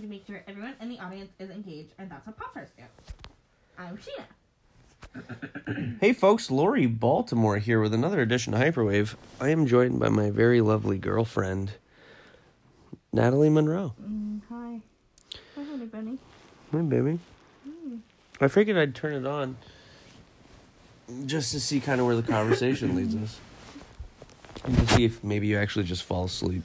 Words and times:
to 0.00 0.06
make 0.06 0.26
sure 0.26 0.42
everyone 0.46 0.74
in 0.80 0.88
the 0.88 0.98
audience 0.98 1.30
is 1.38 1.50
engaged, 1.50 1.92
and 1.98 2.10
that's 2.10 2.26
what 2.26 2.36
pop 2.36 2.50
stars 2.50 2.68
do. 2.76 2.84
I'm 3.78 3.98
Sheena. 3.98 4.24
Hey 6.00 6.12
folks, 6.12 6.50
Lori 6.50 6.86
Baltimore 6.86 7.58
here 7.58 7.80
with 7.80 7.92
another 7.92 8.20
edition 8.20 8.54
of 8.54 8.60
Hyperwave. 8.60 9.16
I 9.40 9.48
am 9.48 9.66
joined 9.66 9.98
by 9.98 10.08
my 10.08 10.30
very 10.30 10.60
lovely 10.60 10.98
girlfriend, 10.98 11.72
Natalie 13.12 13.48
Monroe. 13.48 13.94
Mm, 14.00 14.42
hi. 14.48 14.80
Hi, 15.56 15.64
honey 15.64 15.86
bunny. 15.86 16.18
Hi, 16.72 16.80
baby. 16.82 17.18
Mm. 17.66 18.00
I 18.40 18.48
figured 18.48 18.76
I'd 18.76 18.94
turn 18.94 19.14
it 19.14 19.26
on 19.26 19.56
just 21.24 21.52
to 21.52 21.60
see 21.60 21.80
kind 21.80 22.00
of 22.00 22.06
where 22.06 22.16
the 22.16 22.22
conversation 22.22 22.94
leads 22.94 23.14
us. 23.14 23.40
And 24.64 24.76
to 24.76 24.94
see 24.94 25.04
if 25.04 25.22
maybe 25.22 25.46
you 25.46 25.58
actually 25.58 25.84
just 25.84 26.02
fall 26.02 26.24
asleep 26.24 26.64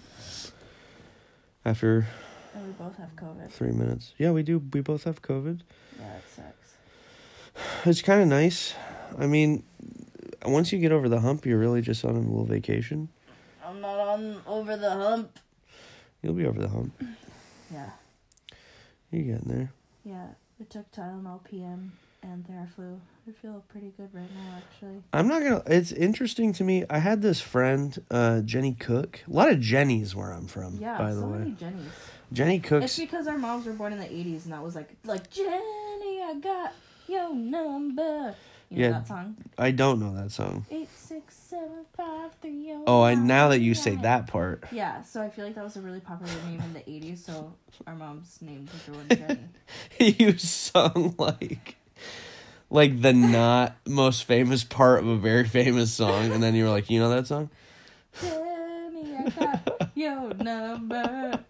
after 1.64 2.08
And 2.54 2.68
we 2.68 2.74
both 2.74 2.98
have 2.98 3.16
COVID. 3.16 3.50
three 3.50 3.72
minutes. 3.72 4.14
Yeah, 4.18 4.32
we 4.32 4.44
do. 4.44 4.62
We 4.74 4.82
both 4.82 5.04
have 5.06 5.22
COVID. 5.22 5.62
Yeah, 6.00 6.16
it 6.16 6.24
sucks. 6.36 7.86
It's 7.86 8.02
kind 8.02 8.22
of 8.22 8.28
nice. 8.28 8.74
I 9.18 9.28
mean, 9.28 9.64
once 10.46 10.72
you 10.72 10.80
get 10.80 10.92
over 10.92 11.08
the 11.10 11.20
hump, 11.20 11.46
you're 11.46 11.60
really 11.60 11.82
just 11.82 12.04
on 12.04 12.16
a 12.16 12.20
little 12.20 12.46
vacation. 12.46 13.10
I'm 13.66 13.80
not 13.82 14.00
on 14.00 14.42
over 14.48 14.76
the 14.76 14.90
hump. 14.90 15.40
You'll 16.22 16.34
be 16.34 16.46
over 16.46 16.60
the 16.60 16.70
hump. 16.70 16.94
Yeah. 17.72 17.90
You're 19.12 19.36
getting 19.36 19.50
there. 19.50 19.72
Yeah. 20.04 20.28
We 20.60 20.66
took 20.66 20.92
Tylenol 20.92 21.44
PM 21.44 21.94
and 22.22 22.46
Theraflu. 22.46 23.00
I 23.28 23.32
feel 23.32 23.64
pretty 23.70 23.94
good 23.98 24.10
right 24.14 24.30
now, 24.36 24.58
actually. 24.58 25.02
I'm 25.14 25.28
not 25.28 25.42
gonna. 25.44 25.64
It's 25.68 25.92
interesting 25.92 26.54
to 26.54 26.64
me. 26.64 26.86
I 26.90 27.00
had 27.00 27.22
this 27.22 27.40
friend, 27.40 27.98
uh, 28.10 28.42
Jenny 28.42 28.74
Cook. 28.74 29.24
A 29.28 29.32
lot 29.32 29.50
of 29.50 29.60
Jennies 29.60 30.16
where 30.16 30.32
I'm 30.32 30.48
from. 30.48 30.78
Yeah, 30.80 30.98
by 30.98 31.12
so 31.12 31.22
the 31.22 31.28
way, 31.28 31.38
many 31.40 31.52
Jennies. 31.52 31.92
Jenny 32.34 32.58
It's 32.58 32.68
Cook's. 32.68 32.98
because 33.00 33.28
our 33.28 33.38
moms 33.38 33.66
were 33.66 33.74
born 33.74 33.94
in 33.94 34.00
the 34.00 34.06
80s, 34.06 34.46
and 34.46 34.54
that 34.54 34.64
was 34.64 34.76
like, 34.76 34.90
like 35.06 35.30
Jenny, 35.30 36.22
I 36.24 36.36
got 36.42 36.74
your 37.08 37.34
number. 37.34 38.36
You 38.70 38.78
know 38.78 38.84
Yeah. 38.84 38.92
that 38.92 39.08
song? 39.08 39.36
I 39.58 39.72
don't 39.72 40.00
know 40.00 40.14
that 40.16 40.32
song. 40.32 40.66
Eight 40.72 40.88
six 40.96 41.36
seven 41.36 41.84
five 41.98 42.32
three 42.42 42.72
oh. 42.72 42.84
Oh, 42.88 43.02
I 43.02 43.16
now 43.16 43.50
that 43.50 43.60
you 43.60 43.74
say 43.74 43.96
that 43.98 44.28
part. 44.28 44.64
Yeah, 44.72 45.02
so 45.04 45.22
I 45.22 45.30
feel 45.30 45.44
like 45.46 45.56
that 45.56 45.64
was 45.66 45.76
a 45.76 45.82
really 45.82 46.00
popular 46.00 46.32
name 46.46 46.62
in 46.62 46.72
the 46.74 46.80
80s, 46.80 47.18
so 47.26 47.54
our 47.86 47.96
moms 47.96 48.38
named 48.42 48.70
girl 48.88 48.96
Jenny. 49.10 50.16
you 50.18 50.38
sung 50.38 51.16
like, 51.18 51.76
like 52.70 53.02
the 53.02 53.12
not 53.12 53.76
most 53.86 54.24
famous 54.24 54.64
part 54.64 55.00
of 55.04 55.08
a 55.10 55.18
very 55.18 55.44
famous 55.46 55.92
song, 55.92 56.32
and 56.32 56.42
then 56.42 56.56
you 56.56 56.64
were 56.64 56.70
like, 56.70 56.90
you 56.90 56.98
know 57.02 57.10
that 57.10 57.28
song? 57.28 57.50
Jenny, 58.22 59.16
I 59.18 59.30
got 59.38 59.92
your 59.96 60.34
number. 60.36 61.44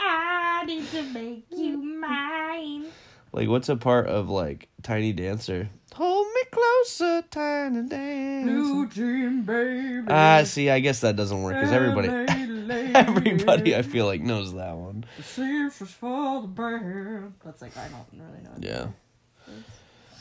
I 0.00 0.64
need 0.66 0.88
to 0.90 1.02
make 1.02 1.46
you 1.50 1.76
mine. 1.76 2.86
Like, 3.32 3.48
what's 3.48 3.68
a 3.68 3.76
part 3.76 4.06
of 4.06 4.28
like 4.28 4.68
Tiny 4.82 5.12
Dancer? 5.12 5.68
Hold 5.94 6.26
me 6.34 6.42
closer, 6.50 7.22
Tiny 7.30 7.88
Dancer. 7.88 8.50
New 8.50 8.86
dream 8.86 9.42
baby. 9.42 10.06
Ah, 10.08 10.42
see, 10.44 10.70
I 10.70 10.80
guess 10.80 11.00
that 11.00 11.16
doesn't 11.16 11.42
work 11.42 11.54
because 11.54 11.72
everybody, 11.72 12.08
Everybody, 12.08 12.94
everybody, 12.94 13.76
I 13.76 13.82
feel 13.82 14.06
like 14.06 14.20
knows 14.20 14.54
that 14.54 14.76
one. 14.76 15.04
This 15.16 15.38
is 15.38 15.74
for 15.92 16.42
the 16.42 16.48
band. 16.48 17.34
That's 17.44 17.62
like 17.62 17.76
I 17.76 17.88
don't 17.88 18.06
really 18.12 18.42
know. 18.42 18.90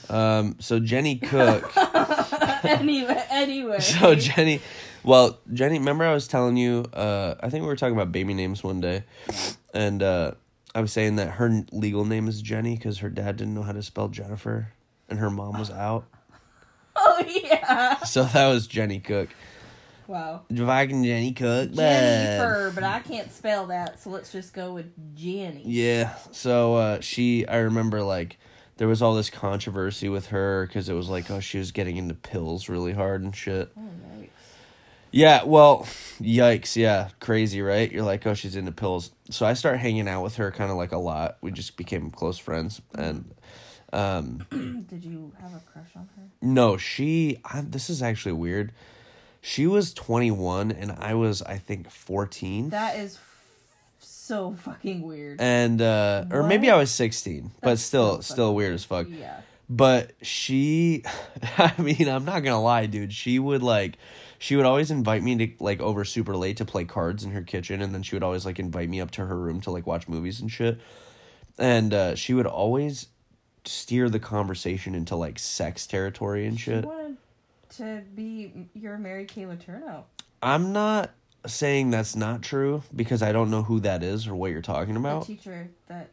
Yeah. 0.09 0.39
Um. 0.39 0.55
So 0.59 0.79
Jenny 0.79 1.17
Cook. 1.17 1.71
anyway, 2.63 3.23
anyway. 3.29 3.79
so 3.79 4.15
Jenny, 4.15 4.61
well, 5.03 5.39
Jenny, 5.53 5.79
remember 5.79 6.05
I 6.05 6.13
was 6.13 6.27
telling 6.27 6.57
you. 6.57 6.85
Uh, 6.93 7.35
I 7.41 7.49
think 7.49 7.63
we 7.63 7.67
were 7.67 7.75
talking 7.75 7.95
about 7.95 8.11
baby 8.11 8.33
names 8.33 8.63
one 8.63 8.81
day, 8.81 9.03
and 9.77 10.01
uh, 10.01 10.31
I 10.73 10.81
was 10.81 10.91
saying 10.91 11.17
that 11.17 11.31
her 11.33 11.63
legal 11.71 12.03
name 12.03 12.27
is 12.27 12.41
Jenny 12.41 12.75
because 12.75 12.99
her 12.99 13.09
dad 13.09 13.37
didn't 13.37 13.53
know 13.53 13.61
how 13.61 13.73
to 13.73 13.83
spell 13.83 14.07
Jennifer, 14.07 14.73
and 15.07 15.19
her 15.19 15.29
mom 15.29 15.59
was 15.59 15.69
out. 15.69 16.05
oh 16.95 17.23
yeah. 17.27 17.97
So 18.03 18.23
that 18.23 18.47
was 18.47 18.67
Jenny 18.67 18.99
Cook. 18.99 19.29
Wow. 20.07 20.43
Fucking 20.55 21.03
Jenny 21.03 21.33
Cook. 21.33 21.73
Jennifer, 21.73 22.71
but 22.73 22.83
I 22.83 22.99
can't 22.99 23.31
spell 23.31 23.67
that, 23.67 24.01
so 24.01 24.09
let's 24.09 24.31
just 24.31 24.53
go 24.53 24.73
with 24.73 24.91
Jenny. 25.15 25.63
Yeah. 25.65 26.15
So 26.31 26.75
uh, 26.75 26.99
she, 27.01 27.45
I 27.47 27.57
remember 27.57 28.01
like 28.01 28.39
there 28.77 28.87
was 28.87 29.01
all 29.01 29.13
this 29.13 29.29
controversy 29.29 30.09
with 30.09 30.27
her 30.27 30.65
because 30.65 30.89
it 30.89 30.93
was 30.93 31.09
like, 31.09 31.29
oh, 31.29 31.39
she 31.39 31.59
was 31.59 31.71
getting 31.71 31.97
into 31.97 32.13
pills 32.13 32.69
really 32.69 32.93
hard 32.93 33.21
and 33.21 33.35
shit. 33.35 33.71
Oh, 33.77 33.81
nice. 34.17 34.26
Yeah. 35.11 35.43
Well, 35.43 35.87
yikes. 36.21 36.75
Yeah. 36.75 37.09
Crazy, 37.19 37.61
right? 37.61 37.91
You're 37.91 38.03
like, 38.03 38.25
oh, 38.27 38.33
she's 38.33 38.55
into 38.55 38.71
pills. 38.71 39.11
So 39.29 39.45
I 39.45 39.53
start 39.53 39.79
hanging 39.79 40.07
out 40.07 40.23
with 40.23 40.35
her 40.37 40.51
kind 40.51 40.71
of 40.71 40.77
like 40.77 40.91
a 40.91 40.97
lot. 40.97 41.37
We 41.41 41.51
just 41.51 41.77
became 41.77 42.11
close 42.11 42.37
friends. 42.37 42.81
And 42.95 43.33
um, 43.93 44.45
Did 44.89 45.03
you 45.03 45.31
have 45.41 45.53
a 45.53 45.61
crush 45.71 45.89
on 45.95 46.09
her? 46.15 46.23
no, 46.41 46.77
she, 46.77 47.37
I, 47.45 47.61
this 47.61 47.89
is 47.89 48.01
actually 48.03 48.33
weird. 48.33 48.71
She 49.41 49.65
was 49.65 49.93
21 49.93 50.71
and 50.71 50.91
I 50.91 51.13
was, 51.13 51.41
I 51.41 51.57
think, 51.57 51.89
14. 51.89 52.69
That 52.71 52.97
is 52.97 53.15
f- 53.15 53.21
so 53.99 54.55
fucking 54.61 55.01
weird. 55.03 55.39
and 55.39 55.81
uh 55.81 56.25
or 56.31 56.43
maybe 56.43 56.69
I 56.69 56.75
was 56.75 56.91
16, 56.91 57.51
but 57.61 57.79
still 57.79 58.15
so 58.21 58.33
still 58.33 58.55
weird 58.55 58.73
as 58.73 58.83
fuck. 58.83 59.07
yeah. 59.09 59.39
But 59.69 60.11
she 60.21 61.03
I 61.57 61.73
mean, 61.81 62.09
I'm 62.09 62.25
not 62.25 62.43
going 62.43 62.55
to 62.55 62.57
lie, 62.57 62.87
dude. 62.87 63.13
She 63.13 63.39
would 63.39 63.63
like 63.63 63.97
she 64.39 64.55
would 64.55 64.65
always 64.65 64.91
invite 64.91 65.23
me 65.23 65.35
to 65.37 65.63
like 65.63 65.79
over 65.81 66.03
super 66.05 66.35
late 66.35 66.57
to 66.57 66.65
play 66.65 66.85
cards 66.85 67.23
in 67.23 67.31
her 67.31 67.41
kitchen 67.41 67.81
and 67.81 67.93
then 67.93 68.03
she 68.03 68.15
would 68.15 68.23
always 68.23 68.45
like 68.45 68.59
invite 68.59 68.89
me 68.89 69.01
up 69.01 69.11
to 69.11 69.25
her 69.25 69.37
room 69.37 69.61
to 69.61 69.71
like 69.71 69.85
watch 69.87 70.07
movies 70.07 70.39
and 70.39 70.51
shit. 70.51 70.79
And 71.57 71.93
uh 71.93 72.15
she 72.15 72.33
would 72.33 72.45
always 72.47 73.07
steer 73.65 74.09
the 74.09 74.19
conversation 74.19 74.95
into 74.95 75.15
like 75.15 75.39
sex 75.39 75.85
territory 75.87 76.45
and 76.45 76.57
She 76.59 76.65
shit. 76.71 76.85
wanted 76.85 77.17
to 77.77 78.01
be 78.15 78.69
your 78.73 78.97
Mary 78.97 79.25
Kay 79.25 79.43
Letourneau. 79.43 80.03
I'm 80.41 80.71
not 80.71 81.11
saying 81.45 81.89
that's 81.91 82.15
not 82.15 82.41
true 82.41 82.83
because 82.95 83.21
I 83.23 83.31
don't 83.31 83.49
know 83.49 83.63
who 83.63 83.79
that 83.81 84.03
is 84.03 84.27
or 84.27 84.35
what 84.35 84.51
you're 84.51 84.61
talking 84.61 84.93
The 84.93 84.99
about. 84.99 85.25
teacher 85.25 85.69
that 85.87 86.09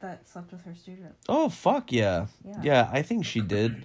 that 0.00 0.28
slept 0.28 0.50
with 0.52 0.62
her 0.64 0.74
student. 0.74 1.14
Oh 1.28 1.48
fuck 1.48 1.92
yeah. 1.92 2.26
Yeah. 2.44 2.60
Yeah, 2.62 2.88
I 2.92 3.02
think 3.02 3.24
she 3.26 3.40
did. 3.40 3.84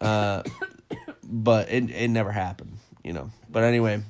Uh 0.00 0.42
but 1.24 1.68
it 1.70 1.90
it 1.90 2.08
never 2.08 2.32
happened, 2.32 2.76
you 3.04 3.12
know. 3.12 3.30
But 3.50 3.64
anyway, 3.64 4.02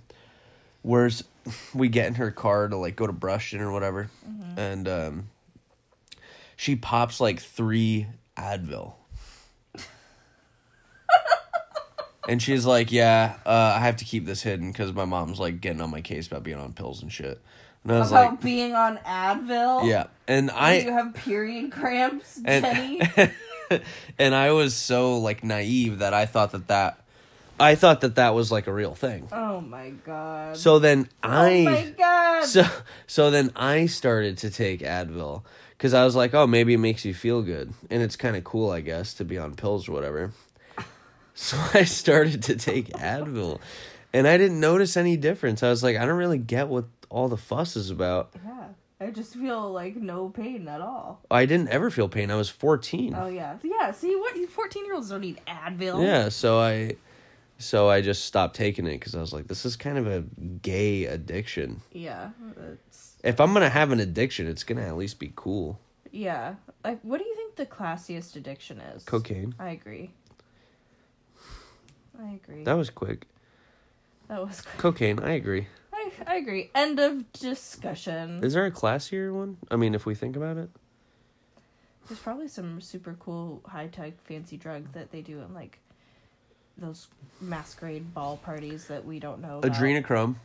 where's 0.82 1.24
we 1.74 1.88
get 1.88 2.06
in 2.06 2.14
her 2.14 2.30
car 2.30 2.68
to 2.68 2.76
like 2.76 2.96
go 2.96 3.06
to 3.06 3.12
Brushton 3.12 3.60
or 3.60 3.72
whatever. 3.72 4.10
And 4.56 4.88
um 4.88 5.28
she 6.56 6.76
pops 6.76 7.20
like 7.20 7.40
3 7.40 8.06
Advil. 8.36 8.94
and 12.28 12.40
she's 12.40 12.64
like, 12.64 12.92
"Yeah, 12.92 13.36
uh, 13.44 13.74
I 13.76 13.80
have 13.80 13.96
to 13.96 14.04
keep 14.04 14.26
this 14.26 14.42
hidden 14.42 14.72
cuz 14.72 14.92
my 14.92 15.04
mom's 15.04 15.40
like 15.40 15.60
getting 15.60 15.80
on 15.80 15.90
my 15.90 16.00
case 16.00 16.26
about 16.26 16.42
being 16.42 16.58
on 16.58 16.72
pills 16.72 17.02
and 17.02 17.12
shit." 17.12 17.40
And 17.84 17.92
I 17.92 17.98
was 17.98 18.12
About 18.12 18.30
like, 18.32 18.40
being 18.40 18.74
on 18.74 18.98
Advil. 18.98 19.88
"Yeah." 19.88 20.06
And 20.28 20.50
I 20.50 20.80
you 20.80 20.92
have 20.92 21.14
period 21.14 21.72
cramps, 21.72 22.38
and 22.44 22.64
Jenny? 22.64 23.00
and 24.18 24.34
I 24.34 24.52
was 24.52 24.74
so 24.74 25.18
like 25.18 25.42
naive 25.42 25.98
that 25.98 26.14
I 26.14 26.26
thought 26.26 26.52
that 26.52 26.68
that 26.68 27.01
I 27.62 27.74
thought 27.76 28.00
that 28.02 28.16
that 28.16 28.34
was 28.34 28.50
like 28.50 28.66
a 28.66 28.72
real 28.72 28.94
thing. 28.94 29.28
oh 29.32 29.60
my 29.60 29.90
god. 29.90 30.56
So 30.56 30.78
then 30.78 31.08
oh 31.22 31.28
I 31.28 31.50
oh 31.60 31.64
my 31.64 31.94
god. 31.96 32.44
so 32.44 32.64
so 33.06 33.30
then 33.30 33.52
I 33.56 33.86
started 33.86 34.38
to 34.38 34.50
take 34.50 34.80
Advil 34.80 35.44
cuz 35.78 35.94
I 35.94 36.04
was 36.04 36.14
like, 36.16 36.34
"Oh, 36.34 36.46
maybe 36.46 36.74
it 36.74 36.78
makes 36.78 37.04
you 37.04 37.14
feel 37.14 37.42
good." 37.42 37.72
And 37.90 38.02
it's 38.02 38.16
kind 38.16 38.36
of 38.36 38.44
cool, 38.44 38.70
I 38.70 38.80
guess, 38.80 39.14
to 39.14 39.24
be 39.24 39.38
on 39.38 39.54
pills 39.54 39.88
or 39.88 39.92
whatever. 39.92 40.32
So 41.34 41.56
I 41.72 41.84
started 41.84 42.42
to 42.44 42.56
take 42.56 42.88
Advil 42.90 43.58
and 44.12 44.28
I 44.28 44.36
didn't 44.36 44.60
notice 44.60 44.96
any 44.98 45.16
difference. 45.16 45.62
I 45.62 45.70
was 45.70 45.82
like, 45.82 45.96
I 45.96 46.04
don't 46.04 46.18
really 46.18 46.36
get 46.38 46.68
what 46.68 46.84
all 47.08 47.28
the 47.28 47.38
fuss 47.38 47.74
is 47.76 47.88
about. 47.90 48.30
yeah. 48.44 48.68
I 49.00 49.10
just 49.10 49.34
feel 49.34 49.72
like 49.72 49.96
no 49.96 50.28
pain 50.28 50.68
at 50.68 50.80
all. 50.80 51.22
I 51.30 51.46
didn't 51.46 51.70
ever 51.70 51.90
feel 51.90 52.08
pain. 52.08 52.30
I 52.30 52.36
was 52.36 52.48
14. 52.50 53.14
Oh 53.18 53.26
yeah. 53.26 53.56
Yeah, 53.64 53.90
see 53.92 54.14
what 54.14 54.36
fourteen 54.50 54.84
year 54.84 54.94
olds 54.94 55.08
don't 55.10 55.22
need 55.22 55.40
Advil. 55.48 56.04
Yeah, 56.04 56.28
so 56.28 56.60
I 56.60 56.96
so 57.62 57.88
I 57.88 58.00
just 58.00 58.24
stopped 58.24 58.56
taking 58.56 58.86
it 58.86 58.98
cuz 58.98 59.14
I 59.14 59.20
was 59.20 59.32
like 59.32 59.48
this 59.48 59.64
is 59.64 59.76
kind 59.76 59.98
of 59.98 60.06
a 60.06 60.22
gay 60.62 61.04
addiction. 61.06 61.82
Yeah. 61.92 62.30
It's 62.56 63.16
If 63.22 63.40
I'm 63.40 63.52
going 63.52 63.62
to 63.62 63.68
have 63.70 63.92
an 63.92 64.00
addiction, 64.00 64.46
it's 64.46 64.64
going 64.64 64.78
to 64.78 64.84
at 64.86 64.96
least 64.96 65.18
be 65.18 65.32
cool. 65.36 65.78
yeah. 66.10 66.56
Like 66.84 67.00
what 67.02 67.18
do 67.18 67.24
you 67.24 67.34
think 67.36 67.56
the 67.56 67.66
classiest 67.66 68.36
addiction 68.36 68.80
is? 68.80 69.04
Cocaine. 69.04 69.54
I 69.58 69.70
agree. 69.70 70.10
I 72.20 72.34
agree. 72.34 72.64
That 72.64 72.74
was 72.74 72.90
quick. 72.90 73.26
That 74.28 74.46
was 74.46 74.60
quick. 74.60 74.78
Cocaine, 74.78 75.18
I 75.20 75.32
agree. 75.32 75.66
I, 75.92 76.10
I 76.26 76.36
agree. 76.36 76.70
End 76.74 76.98
of 76.98 77.30
discussion. 77.32 78.42
Is 78.44 78.54
there 78.54 78.66
a 78.66 78.70
classier 78.70 79.32
one? 79.32 79.58
I 79.70 79.76
mean, 79.76 79.94
if 79.94 80.06
we 80.06 80.14
think 80.14 80.36
about 80.36 80.56
it. 80.56 80.70
There's 82.08 82.20
probably 82.20 82.48
some 82.48 82.80
super 82.80 83.14
cool 83.18 83.62
high 83.66 83.86
tech 83.86 84.14
fancy 84.24 84.56
drug 84.56 84.92
that 84.92 85.12
they 85.12 85.22
do 85.22 85.40
in 85.40 85.54
like 85.54 85.78
those 86.78 87.08
masquerade 87.40 88.14
ball 88.14 88.36
parties 88.38 88.86
that 88.86 89.04
we 89.04 89.18
don't 89.18 89.40
know 89.40 89.58
about. 89.58 89.72
Adrenochrome. 89.72 90.36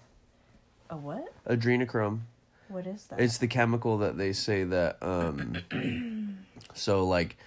A 0.89 0.95
what? 0.97 1.33
Adrenochrome. 1.47 2.19
What 2.69 2.85
is 2.87 3.05
that? 3.05 3.19
It's 3.19 3.37
the 3.37 3.47
chemical 3.47 3.97
that 3.99 4.17
they 4.17 4.33
say 4.33 4.63
that 4.65 4.97
um 5.01 5.57
so 6.73 7.05
like 7.05 7.37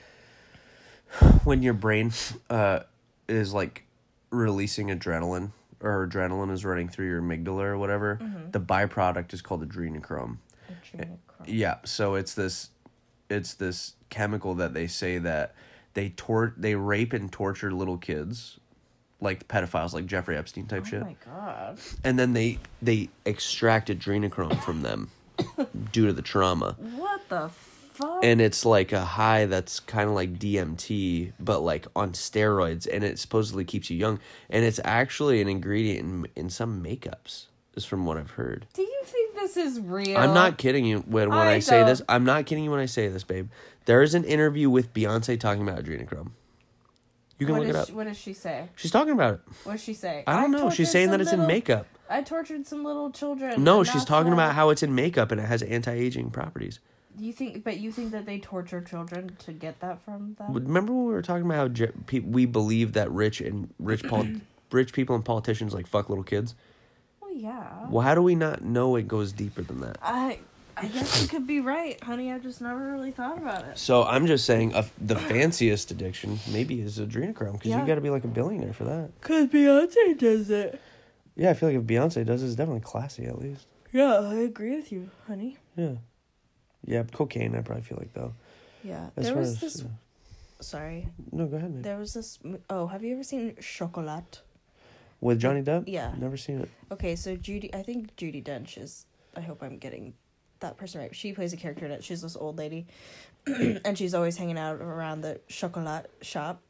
when 1.44 1.62
your 1.62 1.74
brain 1.74 2.12
uh 2.48 2.80
is 3.28 3.52
like 3.52 3.84
releasing 4.30 4.88
adrenaline 4.88 5.50
or 5.80 6.06
adrenaline 6.06 6.50
is 6.52 6.64
running 6.64 6.88
through 6.88 7.06
your 7.08 7.22
amygdala 7.22 7.64
or 7.64 7.78
whatever, 7.78 8.18
Mm-hmm. 8.22 8.50
the 8.50 8.60
byproduct 8.60 9.32
is 9.32 9.40
called 9.42 9.66
adrenochrome. 9.66 10.36
Adrenochrome. 10.70 11.16
Yeah, 11.46 11.76
so 11.84 12.14
it's 12.14 12.34
this 12.34 12.70
it's 13.28 13.54
this 13.54 13.94
chemical 14.10 14.54
that 14.56 14.74
they 14.74 14.86
say 14.86 15.18
that 15.18 15.54
they 15.94 16.10
tor- 16.10 16.54
they 16.56 16.74
rape 16.74 17.12
and 17.12 17.30
torture 17.32 17.72
little 17.72 17.96
kids 17.98 18.58
like 19.20 19.48
pedophiles 19.48 19.92
like 19.92 20.06
Jeffrey 20.06 20.36
Epstein 20.36 20.66
type 20.66 20.86
shit. 20.86 21.02
Oh 21.02 21.06
shit. 21.06 21.16
my 21.26 21.32
god. 21.32 21.78
And 22.04 22.18
then 22.18 22.32
they 22.32 22.58
they 22.82 23.08
extract 23.24 23.88
adrenochrome 23.88 24.62
from 24.62 24.82
them 24.82 25.10
due 25.92 26.06
to 26.06 26.12
the 26.12 26.22
trauma. 26.22 26.76
What 26.96 27.28
the 27.28 27.48
fuck? 27.48 28.24
And 28.24 28.40
it's 28.40 28.64
like 28.64 28.92
a 28.92 29.04
high 29.04 29.46
that's 29.46 29.80
kind 29.80 30.08
of 30.08 30.14
like 30.14 30.38
DMT 30.38 31.32
but 31.38 31.60
like 31.60 31.86
on 31.94 32.12
steroids 32.12 32.88
and 32.90 33.04
it 33.04 33.18
supposedly 33.18 33.64
keeps 33.64 33.90
you 33.90 33.96
young 33.96 34.20
and 34.48 34.64
it's 34.64 34.80
actually 34.84 35.40
an 35.40 35.48
ingredient 35.48 36.00
in 36.00 36.26
in 36.44 36.50
some 36.50 36.82
makeups 36.82 37.46
is 37.76 37.84
from 37.84 38.04
what 38.06 38.16
I've 38.16 38.32
heard. 38.32 38.66
Do 38.74 38.82
you 38.82 39.00
think 39.04 39.34
this 39.36 39.56
is 39.56 39.80
real? 39.80 40.16
I'm 40.16 40.34
not 40.34 40.58
kidding 40.58 40.84
you 40.84 41.00
when 41.00 41.28
when 41.30 41.38
I, 41.38 41.54
I 41.54 41.58
say 41.60 41.84
this. 41.84 42.02
I'm 42.08 42.24
not 42.24 42.46
kidding 42.46 42.64
you 42.64 42.70
when 42.70 42.80
I 42.80 42.86
say 42.86 43.08
this, 43.08 43.24
babe. 43.24 43.48
There 43.86 44.02
is 44.02 44.14
an 44.14 44.24
interview 44.24 44.68
with 44.70 44.92
Beyonce 44.92 45.38
talking 45.38 45.62
about 45.66 45.82
adrenochrome. 45.82 46.32
You 47.40 47.46
can 47.46 47.56
What 47.56 47.62
look 47.66 47.70
it 47.70 47.76
up. 47.76 47.86
she- 47.88 47.92
what 47.94 48.06
does 48.06 48.18
she 48.18 48.34
say? 48.34 48.68
She's 48.76 48.90
talking 48.90 49.14
about 49.14 49.34
it. 49.34 49.40
What 49.64 49.72
does 49.72 49.82
she 49.82 49.94
say? 49.94 50.22
I 50.26 50.40
don't 50.42 50.50
know. 50.50 50.68
She's 50.70 50.90
saying 50.90 51.10
that 51.10 51.20
it's 51.22 51.32
in 51.32 51.46
makeup. 51.46 51.86
I 52.08 52.22
tortured 52.22 52.66
some 52.66 52.84
little 52.84 53.10
children. 53.10 53.64
No, 53.64 53.82
she's 53.82 54.04
talking 54.04 54.32
about 54.32 54.54
how 54.54 54.68
it's 54.70 54.82
in 54.82 54.94
makeup 54.94 55.32
and 55.32 55.40
it 55.40 55.44
has 55.44 55.62
anti-aging 55.62 56.30
properties. 56.30 56.80
You 57.18 57.32
think, 57.32 57.64
but 57.64 57.78
you 57.78 57.90
think 57.92 58.12
that 58.12 58.26
they 58.26 58.38
torture 58.38 58.80
children 58.82 59.36
to 59.40 59.52
get 59.52 59.80
that 59.80 60.02
from 60.04 60.34
them? 60.38 60.52
Remember 60.52 60.92
when 60.92 61.06
we 61.06 61.12
were 61.12 61.22
talking 61.22 61.44
about 61.46 61.76
how 61.78 61.86
pe- 62.06 62.20
we 62.20 62.44
believe 62.46 62.92
that 62.92 63.10
rich 63.10 63.40
and 63.40 63.72
rich 63.78 64.02
pol- 64.04 64.26
rich 64.70 64.92
people 64.92 65.16
and 65.16 65.24
politicians 65.24 65.72
like 65.74 65.86
fuck 65.86 66.08
little 66.08 66.24
kids? 66.24 66.54
Well, 67.20 67.32
yeah. 67.34 67.86
Well, 67.88 68.02
how 68.02 68.14
do 68.14 68.22
we 68.22 68.34
not 68.34 68.62
know 68.62 68.96
it 68.96 69.08
goes 69.08 69.32
deeper 69.32 69.62
than 69.62 69.80
that? 69.80 69.98
I, 70.02 70.38
I 70.82 70.86
guess 70.86 71.22
you 71.22 71.28
could 71.28 71.46
be 71.46 71.60
right, 71.60 72.02
honey. 72.02 72.32
I 72.32 72.38
just 72.38 72.60
never 72.60 72.92
really 72.92 73.10
thought 73.10 73.38
about 73.38 73.64
it. 73.66 73.78
So 73.78 74.04
I'm 74.04 74.26
just 74.26 74.44
saying, 74.46 74.74
uh, 74.74 74.84
the 74.98 75.16
fanciest 75.16 75.90
addiction 75.90 76.38
maybe 76.50 76.80
is 76.80 76.98
adrenochrome 76.98 77.52
because 77.54 77.66
Yeah. 77.70 77.80
you 77.80 77.86
got 77.86 77.96
to 77.96 78.00
be 78.00 78.10
like 78.10 78.24
a 78.24 78.28
billionaire 78.28 78.72
for 78.72 78.84
that. 78.84 79.10
Cause 79.20 79.46
Beyonce 79.46 80.18
does 80.18 80.50
it. 80.50 80.80
Yeah, 81.36 81.50
I 81.50 81.54
feel 81.54 81.68
like 81.70 81.78
if 81.78 81.84
Beyonce 81.84 82.24
does, 82.26 82.42
it, 82.42 82.46
it's 82.46 82.54
definitely 82.54 82.80
classy 82.82 83.24
at 83.26 83.38
least. 83.38 83.66
Yeah, 83.92 84.14
I 84.20 84.34
agree 84.36 84.76
with 84.76 84.90
you, 84.92 85.10
honey. 85.26 85.56
Yeah, 85.76 85.94
yeah. 86.84 87.02
Cocaine, 87.12 87.54
I 87.56 87.60
probably 87.62 87.82
feel 87.84 87.98
like 87.98 88.12
though. 88.14 88.34
Yeah, 88.82 89.10
As 89.16 89.24
there 89.24 89.32
far 89.34 89.40
was 89.40 89.50
as- 89.54 89.60
this. 89.74 89.84
Sorry, 90.60 91.08
No, 91.32 91.46
go 91.46 91.56
ahead, 91.56 91.72
man. 91.72 91.82
there 91.82 91.96
was 91.96 92.12
this. 92.12 92.38
m- 92.44 92.58
Oh, 92.68 92.86
have 92.88 93.02
you 93.02 93.14
ever 93.14 93.22
seen 93.22 93.54
Chocolat? 93.60 94.42
With 95.22 95.38
Johnny 95.40 95.62
Depp. 95.62 95.84
Yeah. 95.86 96.14
Never 96.18 96.36
seen 96.36 96.60
it. 96.60 96.70
Okay, 96.90 97.16
so 97.16 97.36
Judy, 97.36 97.72
I 97.74 97.82
think 97.82 98.14
Judi 98.16 98.42
Dench 98.44 98.76
is. 98.78 99.06
I 99.36 99.40
hope 99.42 99.62
I'm 99.62 99.78
getting 99.78 100.14
that 100.60 100.76
person 100.76 101.00
right. 101.00 101.14
She 101.14 101.32
plays 101.32 101.52
a 101.52 101.56
character 101.56 101.84
in 101.86 101.92
it. 101.92 102.04
She's 102.04 102.22
this 102.22 102.36
old 102.36 102.56
lady, 102.58 102.86
and 103.46 103.96
she's 103.96 104.14
always 104.14 104.36
hanging 104.36 104.58
out 104.58 104.76
around 104.80 105.20
the 105.22 105.40
chocolate 105.48 106.10
shop, 106.22 106.60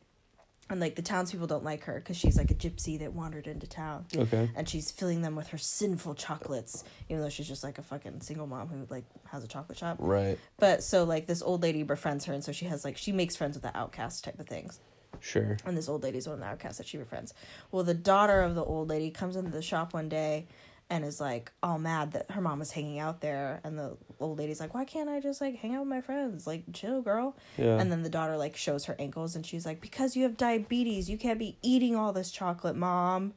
and 0.69 0.79
like 0.81 0.95
the 0.95 1.03
townspeople 1.03 1.47
don't 1.49 1.65
like 1.65 1.85
her 1.85 1.95
because 2.01 2.17
she's 2.17 2.37
like 2.37 2.51
a 2.51 2.55
gypsy 2.55 2.99
that 3.01 3.13
wandered 3.13 3.47
into 3.47 3.67
town, 3.67 4.07
Okay. 4.17 4.49
and 4.55 4.69
she's 4.69 4.91
filling 4.91 5.23
them 5.23 5.35
with 5.37 5.49
her 5.49 5.59
sinful 5.59 6.15
chocolates, 6.15 6.85
even 7.09 7.23
though 7.23 7.29
she's 7.29 7.49
just 7.49 7.65
like 7.65 7.79
a 7.79 7.83
fucking 7.83 8.21
single 8.21 8.47
mom 8.47 8.69
who 8.69 8.87
like 8.89 9.05
has 9.29 9.43
a 9.45 9.49
chocolate 9.49 9.79
shop. 9.79 9.97
Right. 9.99 10.39
But 10.59 10.83
so 10.85 11.05
like 11.05 11.27
this 11.27 11.43
old 11.43 11.63
lady 11.63 11.83
befriends 11.83 12.25
her, 12.27 12.33
and 12.33 12.45
so 12.45 12.53
she 12.53 12.67
has 12.67 12.85
like 12.85 12.97
she 12.97 13.13
makes 13.13 13.35
friends 13.37 13.55
with 13.57 13.63
the 13.65 13.77
outcast 13.77 14.25
type 14.25 14.39
of 14.39 14.47
things. 14.47 14.79
Sure. 15.19 15.59
And 15.67 15.77
this 15.77 15.89
old 15.89 16.03
lady's 16.05 16.27
one 16.27 16.35
of 16.35 16.41
the 16.41 16.47
outcasts 16.47 16.79
that 16.79 16.87
she 16.87 16.97
befriends. 16.97 17.35
Well, 17.73 17.83
the 17.83 17.93
daughter 17.95 18.41
of 18.41 18.55
the 18.55 18.65
old 18.65 18.89
lady 18.89 19.11
comes 19.11 19.37
into 19.37 19.51
the 19.51 19.61
shop 19.61 19.93
one 19.93 20.09
day 20.09 20.47
and 20.91 21.05
is 21.05 21.21
like 21.21 21.53
all 21.63 21.79
mad 21.79 22.13
that 22.13 22.33
her 22.33 22.41
mom 22.41 22.61
is 22.61 22.73
hanging 22.73 22.99
out 22.99 23.21
there. 23.21 23.61
And 23.63 23.79
the 23.79 23.97
old 24.19 24.39
lady's 24.39 24.61
like, 24.61 24.75
why 24.75 24.85
can't 24.85 25.09
I 25.09 25.21
just 25.21 25.41
like 25.41 25.57
hang 25.57 25.75
out 25.75 25.81
with 25.81 25.89
my 25.89 26.01
friends? 26.01 26.47
Like, 26.49 26.65
chill, 26.73 27.01
girl. 27.01 27.37
Yeah. 27.57 27.79
And 27.79 27.91
then 27.91 28.03
the 28.03 28.11
daughter 28.11 28.37
like 28.37 28.57
shows 28.57 28.87
her 28.87 28.97
ankles 28.99 29.37
and 29.37 29.47
she's 29.47 29.65
like, 29.65 29.81
because 29.81 30.17
you 30.17 30.25
have 30.25 30.37
diabetes, 30.37 31.09
you 31.09 31.17
can't 31.17 31.39
be 31.39 31.57
eating 31.63 31.95
all 31.95 32.13
this 32.13 32.33
chocolate, 32.33 32.75
mom. 32.75 33.35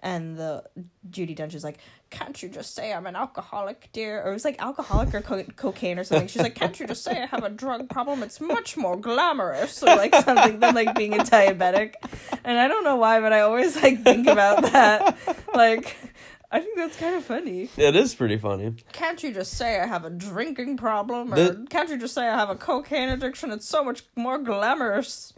And 0.00 0.36
the 0.36 0.64
Judi 1.10 1.34
Dench 1.34 1.54
is 1.54 1.64
like, 1.64 1.78
can't 2.10 2.42
you 2.42 2.50
just 2.50 2.74
say 2.74 2.92
I'm 2.92 3.06
an 3.06 3.16
alcoholic, 3.16 3.88
dear? 3.92 4.22
Or 4.22 4.30
it 4.30 4.34
was 4.34 4.44
like 4.44 4.60
alcoholic 4.62 5.14
or 5.14 5.22
co- 5.22 5.42
cocaine 5.56 5.98
or 5.98 6.04
something. 6.04 6.28
She's 6.28 6.42
like, 6.42 6.54
can't 6.54 6.78
you 6.78 6.86
just 6.86 7.02
say 7.02 7.22
I 7.22 7.26
have 7.26 7.42
a 7.42 7.48
drug 7.48 7.88
problem? 7.88 8.22
It's 8.22 8.38
much 8.40 8.76
more 8.76 8.96
glamorous 8.96 9.82
or 9.82 9.96
like 9.96 10.14
something 10.14 10.60
than 10.60 10.74
like 10.74 10.94
being 10.94 11.14
a 11.14 11.18
diabetic. 11.24 11.94
And 12.44 12.58
I 12.58 12.68
don't 12.68 12.84
know 12.84 12.96
why, 12.96 13.20
but 13.20 13.32
I 13.32 13.40
always 13.40 13.82
like 13.82 14.02
think 14.02 14.26
about 14.26 14.62
that. 14.62 15.18
Like, 15.54 15.96
I 16.54 16.60
think 16.60 16.76
that's 16.76 16.96
kind 16.96 17.16
of 17.16 17.24
funny. 17.24 17.68
it 17.76 17.96
is 17.96 18.14
pretty 18.14 18.38
funny. 18.38 18.76
Can't 18.92 19.20
you 19.24 19.34
just 19.34 19.54
say 19.54 19.80
I 19.80 19.86
have 19.86 20.04
a 20.04 20.10
drinking 20.10 20.76
problem? 20.76 21.32
Or 21.32 21.36
The- 21.36 21.66
can't 21.68 21.90
you 21.90 21.98
just 21.98 22.14
say 22.14 22.28
I 22.28 22.38
have 22.38 22.48
a 22.48 22.54
cocaine 22.54 23.08
addiction? 23.08 23.50
It's 23.50 23.66
so 23.68 23.82
much 23.82 24.04
more 24.14 24.38
glamorous. 24.38 25.32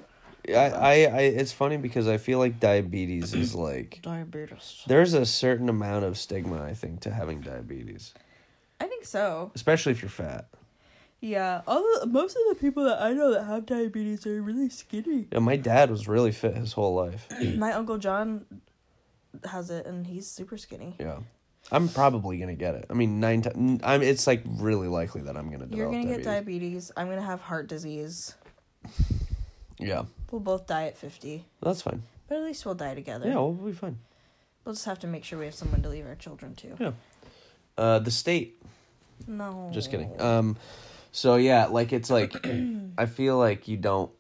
I, 0.49 0.53
I, 0.55 0.93
I, 0.93 1.21
it's 1.23 1.53
funny 1.53 1.79
because 1.79 2.07
I 2.07 2.19
feel 2.19 2.39
like 2.39 2.61
diabetes 2.61 3.33
is 3.35 3.55
like 3.69 4.01
Diabetes. 4.03 4.83
there's 4.87 5.15
a 5.15 5.25
certain 5.27 5.69
amount 5.71 6.05
of 6.05 6.19
stigma 6.19 6.63
I 6.63 6.75
think 6.75 7.01
to 7.01 7.11
having 7.11 7.41
diabetes, 7.41 8.13
I 8.81 8.85
think 8.87 9.07
so. 9.07 9.51
especially 9.55 9.93
if 9.93 10.03
you're 10.03 10.09
fat. 10.11 10.47
Yeah, 11.21 11.63
all 11.67 11.83
the, 12.01 12.07
most 12.07 12.37
of 12.37 12.43
the 12.51 12.61
people 12.61 12.85
that 12.85 13.01
I 13.03 13.13
know 13.15 13.33
that 13.33 13.45
have 13.45 13.65
diabetes 13.67 14.27
are 14.27 14.41
really 14.43 14.69
skinny. 14.69 15.27
Yeah, 15.33 15.39
my 15.41 15.57
dad 15.57 15.91
was 15.91 16.07
really 16.07 16.31
fit 16.31 16.55
his 16.55 16.75
whole 16.75 16.95
life. 16.95 17.27
My 17.57 17.73
uncle 17.73 17.97
John 17.99 18.45
has 19.45 19.71
it, 19.71 19.87
and 19.87 20.07
he's 20.07 20.27
super 20.31 20.57
skinny. 20.57 20.97
Yeah. 20.99 21.19
I'm 21.73 21.89
probably 21.89 22.39
gonna 22.39 22.55
get 22.55 22.77
it. 22.77 22.87
I 22.91 22.95
mean, 22.95 23.19
nine. 23.19 23.43
T- 23.43 23.51
I'm. 23.83 24.01
It's 24.03 24.27
like 24.27 24.43
really 24.47 24.87
likely 24.89 25.23
that 25.23 25.37
I'm 25.37 25.51
gonna 25.51 25.67
develop 25.67 25.77
You're 25.77 25.87
gonna 25.91 26.03
diabetes. 26.05 26.17
get 26.17 26.25
diabetes. 26.25 26.93
I'm 26.97 27.09
gonna 27.09 27.21
have 27.23 27.41
heart 27.41 27.67
disease. 27.67 28.37
Yeah, 29.79 30.05
We'll 30.31 30.41
both 30.41 30.67
die 30.67 30.87
at 30.87 30.97
fifty, 30.97 31.45
that's 31.61 31.83
fine. 31.83 32.03
but 32.29 32.39
at 32.39 32.45
least 32.45 32.65
we'll 32.65 32.75
die 32.77 32.95
together. 32.95 33.27
Yeah, 33.29 33.35
we'll 33.35 33.53
be 33.53 33.73
fine. 33.73 33.99
We'll 34.65 34.75
just 34.75 34.87
have 34.87 34.99
to 35.01 35.07
make 35.07 35.23
sure 35.25 35.39
we 35.39 35.45
have 35.45 35.55
someone 35.55 35.83
to 35.83 35.89
leave 35.89 36.07
our 36.07 36.15
children 36.15 36.55
to. 36.57 36.77
Yeah. 36.81 36.91
Uh, 37.77 37.99
the 37.99 38.11
state. 38.11 38.63
No. 39.27 39.71
Just 39.73 39.91
kidding. 39.91 40.19
Um, 40.21 40.57
so 41.13 41.37
yeah, 41.37 41.67
like 41.67 41.93
it's 41.93 42.09
like, 42.11 42.35
I 42.99 43.07
feel 43.07 43.37
like 43.39 43.69
you 43.69 43.77
don't. 43.77 44.11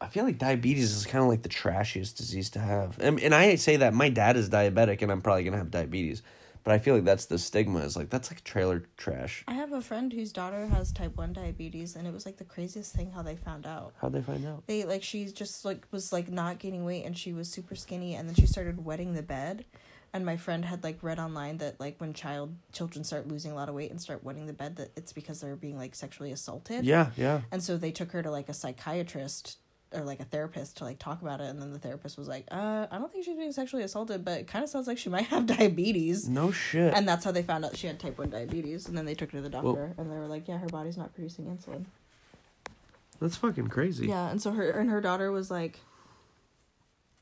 I 0.00 0.08
feel 0.08 0.24
like 0.24 0.38
diabetes 0.38 0.92
is 0.92 1.04
kind 1.04 1.22
of 1.22 1.28
like 1.28 1.42
the 1.42 1.48
trashiest 1.48 2.16
disease 2.16 2.48
to 2.50 2.58
have, 2.58 2.98
and 3.00 3.20
and 3.20 3.34
I 3.34 3.56
say 3.56 3.76
that 3.76 3.92
my 3.92 4.08
dad 4.08 4.36
is 4.36 4.48
diabetic, 4.48 5.02
and 5.02 5.12
I'm 5.12 5.20
probably 5.20 5.44
gonna 5.44 5.58
have 5.58 5.70
diabetes, 5.70 6.22
but 6.64 6.72
I 6.72 6.78
feel 6.78 6.94
like 6.94 7.04
that's 7.04 7.26
the 7.26 7.38
stigma. 7.38 7.80
Is 7.80 7.96
like 7.96 8.08
that's 8.08 8.30
like 8.30 8.42
trailer 8.42 8.84
trash. 8.96 9.44
I 9.46 9.54
have 9.54 9.72
a 9.72 9.82
friend 9.82 10.10
whose 10.10 10.32
daughter 10.32 10.66
has 10.66 10.90
type 10.90 11.16
one 11.16 11.34
diabetes, 11.34 11.96
and 11.96 12.06
it 12.06 12.14
was 12.14 12.24
like 12.24 12.38
the 12.38 12.44
craziest 12.44 12.94
thing 12.94 13.10
how 13.10 13.22
they 13.22 13.36
found 13.36 13.66
out. 13.66 13.92
How'd 14.00 14.14
they 14.14 14.22
find 14.22 14.46
out? 14.46 14.66
They 14.66 14.84
like 14.84 15.02
she 15.02 15.26
just 15.26 15.64
like 15.66 15.86
was 15.90 16.12
like 16.14 16.30
not 16.30 16.58
gaining 16.58 16.84
weight, 16.84 17.04
and 17.04 17.16
she 17.16 17.34
was 17.34 17.50
super 17.50 17.74
skinny, 17.74 18.14
and 18.14 18.26
then 18.26 18.34
she 18.34 18.46
started 18.46 18.84
wetting 18.84 19.12
the 19.12 19.22
bed. 19.22 19.66
And 20.12 20.26
my 20.26 20.36
friend 20.36 20.64
had 20.64 20.82
like 20.82 20.98
read 21.02 21.20
online 21.20 21.58
that 21.58 21.78
like 21.78 22.00
when 22.00 22.14
child 22.14 22.56
children 22.72 23.04
start 23.04 23.28
losing 23.28 23.52
a 23.52 23.54
lot 23.54 23.68
of 23.68 23.76
weight 23.76 23.92
and 23.92 24.00
start 24.00 24.24
wetting 24.24 24.46
the 24.46 24.52
bed, 24.52 24.74
that 24.76 24.90
it's 24.96 25.12
because 25.12 25.40
they're 25.40 25.54
being 25.54 25.78
like 25.78 25.94
sexually 25.94 26.32
assaulted. 26.32 26.84
Yeah, 26.84 27.10
yeah. 27.16 27.42
And 27.52 27.62
so 27.62 27.76
they 27.76 27.92
took 27.92 28.10
her 28.10 28.22
to 28.22 28.30
like 28.30 28.48
a 28.48 28.54
psychiatrist 28.54 29.58
or 29.92 30.02
like 30.04 30.20
a 30.20 30.24
therapist 30.24 30.76
to 30.76 30.84
like 30.84 30.98
talk 30.98 31.20
about 31.22 31.40
it 31.40 31.48
and 31.50 31.60
then 31.60 31.72
the 31.72 31.78
therapist 31.78 32.16
was 32.16 32.28
like, 32.28 32.46
"Uh, 32.50 32.86
I 32.90 32.98
don't 32.98 33.10
think 33.10 33.24
she's 33.24 33.36
being 33.36 33.52
sexually 33.52 33.82
assaulted, 33.82 34.24
but 34.24 34.38
it 34.40 34.46
kind 34.46 34.62
of 34.62 34.70
sounds 34.70 34.86
like 34.86 34.98
she 34.98 35.08
might 35.08 35.26
have 35.26 35.46
diabetes." 35.58 36.28
No 36.28 36.50
shit. 36.52 36.94
And 36.94 37.08
that's 37.08 37.24
how 37.24 37.32
they 37.32 37.42
found 37.42 37.64
out 37.64 37.76
she 37.76 37.86
had 37.88 37.98
type 37.98 38.18
1 38.18 38.30
diabetes 38.30 38.86
and 38.86 38.96
then 38.96 39.04
they 39.04 39.14
took 39.14 39.32
her 39.32 39.38
to 39.38 39.42
the 39.42 39.48
doctor 39.50 39.68
Well- 39.72 39.94
and 39.98 40.10
they 40.10 40.16
were 40.16 40.26
like, 40.28 40.46
"Yeah, 40.48 40.58
her 40.58 40.68
body's 40.68 40.96
not 40.96 41.14
producing 41.14 41.46
insulin." 41.46 41.86
that's 43.20 43.36
fucking 43.36 43.68
crazy. 43.68 44.06
Yeah, 44.06 44.30
and 44.30 44.40
so 44.40 44.52
her 44.52 44.70
and 44.70 44.88
her 44.90 45.00
daughter 45.00 45.30
was 45.30 45.50
like 45.50 45.80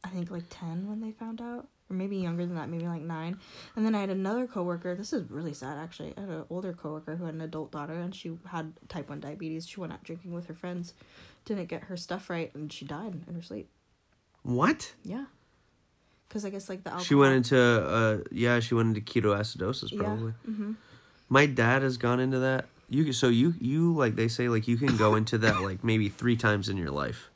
I 0.05 0.09
think 0.11 0.31
like 0.31 0.45
10 0.51 0.89
when 0.89 1.01
they 1.01 1.11
found 1.11 1.41
out 1.41 1.67
or 1.90 1.97
maybe 1.97 2.16
younger 2.16 2.45
than 2.45 2.54
that, 2.57 2.68
maybe 2.68 2.87
like 2.87 3.02
9. 3.02 3.38
And 3.76 3.87
then 3.87 3.95
I 3.95 4.00
had 4.00 4.11
another 4.11 4.47
coworker, 4.47 4.95
this 4.95 5.12
is 5.12 5.30
really 5.30 5.54
sad 5.54 5.78
actually. 5.78 6.14
I 6.16 6.21
had 6.21 6.28
an 6.30 6.45
older 6.50 6.73
coworker 6.73 7.16
who 7.16 7.25
had 7.25 7.35
an 7.35 7.40
adult 7.40 7.73
daughter 7.73 7.95
and 7.95 8.14
she 8.14 8.38
had 8.50 8.73
type 8.88 9.09
1 9.09 9.21
diabetes. 9.21 9.66
She 9.66 9.80
went 9.80 9.92
out 9.92 10.04
drinking 10.04 10.33
with 10.33 10.47
her 10.47 10.54
friends, 10.54 10.95
didn't 11.45 11.66
get 11.66 11.85
her 11.85 11.97
stuff 11.97 12.28
right 12.28 12.54
and 12.54 12.73
she 12.73 12.85
died 12.85 13.21
in 13.26 13.35
her 13.35 13.42
sleep. 13.42 13.68
What? 14.42 14.95
Yeah. 15.04 15.26
Cuz 16.28 16.45
I 16.45 16.50
guess 16.50 16.68
like 16.68 16.85
the 16.85 16.90
alcohol 16.90 17.04
She 17.04 17.14
went 17.14 17.35
into 17.35 17.59
uh 17.59 18.18
yeah, 18.30 18.61
she 18.61 18.75
went 18.75 18.97
into 18.97 19.00
ketoacidosis 19.00 19.97
probably. 19.97 20.35
Yeah. 20.47 20.52
Mhm. 20.52 20.76
My 21.30 21.47
dad 21.47 21.83
has 21.83 21.97
gone 21.97 22.21
into 22.21 22.38
that. 22.38 22.66
You 22.90 23.12
so 23.12 23.28
you 23.28 23.54
you 23.61 23.95
like 23.95 24.16
they 24.16 24.28
say 24.28 24.49
like 24.49 24.68
you 24.68 24.76
can 24.76 24.97
go 24.97 25.14
into 25.14 25.38
that 25.38 25.62
like 25.62 25.83
maybe 25.85 26.09
3 26.09 26.37
times 26.37 26.68
in 26.68 26.76
your 26.76 26.90
life 26.90 27.30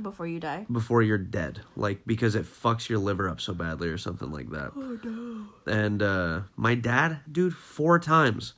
Before 0.00 0.26
you 0.26 0.38
die. 0.40 0.66
before 0.70 1.02
you're 1.02 1.18
dead. 1.18 1.62
Like 1.76 2.02
because 2.06 2.34
it 2.34 2.44
fucks 2.44 2.88
your 2.88 2.98
liver 2.98 3.28
up 3.28 3.40
so 3.40 3.52
badly 3.54 3.88
or 3.88 3.98
something 3.98 4.30
like 4.30 4.50
that. 4.50 4.72
Oh 4.76 4.98
no. 5.02 5.46
And 5.72 6.02
uh 6.02 6.40
my 6.56 6.74
dad, 6.74 7.20
dude, 7.30 7.54
4 7.54 7.98
times. 7.98 8.54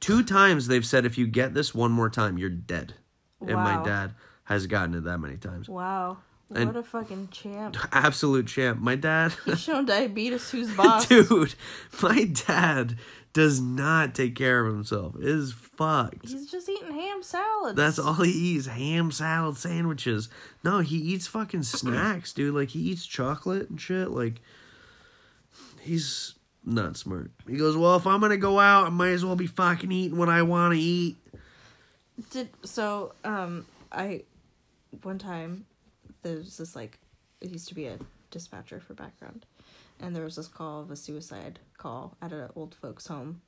Two 0.00 0.22
times 0.22 0.66
they've 0.66 0.84
said 0.86 1.04
if 1.04 1.16
you 1.18 1.26
get 1.26 1.54
this 1.54 1.74
one 1.74 1.90
more 1.92 2.10
time, 2.10 2.38
you're 2.38 2.50
dead. 2.50 2.94
Wow. 3.40 3.48
And 3.48 3.56
my 3.56 3.82
dad 3.84 4.14
has 4.44 4.66
gotten 4.66 4.94
it 4.94 5.04
that 5.04 5.18
many 5.18 5.36
times. 5.36 5.68
Wow. 5.68 6.18
And- 6.54 6.66
what 6.66 6.76
a 6.76 6.82
fucking 6.82 7.28
champ. 7.30 7.76
Absolute 7.92 8.46
champ. 8.46 8.80
My 8.80 8.96
dad, 8.96 9.32
He's 9.44 9.60
shown 9.60 9.86
diabetes 9.86 10.50
who's 10.50 10.70
boss. 10.74 11.06
dude, 11.06 11.54
my 12.02 12.24
dad 12.24 12.96
does 13.32 13.60
not 13.60 14.14
take 14.14 14.34
care 14.34 14.64
of 14.66 14.72
himself. 14.72 15.14
It 15.16 15.24
Is 15.24 15.52
fucked. 15.52 16.28
He's 16.28 16.50
just 16.50 16.68
eating 16.68 16.92
ham 16.92 17.22
salads. 17.22 17.76
That's 17.76 17.98
all 17.98 18.14
he 18.14 18.30
eats: 18.32 18.66
ham, 18.66 19.12
salad, 19.12 19.56
sandwiches. 19.56 20.28
No, 20.64 20.80
he 20.80 20.96
eats 20.96 21.26
fucking 21.26 21.62
snacks, 21.64 22.32
dude. 22.32 22.54
Like 22.54 22.70
he 22.70 22.80
eats 22.80 23.06
chocolate 23.06 23.70
and 23.70 23.80
shit. 23.80 24.10
Like 24.10 24.40
he's 25.80 26.34
not 26.64 26.96
smart. 26.96 27.30
He 27.48 27.56
goes, 27.56 27.76
"Well, 27.76 27.96
if 27.96 28.06
I'm 28.06 28.20
gonna 28.20 28.36
go 28.36 28.58
out, 28.58 28.86
I 28.86 28.90
might 28.90 29.10
as 29.10 29.24
well 29.24 29.36
be 29.36 29.46
fucking 29.46 29.90
eating 29.92 30.18
what 30.18 30.28
I 30.28 30.42
want 30.42 30.74
to 30.74 30.80
eat." 30.80 31.16
Did 32.30 32.50
so 32.64 33.14
um 33.24 33.64
I 33.90 34.24
one 35.02 35.18
time 35.18 35.64
there's 36.22 36.58
this 36.58 36.76
like 36.76 36.98
it 37.40 37.50
used 37.50 37.68
to 37.68 37.74
be 37.74 37.86
a 37.86 37.98
dispatcher 38.30 38.80
for 38.80 38.94
background 38.94 39.46
and 40.00 40.14
there 40.16 40.24
was 40.24 40.36
this 40.36 40.48
call 40.48 40.80
of 40.82 40.90
a 40.90 40.96
suicide 40.96 41.58
call 41.78 42.16
at 42.22 42.32
an 42.32 42.48
old 42.56 42.74
folks 42.74 43.06
home 43.06 43.42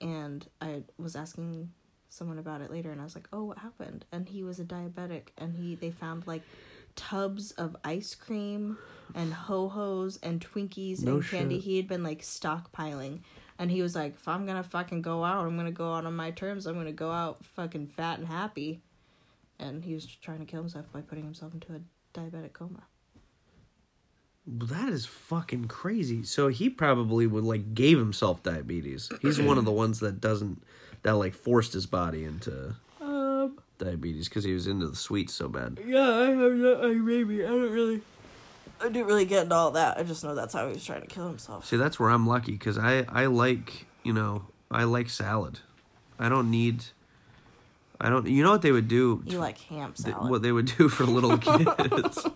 and 0.00 0.46
I 0.60 0.82
was 0.98 1.16
asking 1.16 1.70
someone 2.08 2.38
about 2.38 2.60
it 2.60 2.70
later 2.70 2.90
and 2.92 3.00
I 3.00 3.04
was 3.04 3.14
like, 3.14 3.28
"Oh, 3.32 3.44
what 3.44 3.58
happened?" 3.58 4.04
And 4.12 4.28
he 4.28 4.42
was 4.42 4.60
a 4.60 4.64
diabetic 4.64 5.28
and 5.38 5.54
he 5.56 5.74
they 5.74 5.90
found 5.90 6.26
like 6.26 6.42
tubs 6.96 7.50
of 7.52 7.76
ice 7.84 8.14
cream 8.14 8.78
and 9.14 9.32
ho-hos 9.32 10.18
and 10.22 10.40
Twinkies 10.40 11.02
No 11.02 11.14
and 11.16 11.24
candy. 11.24 11.56
shit. 11.56 11.64
He 11.64 11.76
had 11.76 11.88
been 11.88 12.02
like 12.04 12.22
stockpiling 12.22 13.20
and 13.58 13.70
he 13.70 13.82
was 13.82 13.94
like, 13.96 14.14
if 14.14 14.28
I'm 14.28 14.46
gonna 14.46 14.62
fucking 14.62 15.02
go 15.02 15.24
out, 15.24 15.44
I'm 15.46 15.56
gonna 15.56 15.72
go 15.72 15.92
out 15.94 16.06
on 16.06 16.14
my 16.14 16.30
terms. 16.30 16.66
I'm 16.66 16.74
gonna 16.76 16.92
go 16.92 17.10
out 17.10 17.44
fucking 17.44 17.88
fat 17.88 18.18
and 18.18 18.28
happy. 18.28 18.80
And 19.58 19.84
he 19.84 19.94
was 19.94 20.06
trying 20.06 20.38
to 20.40 20.44
kill 20.44 20.60
himself 20.60 20.86
by 20.92 21.00
putting 21.00 21.24
himself 21.24 21.52
into 21.54 21.74
a 21.74 21.80
diabetic 22.18 22.52
coma. 22.52 22.84
That 24.46 24.90
is 24.90 25.06
fucking 25.06 25.66
crazy. 25.68 26.22
So 26.24 26.48
he 26.48 26.68
probably 26.68 27.26
would 27.26 27.44
like 27.44 27.74
gave 27.74 27.98
himself 27.98 28.42
diabetes. 28.42 29.10
He's 29.22 29.40
one 29.40 29.56
of 29.58 29.64
the 29.64 29.72
ones 29.72 30.00
that 30.00 30.20
doesn't 30.20 30.62
that 31.02 31.12
like 31.16 31.34
forced 31.34 31.72
his 31.72 31.86
body 31.86 32.24
into 32.24 32.74
Um, 33.00 33.58
diabetes 33.78 34.28
because 34.28 34.44
he 34.44 34.52
was 34.52 34.66
into 34.66 34.86
the 34.88 34.96
sweets 34.96 35.32
so 35.34 35.48
bad. 35.48 35.78
yeah, 35.86 36.08
I 36.08 36.26
have 36.30 36.58
that. 36.58 36.80
I 36.82 36.88
maybe 36.94 37.44
I 37.44 37.48
don't 37.48 37.70
really. 37.72 38.02
I 38.80 38.88
didn't 38.88 39.06
really 39.06 39.24
get 39.24 39.44
into 39.44 39.54
all 39.54 39.70
that. 39.70 39.96
I 39.98 40.02
just 40.02 40.24
know 40.24 40.34
that's 40.34 40.52
how 40.52 40.66
he 40.66 40.74
was 40.74 40.84
trying 40.84 41.00
to 41.02 41.06
kill 41.06 41.26
himself. 41.28 41.64
See, 41.64 41.76
that's 41.76 41.98
where 41.98 42.10
I'm 42.10 42.26
lucky 42.26 42.52
because 42.52 42.76
I 42.76 43.06
I 43.08 43.26
like 43.26 43.86
you 44.02 44.12
know 44.12 44.46
I 44.70 44.84
like 44.84 45.08
salad. 45.08 45.60
I 46.18 46.28
don't 46.28 46.50
need. 46.50 46.84
I 48.00 48.10
don't. 48.10 48.26
You 48.26 48.42
know 48.42 48.50
what 48.50 48.60
they 48.62 48.72
would 48.72 48.88
do? 48.88 49.22
You 49.24 49.38
like 49.38 49.58
ham 49.58 49.94
salad? 49.94 50.30
what 50.30 50.42
they 50.42 50.52
would 50.52 50.66
do 50.76 50.88
for 50.90 51.04
little 51.04 51.38
kids. 51.38 52.26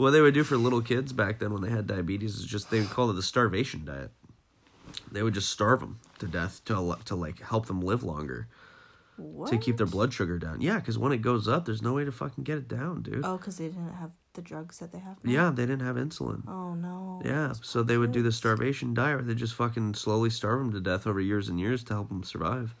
What 0.00 0.10
they 0.10 0.20
would 0.20 0.34
do 0.34 0.44
for 0.44 0.56
little 0.56 0.80
kids 0.82 1.12
back 1.12 1.38
then 1.38 1.52
when 1.52 1.62
they 1.62 1.70
had 1.70 1.86
diabetes 1.86 2.36
is 2.36 2.44
just 2.44 2.70
they 2.70 2.80
would 2.80 2.90
call 2.90 3.10
it 3.10 3.14
the 3.14 3.22
starvation 3.22 3.84
diet. 3.84 4.10
They 5.12 5.22
would 5.22 5.34
just 5.34 5.50
starve 5.50 5.80
them 5.80 6.00
to 6.18 6.26
death 6.26 6.62
to 6.66 6.96
to 7.04 7.14
like 7.14 7.40
help 7.40 7.66
them 7.66 7.80
live 7.80 8.02
longer 8.02 8.48
what? 9.16 9.50
to 9.50 9.58
keep 9.58 9.76
their 9.76 9.86
blood 9.86 10.12
sugar 10.12 10.38
down. 10.38 10.60
Yeah, 10.60 10.76
because 10.76 10.98
when 10.98 11.12
it 11.12 11.18
goes 11.22 11.46
up, 11.46 11.64
there's 11.64 11.82
no 11.82 11.92
way 11.94 12.04
to 12.04 12.12
fucking 12.12 12.44
get 12.44 12.58
it 12.58 12.68
down, 12.68 13.02
dude. 13.02 13.22
Oh, 13.24 13.36
because 13.36 13.58
they 13.58 13.66
didn't 13.68 13.92
have 13.94 14.10
the 14.34 14.42
drugs 14.42 14.78
that 14.78 14.92
they 14.92 14.98
have. 14.98 15.16
Now? 15.24 15.30
Yeah, 15.32 15.50
they 15.50 15.66
didn't 15.66 15.84
have 15.86 15.96
insulin. 15.96 16.42
Oh 16.48 16.74
no. 16.74 17.20
Yeah, 17.24 17.52
so 17.62 17.82
they 17.82 17.98
would 17.98 18.12
do 18.12 18.22
the 18.22 18.32
starvation 18.32 18.94
diet 18.94 19.16
where 19.18 19.24
they 19.24 19.34
just 19.34 19.54
fucking 19.54 19.94
slowly 19.94 20.30
starve 20.30 20.58
them 20.60 20.72
to 20.72 20.80
death 20.80 21.06
over 21.06 21.20
years 21.20 21.48
and 21.48 21.58
years 21.60 21.84
to 21.84 21.94
help 21.94 22.08
them 22.08 22.22
survive. 22.24 22.74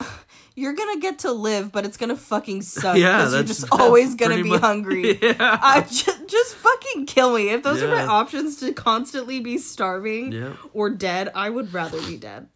You're 0.54 0.74
gonna 0.74 1.00
get 1.00 1.20
to 1.20 1.32
live, 1.32 1.70
but 1.72 1.84
it's 1.84 1.96
gonna 1.96 2.16
fucking 2.16 2.62
suck. 2.62 2.96
Yeah, 2.98 3.18
because 3.18 3.32
you're 3.32 3.42
that's- 3.42 3.48
just 3.48 3.60
that's 3.70 3.82
always 3.82 4.14
gonna 4.14 4.42
be 4.42 4.50
much- 4.50 4.60
hungry. 4.60 5.18
Yeah. 5.22 5.58
I 5.62 5.82
just, 5.82 6.15
just 6.28 6.54
fucking 6.54 7.06
kill 7.06 7.34
me. 7.34 7.50
If 7.50 7.62
those 7.62 7.82
are 7.82 7.88
my 7.88 8.04
options 8.04 8.58
to 8.60 8.72
constantly 8.72 9.40
be 9.40 9.58
starving 9.58 10.32
Yeah. 10.32 10.54
or 10.72 10.90
dead, 10.90 11.30
I 11.34 11.50
would 11.50 11.72
rather 11.72 12.00
be 12.02 12.16
dead. 12.16 12.48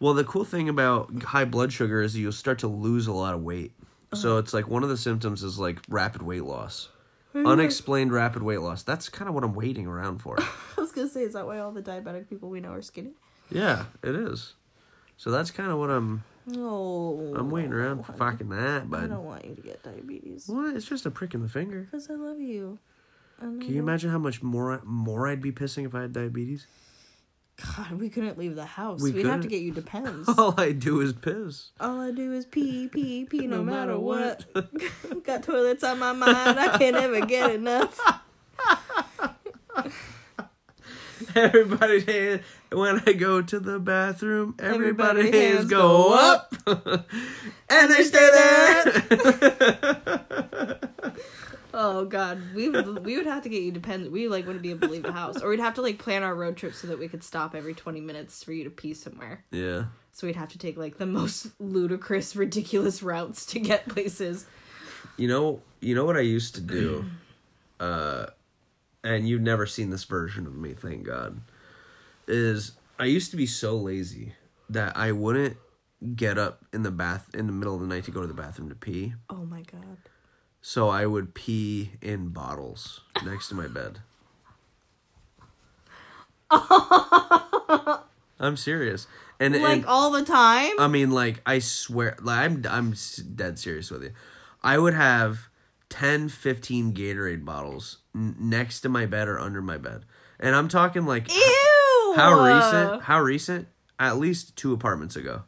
Well, 0.00 0.14
the 0.14 0.24
cool 0.24 0.44
thing 0.44 0.68
about 0.68 1.22
high 1.22 1.44
blood 1.44 1.72
sugar 1.72 2.02
is 2.02 2.16
you'll 2.16 2.32
start 2.32 2.60
to 2.60 2.68
lose 2.68 3.06
a 3.06 3.12
lot 3.12 3.34
of 3.34 3.42
weight. 3.42 3.72
So 4.14 4.30
uh-huh. 4.30 4.38
it's 4.38 4.54
like 4.54 4.68
one 4.68 4.82
of 4.82 4.88
the 4.88 4.96
symptoms 4.96 5.42
is 5.42 5.58
like 5.58 5.80
rapid 5.88 6.22
weight 6.22 6.44
loss. 6.44 6.88
Mm-hmm. 7.34 7.46
Unexplained 7.46 8.12
rapid 8.12 8.42
weight 8.42 8.60
loss. 8.60 8.82
That's 8.82 9.08
kind 9.08 9.28
of 9.28 9.34
what 9.34 9.44
I'm 9.44 9.54
waiting 9.54 9.86
around 9.86 10.18
for. 10.18 10.36
I 10.76 10.80
was 10.80 10.92
gonna 10.92 11.08
say, 11.08 11.22
is 11.22 11.34
that 11.34 11.46
why 11.46 11.58
all 11.58 11.72
the 11.72 11.82
diabetic 11.82 12.28
people 12.28 12.48
we 12.48 12.60
know 12.60 12.72
are 12.72 12.82
skinny? 12.82 13.12
yeah, 13.50 13.86
it 14.02 14.14
is. 14.14 14.54
So 15.16 15.30
that's 15.30 15.50
kind 15.50 15.70
of 15.70 15.78
what 15.78 15.90
I'm 15.90 16.22
Oh, 16.56 17.34
I'm 17.36 17.50
waiting 17.50 17.72
around 17.72 18.04
for 18.04 18.12
fucking 18.12 18.48
that, 18.48 18.88
but 18.88 19.04
I 19.04 19.06
don't 19.06 19.24
want 19.24 19.44
you 19.44 19.54
to 19.54 19.60
get 19.60 19.82
diabetes. 19.82 20.48
what? 20.48 20.74
It's 20.74 20.86
just 20.86 21.04
a 21.04 21.10
prick 21.10 21.34
in 21.34 21.42
the 21.42 21.48
finger. 21.48 21.82
Because 21.82 22.08
I 22.08 22.14
love 22.14 22.40
you. 22.40 22.78
Can 23.38 23.62
you 23.62 23.80
imagine 23.80 24.10
how 24.10 24.18
much 24.18 24.42
more 24.42 24.82
more 24.84 25.28
I'd 25.28 25.40
be 25.40 25.52
pissing 25.52 25.86
if 25.86 25.94
I 25.94 26.02
had 26.02 26.12
diabetes? 26.12 26.66
God, 27.76 27.92
we 27.92 28.08
couldn't 28.08 28.38
leave 28.38 28.54
the 28.54 28.64
house. 28.64 29.02
We 29.02 29.10
would 29.10 29.26
have 29.26 29.40
to 29.40 29.48
get 29.48 29.62
you 29.62 29.72
Depends. 29.72 30.28
All 30.38 30.54
I 30.58 30.70
do 30.72 31.00
is 31.00 31.12
piss. 31.12 31.70
All 31.80 32.00
I 32.00 32.12
do 32.12 32.32
is 32.32 32.46
pee, 32.46 32.88
pee, 32.88 33.24
pee, 33.24 33.46
no, 33.46 33.58
No 33.58 33.64
matter, 33.64 33.92
matter 33.92 33.98
what. 33.98 34.44
Got 35.24 35.42
toilets 35.42 35.82
on 35.82 35.98
my 35.98 36.12
mind. 36.12 36.60
I 36.60 36.78
can't 36.78 36.96
ever 36.96 37.26
get 37.26 37.50
enough. 37.52 37.98
Everybody 41.34 42.00
hands 42.00 42.42
when 42.70 43.02
I 43.06 43.12
go 43.12 43.42
to 43.42 43.58
the 43.60 43.78
bathroom. 43.80 44.54
Everybody, 44.58 45.20
Everybody 45.20 45.38
hands, 45.38 45.58
hands 45.58 45.70
go 45.70 46.08
go 46.08 46.14
up, 46.14 46.54
and 47.68 47.90
they 47.90 48.02
stay 48.04 48.30
there. 48.32 48.84
Oh 51.74 52.04
God, 52.06 52.40
we 52.54 52.68
would, 52.70 53.04
we 53.04 53.16
would 53.16 53.26
have 53.26 53.42
to 53.42 53.48
get 53.48 53.62
you 53.62 53.70
Depends. 53.72 54.08
We 54.08 54.26
like 54.28 54.46
wouldn't 54.46 54.62
be 54.62 54.70
able 54.70 54.88
to 54.88 54.92
leave 54.92 55.02
the 55.02 55.12
house, 55.12 55.42
or 55.42 55.50
we'd 55.50 55.60
have 55.60 55.74
to 55.74 55.82
like 55.82 55.98
plan 55.98 56.22
our 56.22 56.34
road 56.34 56.56
trip 56.56 56.74
so 56.74 56.86
that 56.86 56.98
we 56.98 57.08
could 57.08 57.22
stop 57.22 57.54
every 57.54 57.74
twenty 57.74 58.00
minutes 58.00 58.42
for 58.42 58.52
you 58.52 58.64
to 58.64 58.70
pee 58.70 58.94
somewhere. 58.94 59.44
yeah, 59.50 59.84
So 60.12 60.26
we'd 60.26 60.36
have 60.36 60.48
to 60.50 60.58
take 60.58 60.76
like 60.76 60.98
the 60.98 61.06
most 61.06 61.48
ludicrous, 61.60 62.34
ridiculous 62.34 63.02
routes 63.02 63.44
to 63.46 63.60
get 63.60 63.88
places. 63.88 64.46
you 65.16 65.28
know, 65.28 65.60
you 65.80 65.94
know 65.94 66.04
what 66.04 66.16
I 66.16 66.20
used 66.20 66.54
to 66.54 66.60
do, 66.60 67.04
uh, 67.80 68.26
and 69.04 69.28
you've 69.28 69.42
never 69.42 69.66
seen 69.66 69.90
this 69.90 70.04
version 70.04 70.46
of 70.46 70.54
me, 70.56 70.72
thank 70.72 71.04
God. 71.04 71.40
Is 72.26 72.72
I 72.98 73.04
used 73.04 73.30
to 73.32 73.36
be 73.36 73.46
so 73.46 73.76
lazy 73.76 74.32
that 74.70 74.96
I 74.96 75.12
wouldn't 75.12 75.56
get 76.14 76.38
up 76.38 76.64
in 76.72 76.82
the 76.82 76.90
bath 76.90 77.28
in 77.34 77.46
the 77.46 77.52
middle 77.52 77.74
of 77.74 77.80
the 77.80 77.86
night 77.86 78.04
to 78.04 78.10
go 78.10 78.20
to 78.20 78.26
the 78.26 78.34
bathroom 78.34 78.68
to 78.68 78.74
pee. 78.74 79.14
Oh 79.30 79.44
my 79.44 79.62
God. 79.62 79.98
So 80.60 80.88
I 80.88 81.06
would 81.06 81.34
pee 81.34 81.92
in 82.02 82.28
bottles 82.28 83.02
next 83.24 83.48
to 83.48 83.54
my 83.54 83.68
bed. 83.68 84.00
I'm 88.40 88.56
serious. 88.56 89.06
And, 89.40 89.54
Like 89.54 89.78
and 89.78 89.86
all 89.86 90.10
the 90.10 90.24
time. 90.24 90.72
I 90.78 90.88
mean 90.88 91.10
like 91.10 91.40
I 91.46 91.58
swear 91.58 92.16
like 92.20 92.38
I'm 92.38 92.64
I'm 92.68 92.94
dead 93.34 93.58
serious 93.58 93.90
with 93.90 94.02
you. 94.02 94.12
I 94.62 94.78
would 94.78 94.94
have 94.94 95.48
10 95.90 96.28
15 96.28 96.92
Gatorade 96.92 97.44
bottles 97.44 97.98
n- 98.14 98.36
next 98.38 98.80
to 98.80 98.88
my 98.88 99.06
bed 99.06 99.28
or 99.28 99.38
under 99.38 99.62
my 99.62 99.78
bed. 99.78 100.04
And 100.40 100.54
I'm 100.54 100.68
talking 100.68 101.04
like 101.04 101.32
Ew. 101.32 102.12
how 102.16 102.32
recent? 102.40 103.02
How 103.02 103.20
recent? 103.20 103.68
At 103.98 104.18
least 104.18 104.56
two 104.56 104.72
apartments 104.72 105.16
ago. 105.16 105.42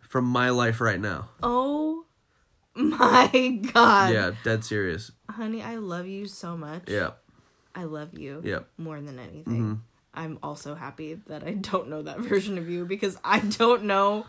From 0.00 0.24
my 0.24 0.50
life 0.50 0.80
right 0.80 1.00
now. 1.00 1.28
Oh 1.42 2.05
my 2.98 3.60
God. 3.72 4.12
Yeah, 4.12 4.32
dead 4.44 4.64
serious. 4.64 5.10
Honey, 5.30 5.62
I 5.62 5.76
love 5.76 6.06
you 6.06 6.26
so 6.26 6.56
much. 6.56 6.84
Yeah. 6.88 7.10
I 7.74 7.84
love 7.84 8.18
you. 8.18 8.40
Yep. 8.44 8.68
More 8.78 9.00
than 9.00 9.18
anything. 9.18 9.44
Mm-hmm. 9.62 9.74
I'm 10.14 10.38
also 10.42 10.74
happy 10.74 11.14
that 11.26 11.44
I 11.44 11.52
don't 11.52 11.88
know 11.88 12.02
that 12.02 12.18
version 12.20 12.56
of 12.58 12.68
you 12.68 12.86
because 12.86 13.18
I 13.22 13.40
don't 13.40 13.84
know. 13.84 14.26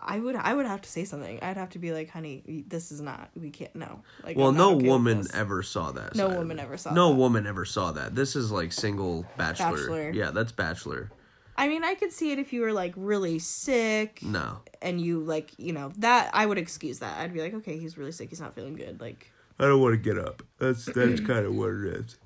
I 0.00 0.18
would 0.20 0.36
I 0.36 0.54
would 0.54 0.64
have 0.66 0.80
to 0.82 0.88
say 0.88 1.04
something. 1.04 1.40
I'd 1.42 1.56
have 1.56 1.70
to 1.70 1.78
be 1.78 1.92
like, 1.92 2.08
honey, 2.08 2.64
this 2.68 2.92
is 2.92 3.00
not. 3.00 3.30
We 3.34 3.50
can't. 3.50 3.74
No. 3.74 4.02
Like, 4.22 4.36
Well, 4.36 4.52
no 4.52 4.76
okay 4.76 4.86
woman 4.88 5.26
ever 5.34 5.62
saw 5.62 5.90
that. 5.92 6.14
No 6.14 6.28
woman 6.28 6.60
ever 6.60 6.76
saw 6.76 6.92
No 6.94 7.10
that. 7.10 7.16
woman 7.16 7.46
ever 7.46 7.64
saw 7.64 7.92
that. 7.92 8.14
This 8.14 8.36
is 8.36 8.50
like 8.52 8.72
single 8.72 9.26
bachelor. 9.36 9.76
Bachelor. 9.76 10.10
Yeah, 10.12 10.30
that's 10.30 10.52
bachelor. 10.52 11.10
I 11.58 11.66
mean, 11.66 11.82
I 11.82 11.94
could 11.94 12.12
see 12.12 12.30
it 12.30 12.38
if 12.38 12.52
you 12.52 12.60
were 12.60 12.72
like 12.72 12.94
really 12.96 13.40
sick 13.40 14.20
No, 14.22 14.60
and 14.80 15.00
you 15.00 15.20
like, 15.20 15.50
you 15.58 15.72
know, 15.72 15.90
that 15.98 16.30
I 16.32 16.46
would 16.46 16.56
excuse 16.56 17.00
that. 17.00 17.18
I'd 17.18 17.34
be 17.34 17.40
like, 17.40 17.52
okay, 17.52 17.78
he's 17.78 17.98
really 17.98 18.12
sick. 18.12 18.30
He's 18.30 18.40
not 18.40 18.54
feeling 18.54 18.76
good. 18.76 19.00
Like, 19.00 19.32
I 19.58 19.64
don't 19.64 19.82
want 19.82 19.92
to 19.94 19.98
get 19.98 20.16
up. 20.16 20.44
That's 20.58 20.84
that's 20.84 21.20
kind 21.32 21.44
of 21.44 21.56
what 21.56 21.70
it 21.70 21.84
is. 21.84 22.16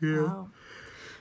Yeah. 0.00 0.22
Wow. 0.22 0.48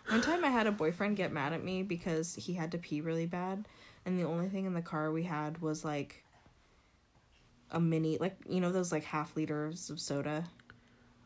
One 0.08 0.22
time 0.22 0.46
I 0.46 0.48
had 0.48 0.66
a 0.66 0.72
boyfriend 0.72 1.18
get 1.18 1.34
mad 1.34 1.52
at 1.52 1.62
me 1.62 1.84
because 1.84 2.36
he 2.36 2.54
had 2.54 2.72
to 2.72 2.78
pee 2.78 3.02
really 3.02 3.26
bad, 3.26 3.68
and 4.06 4.18
the 4.18 4.24
only 4.24 4.48
thing 4.48 4.66
in 4.66 4.74
the 4.74 4.82
car 4.82 5.12
we 5.12 5.24
had 5.24 5.62
was 5.62 5.84
like 5.84 6.24
a 7.70 7.82
mini, 7.82 8.18
like, 8.18 8.38
you 8.48 8.62
know, 8.62 8.72
those 8.72 8.94
like 8.94 9.04
half 9.04 9.36
liters 9.36 9.90
of 9.90 10.00
soda. 10.00 10.46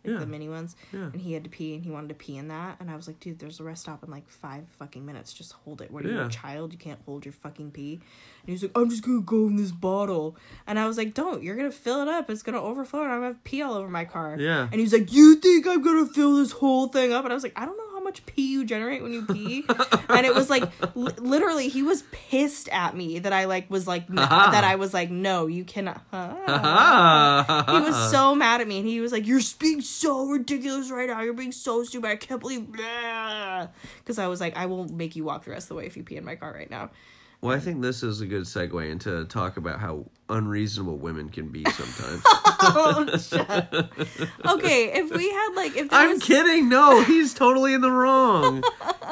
Like 0.03 0.13
Yeah. 0.13 0.19
the 0.19 0.25
mini 0.25 0.49
ones. 0.49 0.75
Yeah. 0.93 1.09
And 1.11 1.21
he 1.21 1.33
had 1.33 1.43
to 1.43 1.49
pee, 1.49 1.73
and 1.75 1.83
he 1.83 1.89
wanted 1.91 2.09
to 2.09 2.15
pee 2.15 2.37
in 2.37 2.47
that. 2.49 2.77
And 2.79 2.89
I 2.89 2.95
was 2.95 3.07
like, 3.07 3.19
dude, 3.19 3.39
there's 3.39 3.59
a 3.59 3.63
rest 3.63 3.83
stop 3.83 4.03
in 4.03 4.09
like 4.11 4.27
five 4.29 4.65
fucking 4.79 5.05
minutes. 5.05 5.33
Just 5.33 5.53
hold 5.53 5.81
it. 5.81 5.91
What 5.91 6.05
are 6.05 6.09
you, 6.09 6.15
Yeah. 6.17 6.25
a 6.25 6.29
child? 6.29 6.71
You 6.73 6.79
can't 6.79 6.99
hold 7.05 7.25
your 7.25 7.33
fucking 7.33 7.71
pee. 7.71 7.93
And 7.93 8.47
he 8.47 8.51
was 8.53 8.63
like, 8.63 8.71
I'm 8.75 8.89
just 8.89 9.03
gonna 9.03 9.21
go 9.21 9.47
in 9.47 9.55
this 9.55 9.71
bottle. 9.71 10.35
And 10.67 10.79
I 10.79 10.87
was 10.87 10.97
like, 10.97 11.13
don't. 11.13 11.43
You're 11.43 11.55
gonna 11.55 11.71
fill 11.71 12.01
it 12.01 12.07
up. 12.07 12.29
It's 12.29 12.43
gonna 12.43 12.61
overflow, 12.61 13.03
and 13.03 13.11
I'm 13.11 13.17
gonna 13.19 13.27
have 13.33 13.43
pee 13.43 13.61
all 13.61 13.73
over 13.75 13.89
my 13.89 14.05
car. 14.05 14.37
Yeah. 14.39 14.67
And 14.71 14.79
he's 14.81 14.93
like, 14.93 15.11
you 15.13 15.35
think 15.35 15.67
I'm 15.67 15.81
gonna 15.81 16.07
fill 16.07 16.35
this 16.37 16.51
whole 16.51 16.87
thing 16.87 17.13
up? 17.13 17.23
And 17.23 17.31
I 17.31 17.35
was 17.35 17.43
like, 17.43 17.53
I 17.59 17.65
don't 17.65 17.77
know 17.77 17.80
much 18.11 18.25
pee 18.25 18.51
you 18.51 18.65
generate 18.65 19.01
when 19.01 19.13
you 19.13 19.25
pee. 19.25 19.63
and 20.09 20.25
it 20.25 20.35
was 20.35 20.49
like, 20.49 20.63
li- 20.95 21.13
literally, 21.17 21.69
he 21.69 21.81
was 21.81 22.03
pissed 22.11 22.67
at 22.69 22.95
me 22.95 23.19
that 23.19 23.31
I 23.31 23.45
like 23.45 23.69
was 23.69 23.87
like, 23.87 24.09
n- 24.09 24.19
uh-huh. 24.19 24.51
that 24.51 24.65
I 24.65 24.75
was 24.75 24.93
like, 24.93 25.09
no, 25.09 25.47
you 25.47 25.63
cannot. 25.63 26.03
Uh-huh. 26.11 27.63
he 27.71 27.79
was 27.79 28.11
so 28.11 28.35
mad 28.35 28.59
at 28.59 28.67
me, 28.67 28.79
and 28.79 28.87
he 28.87 28.99
was 28.99 29.11
like, 29.11 29.25
"You're 29.25 29.41
being 29.59 29.81
so 29.81 30.27
ridiculous 30.27 30.91
right 30.91 31.07
now. 31.07 31.21
You're 31.21 31.33
being 31.33 31.51
so 31.51 31.83
stupid. 31.83 32.09
I 32.09 32.15
can't 32.15 32.41
believe." 32.41 32.69
Because 32.71 34.19
I 34.19 34.27
was 34.27 34.41
like, 34.41 34.57
"I 34.57 34.65
will 34.65 34.87
make 34.89 35.15
you 35.15 35.23
walk 35.23 35.45
the 35.45 35.51
rest 35.51 35.65
of 35.65 35.69
the 35.69 35.75
way 35.75 35.85
if 35.85 35.95
you 35.95 36.03
pee 36.03 36.17
in 36.17 36.25
my 36.25 36.35
car 36.35 36.53
right 36.53 36.69
now." 36.69 36.89
Well, 37.41 37.55
I 37.55 37.59
think 37.59 37.81
this 37.81 38.03
is 38.03 38.21
a 38.21 38.27
good 38.27 38.43
segue 38.43 38.87
into 38.89 39.25
talk 39.25 39.57
about 39.57 39.79
how 39.79 40.05
unreasonable 40.29 40.97
women 40.97 41.29
can 41.29 41.49
be 41.49 41.65
sometimes. 41.65 42.21
oh, 42.25 43.17
shut. 43.17 43.73
Okay, 44.45 44.91
if 44.93 45.11
we 45.11 45.29
had 45.31 45.53
like, 45.55 45.75
if 45.75 45.89
there 45.89 45.99
I'm 45.99 46.11
was, 46.11 46.23
kidding. 46.23 46.69
No, 46.69 47.03
he's 47.03 47.33
totally 47.33 47.73
in 47.73 47.81
the 47.81 47.91
wrong. 47.91 48.63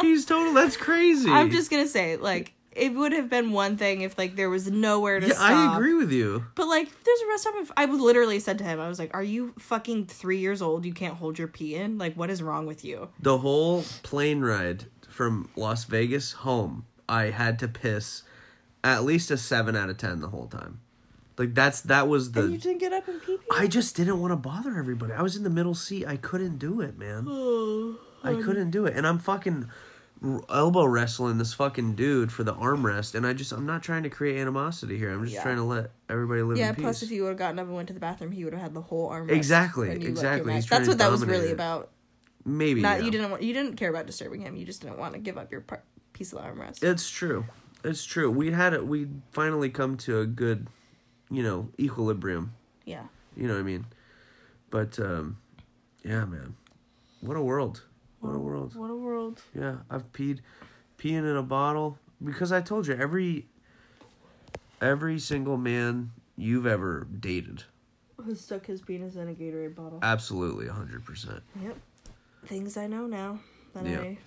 He's 0.02 0.26
total. 0.26 0.54
That's 0.54 0.78
crazy. 0.78 1.30
I'm 1.30 1.50
just 1.50 1.72
gonna 1.72 1.88
say, 1.88 2.18
like, 2.18 2.54
it 2.72 2.94
would 2.94 3.14
have 3.14 3.30
been 3.32 3.52
one 3.52 3.78
thing 3.78 4.02
if 4.02 4.16
like 4.18 4.36
there 4.36 4.50
was 4.50 4.70
nowhere 4.70 5.20
to 5.20 5.28
Yeah, 5.28 5.34
stop. 5.34 5.50
I 5.50 5.76
agree 5.76 5.96
with 5.96 6.12
you. 6.12 6.46
But 6.54 6.68
like, 6.68 6.88
there's 7.04 7.22
a 7.22 7.28
rest 7.28 7.42
stop. 7.44 7.56
I 7.76 7.86
was 7.86 8.00
literally 8.00 8.40
said 8.40 8.60
to 8.60 8.64
him, 8.64 8.80
I 8.80 8.88
was 8.88 9.00
like, 9.00 9.16
"Are 9.16 9.24
you 9.24 9.54
fucking 9.58 10.06
three 10.06 10.38
years 10.38 10.62
old? 10.62 10.86
You 10.86 10.94
can't 10.94 11.16
hold 11.16 11.40
your 11.40 11.48
pee 11.48 11.76
in? 11.76 11.98
Like, 11.98 12.14
what 12.16 12.30
is 12.30 12.44
wrong 12.44 12.68
with 12.68 12.86
you?" 12.86 13.10
The 13.20 13.40
whole 13.40 13.84
plane 14.04 14.42
ride 14.42 14.86
from 15.10 15.50
Las 15.56 15.86
Vegas 15.86 16.32
home, 16.32 16.86
I 17.10 17.32
had 17.32 17.60
to 17.60 17.68
piss 17.68 18.24
at 18.84 19.04
least 19.04 19.30
a 19.32 19.38
seven 19.38 19.76
out 19.76 19.90
of 19.90 19.98
ten 19.98 20.22
the 20.22 20.30
whole 20.30 20.48
time. 20.48 20.80
Like 21.38 21.54
that's 21.56 21.82
that 21.82 22.08
was 22.08 22.32
the. 22.34 22.44
And 22.44 22.52
you 22.54 22.58
didn't 22.58 22.80
get 22.80 22.94
up 22.94 23.08
and 23.08 23.22
pee. 23.22 23.38
pee? 23.38 23.44
I 23.52 23.68
just 23.68 23.96
didn't 23.96 24.20
want 24.20 24.32
to 24.32 24.36
bother 24.36 24.78
everybody. 24.78 25.14
I 25.14 25.22
was 25.22 25.36
in 25.36 25.44
the 25.44 25.50
middle 25.50 25.74
seat. 25.76 26.06
I 26.06 26.18
couldn't 26.18 26.58
do 26.60 26.82
it, 26.82 26.98
man. 26.98 27.26
Oh, 27.28 27.96
I 28.24 28.34
couldn't 28.36 28.72
do 28.72 28.86
it, 28.86 28.96
and 28.96 29.08
I'm 29.08 29.20
fucking 29.20 29.70
elbow 30.50 30.84
wrestling 30.84 31.38
this 31.38 31.54
fucking 31.54 31.96
dude 31.96 32.30
for 32.32 32.44
the 32.44 32.54
armrest, 32.54 33.16
and 33.16 33.26
I 33.26 33.32
just 33.32 33.54
I'm 33.54 33.66
not 33.66 33.84
trying 33.84 34.04
to 34.04 34.10
create 34.10 34.38
animosity 34.38 34.98
here. 34.98 35.12
I'm 35.12 35.24
just 35.24 35.36
Yeah. 35.36 35.44
trying 35.44 35.56
to 35.56 35.64
let 35.64 35.92
everybody 36.10 36.42
live 36.42 36.58
Yeah, 36.58 36.70
in 36.70 36.76
peace. 36.76 36.84
plus 36.84 37.04
if 37.04 37.12
you 37.12 37.24
would 37.24 37.30
have 37.30 37.38
gotten 37.38 37.58
up 37.58 37.68
and 37.68 37.76
went 37.76 37.88
to 37.88 37.94
the 37.94 38.02
bathroom, 38.02 38.34
he 38.34 38.44
would 38.44 38.52
have 38.52 38.62
had 38.62 38.74
the 38.74 38.82
whole 38.82 39.08
arm. 39.08 39.30
Exactly, 39.30 39.88
when 39.88 40.02
you 40.02 40.08
left 40.10 40.18
exactly. 40.20 40.60
That's 40.60 40.88
what 40.90 40.98
that 40.98 41.10
was 41.10 41.26
really 41.26 41.50
it. 41.50 41.54
about. 41.54 41.90
Maybe 42.46 42.82
Not 42.82 43.00
yeah. 43.00 43.06
you 43.06 43.12
didn't 43.12 43.32
want 43.32 43.44
you 43.44 43.54
didn't 43.54 43.76
care 43.76 43.90
about 43.90 44.08
disturbing 44.08 44.42
him. 44.42 44.56
You 44.58 44.66
just 44.66 44.82
didn't 44.82 44.98
want 44.98 45.14
to 45.14 45.20
give 45.20 45.38
up 45.38 45.52
your 45.52 45.62
par- 45.62 45.84
piece 46.20 46.34
of 46.34 46.40
the 46.44 46.48
armrest. 46.48 46.84
It's 46.84 47.10
true. 47.10 47.46
It's 47.84 48.04
true. 48.04 48.30
We 48.30 48.52
had 48.52 48.74
it. 48.74 48.86
We 48.86 49.08
finally 49.32 49.70
come 49.70 49.96
to 50.00 50.20
a 50.20 50.26
good, 50.26 50.68
you 51.32 51.42
know, 51.42 51.70
equilibrium. 51.80 52.54
yeah. 52.86 53.04
You 53.38 53.48
know 53.48 53.54
what 53.54 53.62
I 53.62 53.64
mean? 53.64 53.86
But 54.70 55.00
um, 55.00 55.38
yeah, 56.04 56.26
man, 56.26 56.56
what 57.22 57.38
a 57.38 57.42
world! 57.42 57.84
What 58.20 58.36
a 58.36 58.40
world! 58.40 58.76
What 58.76 58.90
a 58.90 58.96
world. 58.96 59.42
Yeah, 59.58 59.78
I've 59.90 60.12
peed, 60.12 60.40
peeing 60.98 61.20
in 61.20 61.38
a 61.38 61.44
bottle 61.44 61.98
because 62.22 62.52
I 62.52 62.60
told 62.60 62.86
you 62.88 62.96
every, 62.96 63.48
every 64.82 65.20
single 65.20 65.56
man 65.58 66.12
you've 66.36 66.66
ever 66.68 67.08
dated, 67.18 67.64
Has 68.26 68.42
stuck 68.42 68.66
his 68.66 68.82
penis 68.82 69.16
in 69.16 69.30
a 69.30 69.34
Gatorade 69.34 69.76
bottle. 69.76 70.00
absolutely 70.02 70.68
hundred 70.68 71.06
percent. 71.06 71.42
Yep. 71.64 71.78
Things 72.46 72.76
I 72.76 72.88
know 72.88 73.08
now. 73.08 73.40
That 73.74 73.86
Yeah. 73.86 74.00
I 74.02 74.18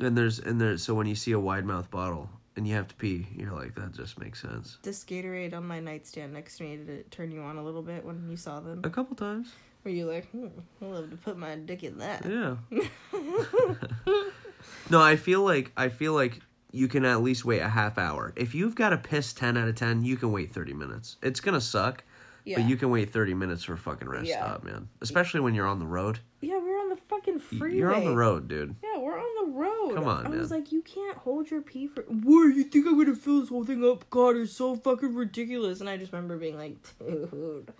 And 0.00 0.16
there's 0.16 0.38
and 0.38 0.60
there's 0.60 0.82
so 0.82 0.94
when 0.94 1.06
you 1.06 1.14
see 1.14 1.32
a 1.32 1.40
wide 1.40 1.64
mouth 1.64 1.90
bottle 1.90 2.30
and 2.56 2.66
you 2.68 2.74
have 2.74 2.88
to 2.88 2.94
pee, 2.94 3.26
you're 3.36 3.52
like 3.52 3.74
that 3.76 3.92
just 3.92 4.18
makes 4.18 4.40
sense. 4.42 4.78
this 4.82 5.04
Gatorade 5.04 5.54
on 5.54 5.66
my 5.66 5.80
nightstand 5.80 6.32
next 6.32 6.58
to 6.58 6.64
me 6.64 6.76
did 6.76 6.88
it 6.88 7.10
turn 7.10 7.30
you 7.32 7.40
on 7.40 7.56
a 7.56 7.62
little 7.64 7.82
bit 7.82 8.04
when 8.04 8.28
you 8.30 8.36
saw 8.36 8.60
them? 8.60 8.80
A 8.84 8.90
couple 8.90 9.16
times. 9.16 9.52
Were 9.84 9.90
you 9.92 10.06
like, 10.06 10.28
hmm, 10.30 10.48
I 10.82 10.84
love 10.86 11.10
to 11.10 11.16
put 11.16 11.36
my 11.38 11.54
dick 11.56 11.82
in 11.84 11.98
that? 11.98 12.24
Yeah. 12.26 12.56
no, 14.90 15.00
I 15.00 15.16
feel 15.16 15.42
like 15.42 15.72
I 15.76 15.88
feel 15.88 16.12
like 16.14 16.40
you 16.70 16.88
can 16.88 17.04
at 17.04 17.22
least 17.22 17.44
wait 17.44 17.60
a 17.60 17.68
half 17.68 17.96
hour. 17.98 18.32
If 18.36 18.54
you've 18.54 18.74
got 18.74 18.90
to 18.90 18.98
piss 18.98 19.32
ten 19.32 19.56
out 19.56 19.68
of 19.68 19.74
ten, 19.76 20.04
you 20.04 20.16
can 20.16 20.32
wait 20.32 20.52
thirty 20.52 20.74
minutes. 20.74 21.16
It's 21.22 21.40
gonna 21.40 21.60
suck, 21.60 22.04
Yeah. 22.44 22.58
but 22.58 22.68
you 22.68 22.76
can 22.76 22.90
wait 22.90 23.10
thirty 23.10 23.34
minutes 23.34 23.64
for 23.64 23.74
a 23.74 23.78
fucking 23.78 24.08
rest 24.08 24.26
Yeah. 24.28 24.44
stop, 24.44 24.64
man. 24.64 24.88
Especially 25.00 25.40
when 25.40 25.54
you're 25.54 25.66
on 25.66 25.78
the 25.78 25.86
road. 25.86 26.20
yeah, 26.40 26.58
we're 26.58 26.58
on 26.58 26.64
the 26.64 26.67
fucking 27.08 27.38
freeway. 27.40 27.76
You're 27.76 27.94
on 27.94 28.04
the 28.04 28.14
road, 28.16 28.48
dude. 28.48 28.74
Yeah, 28.82 28.98
we're 29.00 29.18
on 29.18 29.46
the 29.46 29.52
road. 29.52 29.94
Come 29.94 30.06
on, 30.06 30.26
I 30.26 30.30
was 30.30 30.50
like, 30.50 30.72
you 30.72 30.82
can't 30.82 31.16
hold 31.18 31.50
your 31.50 31.60
pee 31.62 31.86
for. 31.86 32.02
What? 32.02 32.54
You 32.54 32.64
think 32.64 32.86
I'm 32.86 32.98
gonna 32.98 33.14
fill 33.16 33.40
this 33.40 33.48
whole 33.48 33.64
thing 33.64 33.84
up? 33.84 34.08
God, 34.10 34.36
it's 34.36 34.52
so 34.52 34.76
fucking 34.76 35.14
ridiculous. 35.14 35.80
And 35.80 35.88
I 35.88 35.96
just 35.96 36.12
remember 36.12 36.36
being 36.36 36.56
like, 36.56 36.76
dude, 36.98 37.72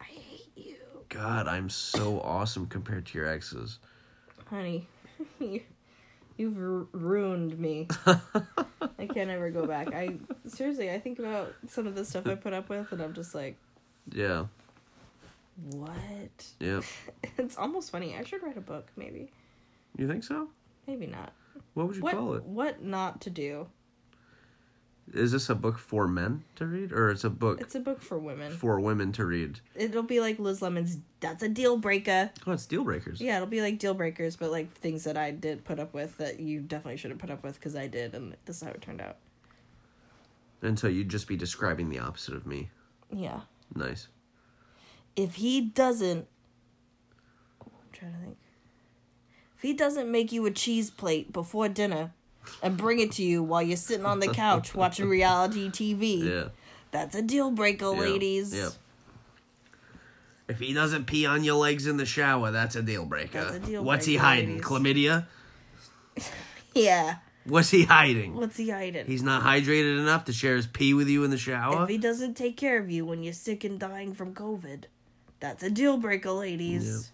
I 0.00 0.04
hate 0.04 0.50
you, 0.56 0.76
God, 1.08 1.46
I'm 1.48 1.68
so 1.70 2.20
awesome 2.20 2.66
compared 2.66 3.06
to 3.06 3.18
your 3.18 3.26
exes. 3.28 3.78
honey. 4.50 4.88
you, 5.40 5.60
you've 6.36 6.56
ru- 6.58 6.88
ruined 6.92 7.58
me. 7.58 7.88
I 8.06 9.06
can't 9.06 9.30
ever 9.30 9.50
go 9.50 9.66
back. 9.66 9.94
I 9.94 10.16
seriously, 10.46 10.90
I 10.90 10.98
think 11.00 11.18
about 11.18 11.54
some 11.68 11.86
of 11.86 11.94
the 11.94 12.04
stuff 12.04 12.26
I 12.26 12.34
put 12.34 12.52
up 12.52 12.68
with, 12.68 12.92
and 12.92 13.00
I'm 13.02 13.14
just 13.14 13.34
like, 13.34 13.56
Yeah. 14.12 14.46
What? 15.70 16.46
Yeah. 16.60 16.80
It's 17.38 17.56
almost 17.56 17.90
funny. 17.90 18.16
I 18.16 18.24
should 18.24 18.42
write 18.42 18.56
a 18.56 18.60
book, 18.62 18.88
maybe. 18.96 19.30
You 19.96 20.08
think 20.08 20.24
so? 20.24 20.48
Maybe 20.86 21.06
not. 21.06 21.32
What 21.74 21.86
would 21.88 21.96
you 21.96 22.02
What? 22.02 22.14
call 22.14 22.34
it? 22.34 22.44
What 22.44 22.82
not 22.82 23.20
to 23.22 23.30
do? 23.30 23.66
Is 25.12 25.30
this 25.32 25.48
a 25.48 25.54
book 25.54 25.78
for 25.78 26.08
men 26.08 26.42
to 26.56 26.66
read, 26.66 26.92
or 26.92 27.10
it's 27.10 27.22
a 27.22 27.30
book 27.30 27.60
It's 27.60 27.74
a 27.76 27.80
book 27.80 28.00
for 28.02 28.18
women. 28.18 28.50
for 28.52 28.80
women 28.80 29.12
to 29.12 29.24
read? 29.24 29.60
It'll 29.76 30.02
be 30.02 30.18
like 30.20 30.38
Liz 30.40 30.60
Lemon's. 30.62 30.98
That's 31.20 31.42
a 31.44 31.48
deal 31.48 31.76
breaker. 31.76 32.30
Oh, 32.46 32.52
it's 32.52 32.66
deal 32.66 32.82
breakers. 32.82 33.20
Yeah, 33.20 33.36
it'll 33.36 33.46
be 33.46 33.60
like 33.62 33.78
deal 33.78 33.94
breakers, 33.94 34.34
but 34.34 34.50
like 34.50 34.72
things 34.72 35.04
that 35.04 35.16
I 35.16 35.30
did 35.30 35.64
put 35.64 35.78
up 35.78 35.94
with 35.94 36.16
that 36.18 36.40
you 36.40 36.60
definitely 36.60 36.96
shouldn't 36.96 37.20
put 37.20 37.30
up 37.30 37.44
with 37.44 37.54
because 37.54 37.76
I 37.76 37.86
did, 37.86 38.14
and 38.14 38.34
this 38.46 38.56
is 38.56 38.62
how 38.62 38.70
it 38.70 38.80
turned 38.82 39.00
out. 39.00 39.16
And 40.62 40.76
so 40.78 40.88
you'd 40.88 41.08
just 41.08 41.28
be 41.28 41.36
describing 41.36 41.88
the 41.90 42.00
opposite 42.00 42.34
of 42.34 42.44
me. 42.46 42.70
Yeah. 43.12 43.40
Nice. 43.74 44.08
If 45.16 45.36
he 45.36 45.60
doesn't, 45.62 46.26
I'm 47.62 47.70
trying 47.92 48.12
to 48.12 48.18
think. 48.18 48.36
If 49.56 49.62
he 49.62 49.72
doesn't 49.72 50.10
make 50.10 50.30
you 50.32 50.44
a 50.46 50.50
cheese 50.50 50.90
plate 50.90 51.32
before 51.32 51.68
dinner 51.68 52.12
and 52.62 52.76
bring 52.76 53.00
it 53.00 53.10
to 53.12 53.22
you 53.22 53.42
while 53.42 53.62
you're 53.62 53.76
sitting 53.78 54.04
on 54.06 54.20
the 54.20 54.28
couch 54.34 54.74
watching 54.74 55.08
reality 55.08 55.70
TV, 55.70 56.22
Yeah. 56.22 56.48
that's 56.90 57.14
a 57.16 57.22
deal 57.22 57.50
breaker, 57.50 57.86
Yeah, 57.94 58.00
ladies. 58.00 58.54
yeah. 58.54 58.68
If 60.48 60.60
he 60.60 60.72
doesn't 60.74 61.06
pee 61.06 61.26
on 61.26 61.42
your 61.42 61.56
legs 61.56 61.86
in 61.88 61.96
the 61.96 62.06
shower, 62.06 62.52
that's 62.52 62.76
a 62.76 62.82
deal 62.82 63.04
breaker. 63.04 63.50
A 63.54 63.58
deal 63.58 63.82
What's 63.82 64.06
he 64.06 64.16
hiding? 64.16 64.58
ladies. 64.58 64.64
Chlamydia? 64.64 65.26
Yeah. 66.74 67.16
What's 67.46 67.70
he 67.70 67.84
hiding? 67.84 68.34
What's 68.34 68.58
he 68.58 68.68
hiding? 68.68 69.06
He's 69.06 69.22
not 69.22 69.42
hydrated 69.42 69.98
enough 69.98 70.26
to 70.26 70.32
share 70.34 70.56
his 70.56 70.66
pee 70.66 70.92
with 70.92 71.08
you 71.08 71.24
in 71.24 71.30
the 71.30 71.38
shower? 71.38 71.84
If 71.84 71.88
he 71.88 71.96
doesn't 71.96 72.34
take 72.34 72.56
care 72.58 72.78
of 72.78 72.90
you 72.90 73.06
when 73.06 73.22
you're 73.22 73.32
sick 73.32 73.64
and 73.64 73.80
dying 73.80 74.12
from 74.12 74.34
COVID, 74.34 74.84
that's 75.40 75.62
a 75.62 75.70
deal 75.70 75.96
breaker, 75.98 76.30
ladies. 76.32 77.10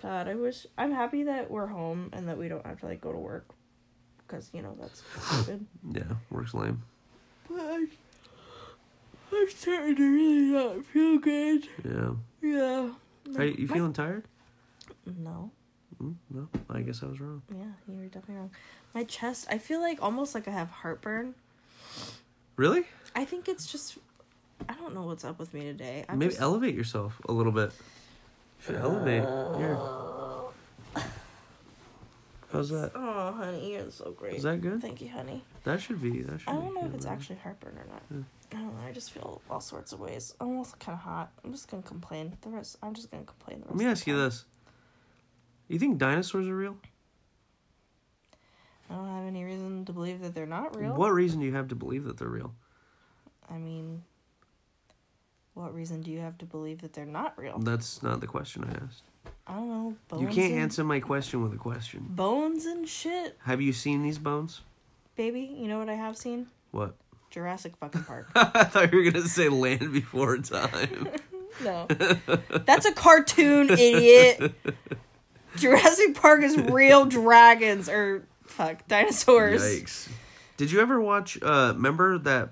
God, 0.00 0.28
I 0.28 0.34
wish 0.34 0.66
I'm 0.76 0.92
happy 0.92 1.24
that 1.24 1.50
we're 1.50 1.66
home 1.66 2.10
and 2.12 2.28
that 2.28 2.38
we 2.38 2.48
don't 2.48 2.64
have 2.66 2.80
to 2.80 2.86
like 2.86 3.00
go 3.00 3.12
to 3.12 3.18
work, 3.18 3.46
because 4.26 4.50
you 4.52 4.62
know 4.62 4.74
that's 4.80 5.02
stupid. 5.20 5.66
yeah, 5.92 6.02
works 6.30 6.54
lame. 6.54 6.82
But 7.50 7.60
I, 7.60 7.86
I'm 9.32 9.48
starting 9.50 9.96
to 9.96 10.12
really 10.14 10.40
not 10.52 10.84
feel 10.86 11.18
good. 11.18 11.66
Yeah. 11.84 12.10
Yeah. 12.42 12.90
Hey, 13.36 13.54
you 13.58 13.66
My- 13.66 13.74
feeling 13.74 13.92
tired? 13.92 14.24
No. 15.18 15.50
Mm, 16.02 16.14
no, 16.30 16.48
I 16.70 16.82
guess 16.82 17.02
I 17.02 17.06
was 17.06 17.20
wrong. 17.20 17.42
Yeah, 17.50 17.64
you 17.88 17.98
were 17.98 18.04
definitely 18.04 18.36
wrong. 18.36 18.50
My 18.94 19.02
chest, 19.02 19.48
I 19.50 19.58
feel 19.58 19.80
like 19.80 19.98
almost 20.00 20.32
like 20.32 20.46
I 20.46 20.52
have 20.52 20.70
heartburn. 20.70 21.34
Really? 22.54 22.84
I 23.16 23.24
think 23.24 23.48
it's 23.48 23.66
just, 23.70 23.98
I 24.68 24.74
don't 24.74 24.94
know 24.94 25.02
what's 25.02 25.24
up 25.24 25.38
with 25.38 25.52
me 25.52 25.64
today. 25.64 26.04
I'm 26.08 26.18
Maybe 26.18 26.30
just, 26.30 26.40
elevate 26.40 26.74
yourself 26.74 27.20
a 27.28 27.32
little 27.32 27.52
bit. 27.52 27.72
Should 28.64 28.76
elevate. 28.76 29.22
Here. 29.58 29.78
How's 32.52 32.70
that? 32.70 32.92
Oh, 32.94 33.32
honey, 33.32 33.72
you're 33.72 33.90
so 33.90 34.10
great. 34.12 34.36
Is 34.36 34.44
that 34.44 34.62
good? 34.62 34.80
Thank 34.80 35.02
you, 35.02 35.10
honey. 35.10 35.44
That 35.64 35.82
should 35.82 36.00
be. 36.00 36.22
That 36.22 36.40
should. 36.40 36.48
I 36.48 36.52
don't 36.54 36.74
know 36.74 36.86
if 36.86 36.94
it's 36.94 37.04
right? 37.04 37.12
actually 37.12 37.36
heartburn 37.36 37.76
or 37.76 37.84
not. 37.92 38.02
I 38.10 38.56
don't 38.56 38.74
know. 38.74 38.88
I 38.88 38.92
just 38.92 39.12
feel 39.12 39.42
all 39.50 39.60
sorts 39.60 39.92
of 39.92 40.00
ways. 40.00 40.34
I'm 40.40 40.56
also 40.56 40.74
kind 40.78 40.96
of 40.96 41.04
hot. 41.04 41.30
I'm 41.44 41.52
just 41.52 41.70
gonna 41.70 41.82
complain. 41.82 42.36
The 42.40 42.48
rest. 42.48 42.78
I'm 42.82 42.94
just 42.94 43.10
gonna 43.10 43.24
complain. 43.24 43.60
The 43.60 43.66
rest 43.66 43.76
Let 43.76 43.84
me 43.84 43.90
ask 43.90 44.06
you 44.06 44.16
this. 44.16 44.46
You 45.68 45.78
think 45.78 45.98
dinosaurs 45.98 46.48
are 46.48 46.56
real? 46.56 46.78
I 48.90 48.94
don't 48.94 49.08
have 49.08 49.26
any 49.26 49.44
reason 49.44 49.84
to 49.84 49.92
believe 49.92 50.22
that 50.22 50.34
they're 50.34 50.46
not 50.46 50.74
real. 50.74 50.94
What 50.94 51.12
reason 51.12 51.40
do 51.40 51.46
you 51.46 51.54
have 51.54 51.68
to 51.68 51.74
believe 51.74 52.04
that 52.04 52.16
they're 52.16 52.28
real? 52.28 52.54
I 53.50 53.58
mean, 53.58 54.02
what 55.58 55.74
reason 55.74 56.00
do 56.02 56.10
you 56.10 56.20
have 56.20 56.38
to 56.38 56.44
believe 56.44 56.82
that 56.82 56.92
they're 56.92 57.04
not 57.04 57.36
real? 57.36 57.58
That's 57.58 58.02
not 58.02 58.20
the 58.20 58.26
question 58.28 58.64
I 58.64 58.84
asked. 58.84 59.02
I 59.46 59.54
don't 59.54 59.68
know. 59.68 59.96
Bones 60.08 60.22
You 60.22 60.28
can't 60.28 60.52
and, 60.52 60.62
answer 60.62 60.84
my 60.84 61.00
question 61.00 61.42
with 61.42 61.52
a 61.52 61.56
question. 61.56 62.06
bones 62.08 62.64
and 62.66 62.88
shit, 62.88 63.36
Have 63.44 63.60
you 63.60 63.72
seen 63.72 64.02
these 64.02 64.18
bones? 64.18 64.60
baby. 65.16 65.40
You 65.58 65.66
know 65.66 65.78
what 65.80 65.88
I 65.88 65.94
have 65.94 66.16
seen? 66.16 66.46
What? 66.70 66.94
Jurassic 67.30 67.76
fucking 67.80 68.04
Park. 68.04 68.28
I 68.36 68.62
thought 68.64 68.92
you 68.92 68.98
were 69.04 69.10
gonna 69.10 69.26
say 69.26 69.48
Land 69.48 69.92
Before 69.92 70.38
Time. 70.38 71.08
no, 71.64 71.86
that's 72.64 72.86
a 72.86 72.92
cartoon, 72.92 73.68
idiot. 73.72 74.54
Jurassic 75.56 76.14
Park 76.14 76.42
is 76.44 76.56
real 76.56 77.04
dragons 77.04 77.88
or 77.88 78.22
fuck 78.46 78.86
dinosaurs. 78.86 79.60
Yikes! 79.62 80.08
Did 80.56 80.70
you 80.70 80.80
ever 80.80 81.00
watch? 81.00 81.36
uh 81.42 81.72
Remember 81.74 82.16
that? 82.18 82.50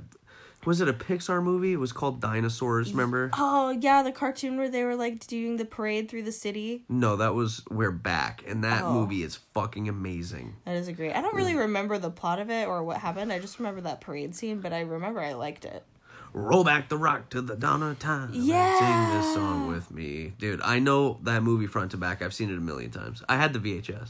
Was 0.66 0.80
it 0.80 0.88
a 0.88 0.92
Pixar 0.92 1.40
movie? 1.42 1.72
It 1.72 1.76
was 1.76 1.92
called 1.92 2.20
Dinosaurs. 2.20 2.90
Remember? 2.90 3.30
Oh 3.34 3.70
yeah, 3.70 4.02
the 4.02 4.10
cartoon 4.10 4.58
where 4.58 4.68
they 4.68 4.82
were 4.82 4.96
like 4.96 5.24
doing 5.28 5.56
the 5.56 5.64
parade 5.64 6.10
through 6.10 6.24
the 6.24 6.32
city. 6.32 6.84
No, 6.88 7.14
that 7.16 7.34
was 7.34 7.62
We're 7.70 7.92
Back, 7.92 8.42
and 8.46 8.64
that 8.64 8.82
Oh. 8.82 8.92
movie 8.92 9.22
is 9.22 9.36
fucking 9.54 9.88
amazing. 9.88 10.56
That 10.64 10.74
is 10.74 10.88
a 10.88 10.92
great. 10.92 11.14
I 11.14 11.22
don't 11.22 11.36
really 11.36 11.54
mm. 11.54 11.60
remember 11.60 11.98
the 11.98 12.10
plot 12.10 12.40
of 12.40 12.50
it 12.50 12.66
or 12.66 12.82
what 12.82 12.98
happened. 12.98 13.32
I 13.32 13.38
just 13.38 13.60
remember 13.60 13.80
that 13.82 14.00
parade 14.00 14.34
scene, 14.34 14.60
but 14.60 14.72
I 14.72 14.80
remember 14.80 15.20
I 15.20 15.34
liked 15.34 15.64
it. 15.64 15.84
Roll 16.32 16.64
back 16.64 16.88
the 16.88 16.98
rock 16.98 17.30
to 17.30 17.40
the 17.40 17.54
dawn 17.54 17.82
of 17.84 17.98
time. 18.00 18.30
Yeah. 18.32 18.78
Sing 18.78 19.18
this 19.18 19.34
song 19.34 19.68
with 19.68 19.92
me. 19.92 20.34
Dude, 20.38 20.60
I 20.62 20.80
know 20.80 21.18
that 21.22 21.44
movie 21.44 21.68
front 21.68 21.92
to 21.92 21.96
back. 21.96 22.20
I've 22.20 22.34
seen 22.34 22.50
it 22.50 22.58
a 22.58 22.60
million 22.60 22.90
times. 22.90 23.22
I 23.28 23.36
had 23.36 23.52
the 23.52 23.60
VHS. 23.60 24.08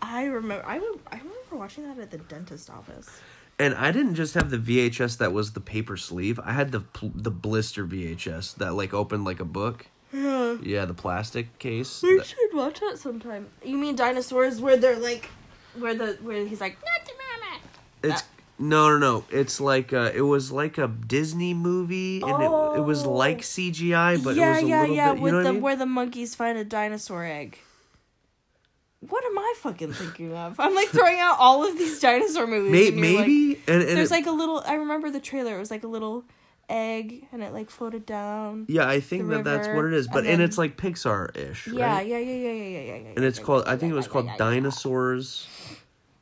I 0.00 0.26
remember. 0.26 0.64
I, 0.64 0.76
I 1.10 1.16
remember 1.16 1.34
watching 1.50 1.84
that 1.88 1.98
at 1.98 2.12
the 2.12 2.18
dentist 2.18 2.70
office. 2.70 3.20
And 3.60 3.74
I 3.74 3.90
didn't 3.90 4.14
just 4.14 4.34
have 4.34 4.50
the 4.50 4.58
VHS 4.58 5.18
that 5.18 5.32
was 5.32 5.52
the 5.52 5.60
paper 5.60 5.96
sleeve. 5.96 6.38
I 6.44 6.52
had 6.52 6.70
the 6.70 6.84
the 7.02 7.30
blister 7.30 7.84
VHS 7.86 8.54
that 8.56 8.74
like 8.74 8.94
opened 8.94 9.24
like 9.24 9.40
a 9.40 9.44
book. 9.44 9.86
Yeah. 10.12 10.56
Yeah, 10.62 10.84
the 10.86 10.94
plastic 10.94 11.58
case. 11.58 12.02
We 12.02 12.16
That- 12.18 12.26
should 12.26 12.54
watch 12.54 12.80
that 12.80 12.98
sometime. 12.98 13.48
You 13.64 13.76
mean 13.76 13.96
dinosaurs 13.96 14.60
where 14.60 14.76
they're 14.76 14.98
like, 14.98 15.28
where 15.76 15.94
the 15.94 16.18
where 16.22 16.46
he's 16.46 16.60
like, 16.60 16.78
not 16.84 17.04
the 17.04 17.12
mama. 17.12 17.60
It's 18.04 18.22
no, 18.60 18.88
no, 18.90 18.98
no. 18.98 19.24
It's 19.30 19.60
like 19.60 19.92
uh, 19.92 20.10
it 20.14 20.22
was 20.22 20.50
like 20.52 20.78
a 20.78 20.88
Disney 20.88 21.52
movie, 21.54 22.20
and 22.22 22.42
it 22.42 22.50
it 22.78 22.84
was 22.84 23.04
Oh. 23.04 23.12
like 23.12 23.40
CGI, 23.42 24.22
but 24.22 24.34
yeah, 24.36 24.50
it 24.50 24.54
was 24.54 24.62
a 24.62 24.66
yeah, 24.66 24.80
little 24.82 24.96
yeah. 24.96 25.12
bit. 25.14 25.22
With 25.22 25.32
the 25.34 25.48
I 25.48 25.52
mean? 25.52 25.60
where 25.62 25.76
the 25.76 25.86
monkeys 25.86 26.34
find 26.34 26.56
a 26.58 26.64
dinosaur 26.64 27.24
egg. 27.24 27.58
What 29.08 29.24
am 29.24 29.38
I 29.38 29.54
fucking 29.58 29.92
thinking 29.92 30.34
of? 30.34 30.58
I'm 30.60 30.74
like 30.74 30.88
throwing 30.88 31.18
out 31.18 31.36
all 31.38 31.68
of 31.68 31.76
these 31.78 31.98
dinosaur 32.00 32.46
movies. 32.46 32.72
May- 32.72 32.88
and 32.88 32.98
you're 32.98 33.18
like- 33.18 33.26
maybe, 33.26 33.60
and, 33.66 33.82
and 33.82 33.96
There's 33.96 34.10
it- 34.10 34.14
like 34.14 34.26
a 34.26 34.30
little. 34.32 34.62
I 34.66 34.74
remember 34.74 35.10
the 35.10 35.20
trailer. 35.20 35.56
It 35.56 35.58
was 35.58 35.70
like 35.70 35.84
a 35.84 35.88
little 35.88 36.24
egg, 36.68 37.26
and 37.32 37.42
it 37.42 37.52
like 37.52 37.70
floated 37.70 38.04
down. 38.04 38.66
yeah, 38.68 38.86
I 38.88 39.00
think 39.00 39.28
that 39.30 39.44
that's 39.44 39.68
what 39.68 39.84
it 39.86 39.94
is. 39.94 40.06
But 40.08 40.24
and 40.24 40.34
and, 40.34 40.42
it's 40.42 40.58
like 40.58 40.76
Pixar 40.76 41.34
ish, 41.36 41.66
Yeah, 41.66 41.94
right? 41.96 42.06
yeah, 42.06 42.18
yeah, 42.18 42.34
yeah, 42.34 42.52
yeah, 42.52 42.52
yeah, 42.52 42.80
yeah, 42.80 42.96
yeah. 42.96 43.12
And 43.16 43.24
it's 43.24 43.38
yeah, 43.38 43.44
called. 43.44 43.64
yeah, 43.66 43.72
I 43.72 43.76
think 43.76 43.92
it 43.92 43.96
was 43.96 44.08
called. 44.08 44.28
Dinosaurs. 44.36 45.46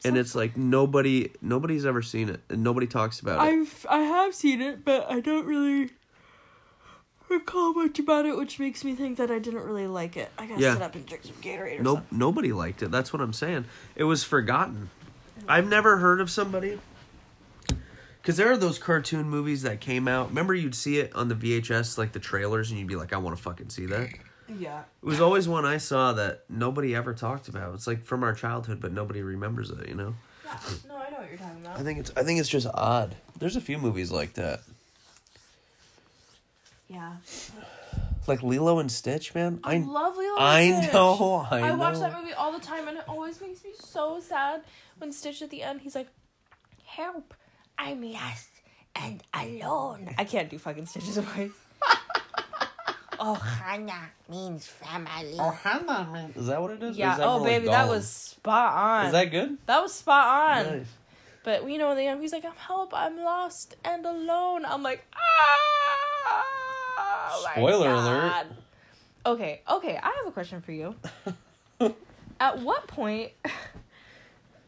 And 0.04 0.16
it's 0.16 0.36
like 0.36 0.56
nobody, 0.56 1.32
nobody's 1.42 1.84
ever 1.84 2.00
seen 2.00 2.28
it, 2.28 2.40
and 2.48 2.62
nobody 2.62 2.86
talks 2.86 3.18
about 3.18 3.44
it. 3.44 3.50
I've 3.50 3.86
I 3.90 4.00
have 4.02 4.34
seen 4.36 4.60
it, 4.60 4.84
but 4.84 5.10
I 5.10 5.18
don't 5.18 5.46
really 5.46 5.90
recall 7.28 7.72
much 7.74 7.98
about 7.98 8.26
it, 8.26 8.36
which 8.36 8.58
makes 8.58 8.84
me 8.84 8.94
think 8.94 9.18
that 9.18 9.30
I 9.30 9.38
didn't 9.38 9.62
really 9.64 9.86
like 9.86 10.16
it. 10.16 10.30
I 10.38 10.46
gotta 10.46 10.60
Yeah. 10.60 10.74
sit 10.74 10.82
up 10.82 10.94
and 10.94 11.04
drink 11.06 11.24
some 11.24 11.34
Gatorade 11.42 11.80
or 11.80 11.82
Nope, 11.82 11.96
something. 11.98 12.18
nobody 12.18 12.52
liked 12.52 12.82
it. 12.82 12.90
That's 12.90 13.12
what 13.12 13.20
I'm 13.22 13.32
saying. 13.32 13.64
It 13.94 14.04
was 14.04 14.24
forgotten. 14.24 14.90
I've 15.48 15.68
never 15.68 15.98
heard 15.98 16.20
of 16.20 16.30
somebody. 16.30 16.78
Because 18.20 18.36
there 18.36 18.50
are 18.50 18.56
those 18.56 18.78
cartoon 18.78 19.28
movies 19.30 19.62
that 19.62 19.80
came 19.80 20.08
out. 20.08 20.30
Remember, 20.30 20.52
you'd 20.54 20.74
see 20.74 20.98
it 20.98 21.14
on 21.14 21.28
the 21.28 21.34
VHS, 21.36 21.96
like 21.96 22.10
the 22.12 22.18
trailers, 22.18 22.70
and 22.70 22.78
you'd 22.78 22.88
be 22.88 22.96
like, 22.96 23.12
I 23.12 23.18
want 23.18 23.36
to 23.36 23.42
fucking 23.42 23.70
see 23.70 23.86
that. 23.86 24.08
Yeah. 24.48 24.80
It 24.80 25.06
was 25.06 25.20
always 25.20 25.46
one 25.48 25.64
I 25.64 25.76
saw 25.78 26.12
that 26.14 26.44
nobody 26.48 26.94
ever 26.94 27.14
talked 27.14 27.46
about. 27.48 27.74
It's 27.74 27.86
like 27.86 28.04
from 28.04 28.24
our 28.24 28.32
childhood, 28.32 28.80
but 28.80 28.92
nobody 28.92 29.22
remembers 29.22 29.70
it, 29.70 29.88
you 29.88 29.94
know? 29.94 30.14
yeah. 30.44 30.58
No, 30.88 30.96
I 30.96 31.10
know 31.10 31.18
what 31.18 31.28
you're 31.28 31.38
talking 31.38 31.60
about. 31.64 31.78
I 31.78 31.82
think 31.82 31.98
it's 32.00 32.12
I 32.16 32.22
think 32.24 32.38
it's 32.40 32.48
just 32.48 32.66
odd. 32.72 33.16
There's 33.38 33.56
a 33.56 33.60
few 33.60 33.78
movies 33.78 34.10
like 34.12 34.34
that. 34.34 34.60
Yeah. 36.88 37.16
Like 38.26 38.42
Lilo 38.42 38.78
and 38.78 38.90
Stitch, 38.90 39.34
man. 39.34 39.60
I, 39.62 39.74
I 39.74 39.78
love 39.78 40.16
Lilo 40.16 40.36
I 40.38 40.60
and 40.60 40.82
Stitch. 40.82 40.94
know, 40.94 41.46
I 41.50 41.60
I 41.60 41.72
watch 41.74 41.98
that 41.98 42.16
movie 42.20 42.32
all 42.32 42.52
the 42.52 42.60
time, 42.64 42.88
and 42.88 42.98
it 42.98 43.04
always 43.08 43.40
makes 43.40 43.62
me 43.64 43.70
so 43.78 44.20
sad 44.20 44.62
when 44.98 45.12
Stitch 45.12 45.42
at 45.42 45.50
the 45.50 45.62
end 45.62 45.80
he's 45.80 45.94
like, 45.94 46.08
"Help! 46.84 47.34
I'm 47.78 48.02
lost 48.02 48.48
and 48.96 49.22
alone." 49.32 50.14
I 50.18 50.24
can't 50.24 50.48
do 50.50 50.58
fucking 50.58 50.86
Stitch's 50.86 51.16
voice. 51.18 51.50
Ohana 53.18 54.10
means 54.28 54.66
family. 54.66 55.38
Ohana 55.38 56.12
means. 56.12 56.36
Is 56.36 56.46
that 56.48 56.60
what 56.60 56.72
it 56.72 56.82
is? 56.82 56.88
Or 56.88 56.90
is 56.90 56.98
Yeah. 56.98 57.16
Oh, 57.20 57.38
more 57.38 57.40
like 57.40 57.48
baby, 57.48 57.66
that 57.68 57.88
was 57.88 58.08
spot 58.08 58.72
on. 58.74 59.06
Is 59.06 59.12
that 59.12 59.30
good? 59.30 59.56
That 59.66 59.82
was 59.82 59.94
spot 59.94 60.26
on. 60.66 60.78
Nice. 60.78 60.86
But 61.44 61.70
you 61.70 61.78
know, 61.78 61.90
in 61.92 61.96
the 61.96 62.06
end, 62.06 62.20
he's 62.20 62.32
like, 62.32 62.44
"I'm 62.44 62.52
help! 62.56 62.92
I'm 62.92 63.16
lost 63.18 63.76
and 63.84 64.04
alone." 64.04 64.64
I'm 64.64 64.82
like, 64.82 65.04
ah! 65.14 66.65
Oh 66.96 67.46
Spoiler 67.52 67.90
alert. 67.90 68.46
Okay, 69.24 69.60
okay. 69.68 69.98
I 70.02 70.06
have 70.06 70.26
a 70.26 70.30
question 70.30 70.60
for 70.60 70.72
you. 70.72 70.94
at 72.40 72.60
what 72.60 72.86
point 72.86 73.32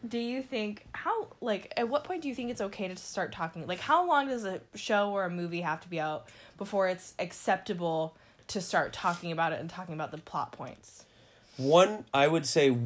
do 0.06 0.18
you 0.18 0.42
think 0.42 0.86
how 0.92 1.28
like 1.40 1.72
at 1.76 1.88
what 1.88 2.04
point 2.04 2.22
do 2.22 2.28
you 2.28 2.34
think 2.34 2.50
it's 2.50 2.60
okay 2.60 2.88
to 2.88 2.96
start 2.96 3.32
talking? 3.32 3.66
Like, 3.66 3.80
how 3.80 4.06
long 4.06 4.28
does 4.28 4.44
a 4.44 4.60
show 4.74 5.10
or 5.10 5.24
a 5.24 5.30
movie 5.30 5.60
have 5.60 5.80
to 5.82 5.88
be 5.88 6.00
out 6.00 6.28
before 6.56 6.88
it's 6.88 7.14
acceptable 7.18 8.16
to 8.48 8.60
start 8.60 8.92
talking 8.92 9.32
about 9.32 9.52
it 9.52 9.60
and 9.60 9.68
talking 9.68 9.94
about 9.94 10.10
the 10.10 10.18
plot 10.18 10.52
points? 10.52 11.04
One, 11.56 12.04
I 12.14 12.28
would 12.28 12.46
say, 12.46 12.76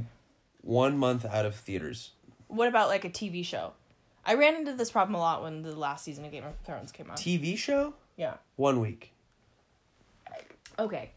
one 0.62 0.96
month 0.96 1.24
out 1.24 1.44
of 1.44 1.55
theaters. 1.55 2.12
What 2.48 2.68
about 2.68 2.88
like 2.88 3.05
a 3.05 3.11
TV 3.11 3.44
show? 3.44 3.72
I 4.24 4.35
ran 4.35 4.55
into 4.55 4.72
this 4.72 4.90
problem 4.90 5.14
a 5.14 5.18
lot 5.18 5.42
when 5.42 5.62
the 5.62 5.74
last 5.74 6.05
season 6.05 6.24
of 6.24 6.31
Game 6.31 6.44
of 6.44 6.55
Thrones 6.64 6.92
came 6.92 7.11
out. 7.11 7.16
TV 7.16 7.57
show, 7.59 7.94
yeah. 8.16 8.35
one 8.57 8.81
week. 8.81 9.12
Okay. 10.78 11.11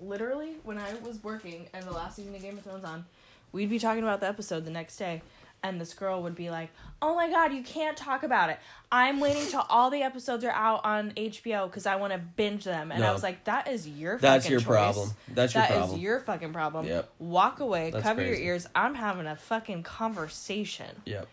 Literally, 0.00 0.56
when 0.64 0.78
I 0.78 0.94
was 1.04 1.22
working 1.22 1.66
and 1.72 1.84
the 1.84 1.92
last 1.92 2.16
season 2.16 2.34
of 2.34 2.42
Game 2.42 2.58
of 2.58 2.64
Thrones 2.64 2.84
on, 2.84 3.04
we'd 3.52 3.70
be 3.70 3.78
talking 3.78 4.02
about 4.02 4.20
the 4.20 4.26
episode 4.28 4.64
the 4.64 4.70
next 4.70 4.96
day, 4.96 5.22
and 5.62 5.80
this 5.80 5.94
girl 5.94 6.22
would 6.24 6.34
be 6.34 6.50
like, 6.50 6.70
"Oh 7.00 7.14
my 7.14 7.30
god, 7.30 7.52
you 7.52 7.62
can't 7.62 7.96
talk 7.96 8.24
about 8.24 8.50
it. 8.50 8.58
I'm 8.90 9.20
waiting 9.20 9.46
till 9.46 9.64
all 9.68 9.90
the 9.90 10.02
episodes 10.02 10.42
are 10.44 10.50
out 10.50 10.84
on 10.84 11.12
HBO 11.16 11.66
because 11.68 11.86
I 11.86 11.94
want 11.96 12.12
to 12.14 12.18
binge 12.18 12.64
them." 12.64 12.90
And 12.90 13.04
I 13.04 13.12
was 13.12 13.22
like, 13.22 13.44
"That 13.44 13.68
is 13.68 13.86
your 13.86 14.18
That's 14.18 14.44
fucking 14.44 14.50
your 14.50 14.60
choice. 14.60 14.66
problem. 14.66 15.10
That's 15.28 15.54
your 15.54 15.62
That 15.62 15.70
is 15.70 15.76
problem. 15.76 16.00
your 16.00 16.20
fucking 16.20 16.52
problem. 16.52 16.86
Yep. 16.86 17.08
Walk 17.20 17.60
away, 17.60 17.90
That's 17.92 18.02
cover 18.02 18.22
crazy. 18.22 18.42
your 18.42 18.54
ears. 18.54 18.66
I'm 18.74 18.94
having 18.96 19.26
a 19.28 19.36
fucking 19.36 19.84
conversation." 19.84 21.02
Yep. 21.04 21.28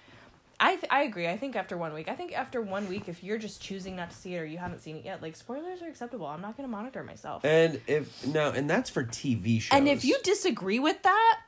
I 0.59 0.75
th- 0.75 0.87
I 0.89 1.03
agree. 1.03 1.27
I 1.27 1.37
think 1.37 1.55
after 1.55 1.77
one 1.77 1.93
week, 1.93 2.09
I 2.09 2.15
think 2.15 2.37
after 2.37 2.61
one 2.61 2.89
week, 2.89 3.07
if 3.07 3.23
you're 3.23 3.37
just 3.37 3.61
choosing 3.61 3.95
not 3.95 4.11
to 4.11 4.15
see 4.15 4.35
it 4.35 4.39
or 4.39 4.45
you 4.45 4.57
haven't 4.57 4.81
seen 4.81 4.97
it 4.97 5.05
yet, 5.05 5.21
like 5.21 5.35
spoilers 5.35 5.81
are 5.81 5.87
acceptable. 5.87 6.25
I'm 6.25 6.41
not 6.41 6.57
gonna 6.57 6.67
monitor 6.67 7.03
myself. 7.03 7.45
And 7.45 7.79
if 7.87 8.25
no, 8.27 8.51
and 8.51 8.69
that's 8.69 8.89
for 8.89 9.03
TV 9.03 9.61
shows. 9.61 9.77
And 9.77 9.87
if 9.87 10.03
you 10.03 10.17
disagree 10.23 10.79
with 10.79 11.01
that, 11.03 11.39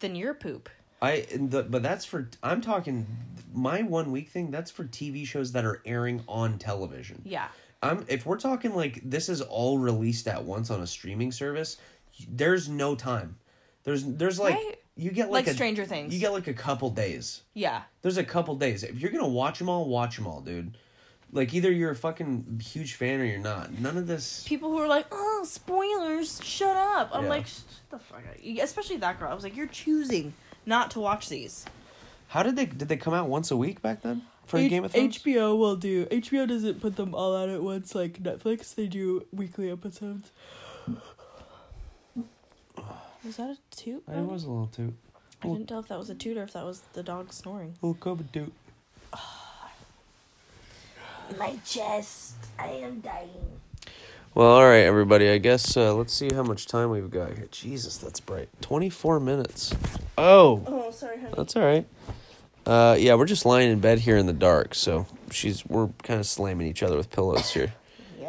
then 0.00 0.14
you're 0.14 0.34
poop. 0.34 0.68
I, 1.00 1.26
the, 1.34 1.64
but 1.64 1.82
that's 1.82 2.04
for. 2.04 2.28
I'm 2.44 2.60
talking 2.60 3.06
my 3.52 3.82
one 3.82 4.12
week 4.12 4.28
thing. 4.28 4.52
That's 4.52 4.70
for 4.70 4.84
TV 4.84 5.26
shows 5.26 5.50
that 5.52 5.64
are 5.64 5.82
airing 5.84 6.22
on 6.28 6.58
television. 6.58 7.22
Yeah. 7.24 7.48
I'm 7.82 8.04
if 8.06 8.24
we're 8.24 8.38
talking 8.38 8.74
like 8.76 9.00
this 9.02 9.28
is 9.28 9.40
all 9.40 9.78
released 9.78 10.28
at 10.28 10.44
once 10.44 10.70
on 10.70 10.80
a 10.80 10.86
streaming 10.86 11.32
service, 11.32 11.78
there's 12.28 12.68
no 12.68 12.94
time. 12.94 13.36
There's 13.82 14.04
there's 14.04 14.38
like 14.38 14.54
Right? 14.54 14.78
You 14.96 15.10
get 15.10 15.30
like, 15.30 15.46
Like 15.46 15.52
a, 15.52 15.54
Stranger 15.54 15.84
Things. 15.84 16.12
You 16.14 16.20
get 16.20 16.32
like 16.32 16.46
a 16.48 16.54
couple 16.54 16.90
days. 16.90 17.42
Yeah. 17.54 17.82
There's 18.02 18.18
a 18.18 18.24
couple 18.24 18.54
days. 18.56 18.82
If 18.82 18.98
you're 19.00 19.10
gonna 19.10 19.28
watch 19.28 19.58
them 19.58 19.68
all, 19.68 19.88
watch 19.88 20.16
them 20.16 20.26
all, 20.26 20.40
dude. 20.40 20.76
Like 21.32 21.54
either 21.54 21.70
you're 21.72 21.90
a 21.92 21.96
fucking 21.96 22.60
huge 22.62 22.94
fan 22.94 23.20
or 23.20 23.24
you're 23.24 23.38
not. 23.38 23.72
None 23.78 23.96
of 23.96 24.06
this. 24.06 24.44
People 24.46 24.70
who 24.70 24.78
are 24.78 24.88
like, 24.88 25.06
oh, 25.10 25.44
spoilers, 25.48 26.44
shut 26.44 26.76
up. 26.76 27.08
I'm 27.12 27.24
Yeah. 27.24 27.30
like, 27.30 27.46
shut 27.46 27.64
the 27.90 27.98
fuck 27.98 28.18
up. 28.28 28.36
Especially 28.62 28.98
that 28.98 29.18
girl. 29.18 29.30
I 29.30 29.34
was 29.34 29.42
like, 29.44 29.56
you're 29.56 29.66
choosing 29.66 30.34
not 30.66 30.90
to 30.92 31.00
watch 31.00 31.28
these. 31.30 31.64
How 32.28 32.42
did 32.42 32.56
they 32.56 32.66
did 32.66 32.88
they 32.88 32.96
come 32.96 33.14
out 33.14 33.28
once 33.28 33.50
a 33.50 33.56
week 33.56 33.80
back 33.82 34.02
then 34.02 34.22
for 34.46 34.58
Game 34.58 34.84
of 34.84 34.92
Thrones? 34.92 35.18
HBO 35.18 35.56
will 35.58 35.76
do. 35.76 36.04
HBO 36.06 36.46
doesn't 36.46 36.80
put 36.80 36.96
them 36.96 37.14
all 37.14 37.34
out 37.36 37.48
at 37.48 37.62
once 37.62 37.94
like 37.94 38.22
Netflix. 38.22 38.74
They 38.74 38.86
do 38.86 39.26
weekly 39.32 39.70
episodes. 39.70 40.32
Was 43.24 43.36
that 43.36 43.50
a 43.50 43.56
toot? 43.76 44.02
It 44.08 44.20
was 44.20 44.44
a 44.44 44.50
little 44.50 44.66
toot. 44.66 44.94
I 45.42 45.46
didn't 45.48 45.68
tell 45.68 45.80
if 45.80 45.88
that 45.88 45.98
was 45.98 46.10
a 46.10 46.14
toot 46.14 46.36
or 46.36 46.42
if 46.44 46.52
that 46.52 46.64
was 46.64 46.82
the 46.92 47.02
dog 47.02 47.32
snoring. 47.32 47.74
Oh, 47.82 47.94
COVID 47.94 48.30
dude. 48.32 48.52
My 51.38 51.56
chest, 51.64 52.34
I 52.58 52.66
am 52.68 53.00
dying. 53.00 53.28
Well, 54.34 54.48
all 54.48 54.64
right, 54.66 54.80
everybody. 54.84 55.28
I 55.30 55.38
guess 55.38 55.76
uh, 55.76 55.94
let's 55.94 56.12
see 56.12 56.28
how 56.32 56.42
much 56.42 56.66
time 56.66 56.90
we've 56.90 57.10
got 57.10 57.34
here. 57.36 57.48
Jesus, 57.50 57.96
that's 57.98 58.20
bright. 58.20 58.48
Twenty-four 58.60 59.18
minutes. 59.20 59.74
Oh, 60.18 60.62
Oh, 60.66 60.90
sorry, 60.90 61.18
honey. 61.20 61.34
that's 61.36 61.56
all 61.56 61.62
right. 61.62 61.86
Uh, 62.66 62.96
yeah, 62.98 63.14
we're 63.14 63.26
just 63.26 63.44
lying 63.46 63.70
in 63.70 63.78
bed 63.80 64.00
here 64.00 64.16
in 64.16 64.26
the 64.26 64.32
dark, 64.32 64.74
so 64.74 65.06
she's 65.30 65.64
we're 65.66 65.88
kind 66.02 66.20
of 66.20 66.26
slamming 66.26 66.66
each 66.66 66.82
other 66.82 66.96
with 66.96 67.10
pillows 67.10 67.52
here. 67.52 67.72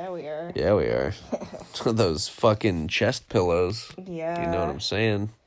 Yeah, 0.04 0.12
we 0.12 0.28
are. 0.28 0.52
Yeah, 0.54 0.74
we 0.74 0.84
are. 0.88 1.14
Those 1.86 2.28
fucking 2.28 2.90
chest 2.90 3.30
pillows. 3.30 3.90
Yeah. 4.06 4.38
You 4.38 4.52
know 4.52 4.60
what 4.60 4.70
I'm 4.70 4.80
saying? 4.82 5.30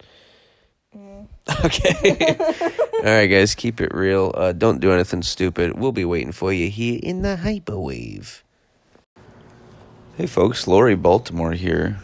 Okay. 1.65 2.37
All 2.39 3.03
right, 3.05 3.27
guys, 3.27 3.55
keep 3.55 3.83
it 3.83 3.95
real. 3.95 4.33
Uh, 4.35 4.53
don't 4.53 4.81
do 4.81 4.91
anything 4.93 5.23
stupid. 5.23 5.79
We'll 5.79 5.93
be 5.93 6.07
waiting 6.07 6.33
for 6.33 6.53
you 6.53 6.71
here 6.71 6.99
in 7.03 7.21
the 7.21 7.37
hyperwave. 7.37 8.41
Hey, 10.17 10.27
folks, 10.27 10.67
Lori 10.67 10.97
Baltimore 10.97 11.53
here 11.53 11.99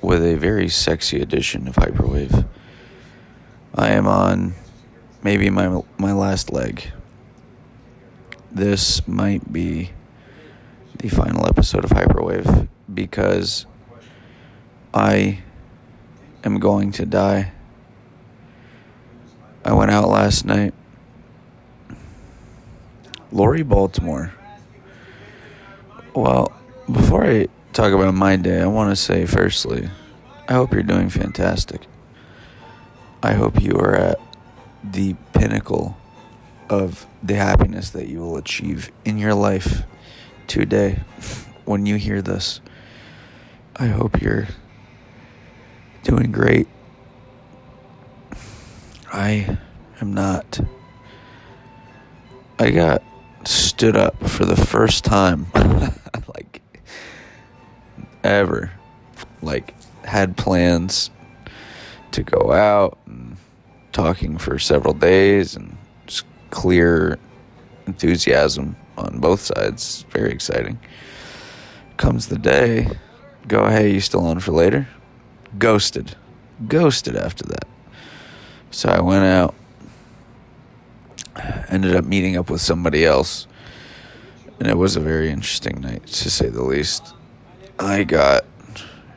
with 0.00 0.24
a 0.24 0.36
very 0.36 0.68
sexy 0.68 1.20
edition 1.20 1.68
of 1.68 1.76
Hyperwave. 1.76 2.46
I 3.74 3.90
am 3.90 4.06
on 4.06 4.54
maybe 5.22 5.50
my 5.50 5.82
my 5.98 6.12
last 6.12 6.50
leg. 6.50 6.90
This 8.50 9.06
might 9.06 9.52
be 9.52 9.90
the 10.98 11.08
final 11.08 11.46
episode 11.46 11.84
of 11.84 11.90
Hyperwave 11.90 12.68
because 12.92 13.66
I 14.92 15.40
am 16.42 16.58
going 16.58 16.90
to 16.92 17.06
die. 17.06 17.52
I 19.64 19.72
went 19.74 19.92
out 19.92 20.08
last 20.08 20.44
night. 20.44 20.74
Lori 23.30 23.62
Baltimore. 23.62 24.32
Well, 26.14 26.52
before 26.90 27.24
I 27.24 27.46
talk 27.72 27.92
about 27.92 28.14
my 28.14 28.34
day, 28.34 28.60
I 28.60 28.66
want 28.66 28.90
to 28.90 28.96
say 28.96 29.24
firstly, 29.24 29.88
I 30.48 30.54
hope 30.54 30.72
you're 30.72 30.82
doing 30.82 31.10
fantastic. 31.10 31.82
I 33.22 33.34
hope 33.34 33.62
you 33.62 33.76
are 33.76 33.94
at 33.94 34.20
the 34.82 35.14
pinnacle 35.32 35.96
of 36.68 37.06
the 37.22 37.34
happiness 37.34 37.90
that 37.90 38.08
you 38.08 38.18
will 38.18 38.36
achieve 38.36 38.90
in 39.04 39.18
your 39.18 39.34
life 39.34 39.84
today 40.48 41.00
when 41.64 41.86
you 41.86 41.96
hear 41.96 42.20
this. 42.20 42.60
I 43.76 43.86
hope 43.86 44.20
you're 44.20 44.48
doing 46.02 46.32
great. 46.32 46.66
I 49.12 49.58
am 50.00 50.12
not. 50.12 50.58
I 52.58 52.70
got 52.70 53.04
stood 53.44 53.96
up 53.96 54.28
for 54.28 54.44
the 54.44 54.56
first 54.56 55.04
time, 55.04 55.46
like, 56.34 56.62
ever. 58.24 58.72
Like, 59.42 59.74
had 60.04 60.36
plans 60.36 61.10
to 62.12 62.22
go 62.22 62.52
out 62.52 62.98
and 63.06 63.36
talking 63.92 64.38
for 64.38 64.58
several 64.58 64.94
days 64.94 65.54
and 65.54 65.76
just 66.06 66.24
clear 66.50 67.18
enthusiasm 67.86 68.76
on 68.98 69.18
both 69.18 69.40
sides. 69.40 70.04
Very 70.10 70.32
exciting. 70.32 70.78
Comes 71.96 72.28
the 72.28 72.38
day, 72.38 72.98
go, 73.46 73.68
hey, 73.68 73.92
you 73.92 74.00
still 74.00 74.26
on 74.26 74.40
for 74.40 74.52
later? 74.52 74.88
Ghosted. 75.58 76.16
Ghosted 76.66 77.16
after 77.16 77.44
that. 77.44 77.66
So 78.70 78.88
I 78.88 79.00
went 79.00 79.24
out, 79.24 79.54
ended 81.68 81.96
up 81.96 82.04
meeting 82.04 82.36
up 82.36 82.50
with 82.50 82.60
somebody 82.60 83.04
else, 83.04 83.46
and 84.60 84.68
it 84.68 84.76
was 84.76 84.96
a 84.96 85.00
very 85.00 85.30
interesting 85.30 85.80
night, 85.80 86.06
to 86.06 86.30
say 86.30 86.48
the 86.48 86.62
least. 86.62 87.14
I 87.78 88.04
got 88.04 88.44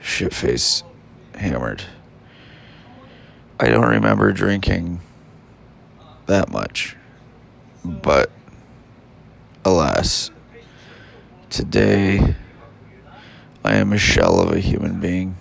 shit 0.02 0.34
face 0.34 0.84
hammered. 1.36 1.84
I 3.60 3.70
don't 3.70 3.88
remember 3.88 4.32
drinking 4.32 5.02
that 6.28 6.50
much, 6.50 6.96
but 7.84 8.32
alas, 9.64 10.32
today 11.50 12.36
I 13.64 13.76
am 13.76 13.94
a 13.94 13.98
shell 13.98 14.40
of 14.40 14.52
a 14.52 14.60
human 14.60 15.00
being, 15.00 15.38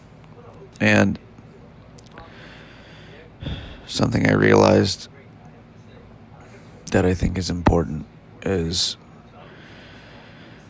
and 0.81 1.19
something 3.87 4.29
I 4.29 4.33
realized 4.33 5.09
that 6.93 7.07
I 7.07 7.15
think 7.15 7.39
is 7.39 7.51
important 7.51 8.07
is 8.43 8.97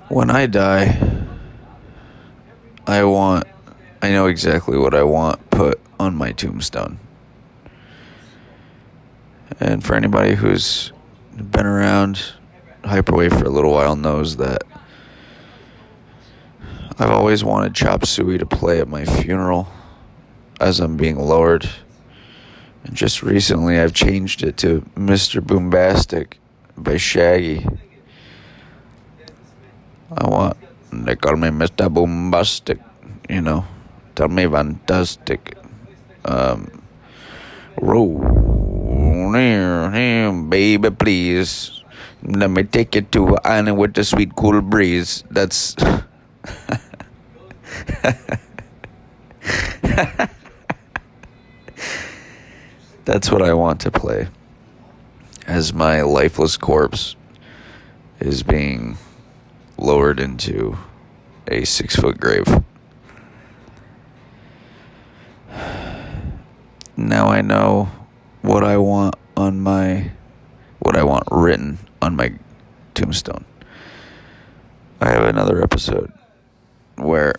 when 0.08 0.30
I 0.30 0.46
die, 0.46 1.26
I 2.86 3.04
want, 3.04 3.44
I 4.02 4.10
know 4.10 4.26
exactly 4.26 4.76
what 4.76 4.94
I 4.94 5.02
want 5.02 5.50
put 5.50 5.80
on 5.98 6.14
my 6.14 6.32
tombstone. 6.32 6.98
And 9.58 9.84
for 9.84 9.94
anybody 9.94 10.34
who's 10.34 10.92
been 11.36 11.66
around 11.66 12.34
Hyperwave 12.82 13.38
for 13.38 13.44
a 13.44 13.50
little 13.50 13.72
while 13.72 13.96
knows 13.96 14.36
that 14.36 14.62
I've 16.98 17.10
always 17.10 17.42
wanted 17.42 17.74
Chop 17.74 18.04
Suey 18.04 18.38
to 18.38 18.46
play 18.46 18.80
at 18.80 18.88
my 18.88 19.04
funeral 19.04 19.68
as 20.60 20.80
I'm 20.80 20.96
being 20.96 21.18
lowered. 21.18 21.68
And 22.84 22.94
just 22.94 23.22
recently 23.22 23.78
I've 23.78 23.92
changed 23.92 24.42
it 24.42 24.56
to 24.58 24.82
Mr. 24.96 25.40
Boombastic 25.40 26.34
by 26.76 26.96
Shaggy. 26.96 27.66
I 30.12 30.28
want, 30.28 30.56
they 30.92 31.16
call 31.16 31.36
me 31.36 31.48
Mr. 31.48 31.88
Boombastic, 31.92 32.82
you 33.28 33.40
know, 33.40 33.64
tell 34.14 34.28
me 34.28 34.46
fantastic. 34.46 35.56
Um, 36.24 36.82
roll 37.80 39.30
near 39.30 39.90
him, 39.90 40.50
baby, 40.50 40.90
please. 40.90 41.79
Let 42.22 42.50
me 42.50 42.64
take 42.64 42.94
you 42.94 43.02
to 43.02 43.28
an 43.28 43.38
island 43.44 43.78
with 43.78 43.94
the 43.94 44.04
sweet 44.04 44.36
cool 44.36 44.60
breeze. 44.60 45.24
That's. 45.30 45.74
That's 53.06 53.30
what 53.30 53.42
I 53.42 53.54
want 53.54 53.80
to 53.80 53.90
play. 53.90 54.28
As 55.46 55.72
my 55.72 56.02
lifeless 56.02 56.56
corpse 56.56 57.16
is 58.20 58.42
being 58.42 58.98
lowered 59.78 60.20
into 60.20 60.76
a 61.48 61.64
six 61.64 61.96
foot 61.96 62.20
grave. 62.20 62.62
Now 66.96 67.28
I 67.28 67.40
know 67.40 67.90
what 68.42 68.62
I 68.62 68.76
want 68.76 69.16
on 69.36 69.60
my. 69.60 70.10
what 70.80 70.96
I 70.96 71.02
want 71.02 71.24
written 71.30 71.78
on 72.02 72.16
my 72.16 72.32
tombstone. 72.94 73.44
I 75.00 75.10
have 75.10 75.24
another 75.24 75.62
episode 75.62 76.12
where 76.96 77.34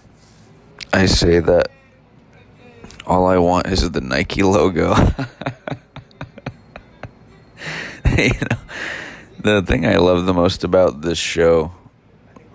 I 0.94 1.06
say 1.06 1.40
that 1.40 1.70
all 3.06 3.26
I 3.26 3.38
want 3.38 3.68
is 3.68 3.90
the 3.90 4.02
Nike 4.02 4.44
logo. 4.44 4.96
you 8.18 8.30
know, 8.30 8.58
the 9.40 9.62
thing 9.62 9.86
I 9.86 9.98
love 9.98 10.26
the 10.26 10.34
most 10.34 10.64
about 10.64 11.02
this 11.02 11.18
show 11.18 11.72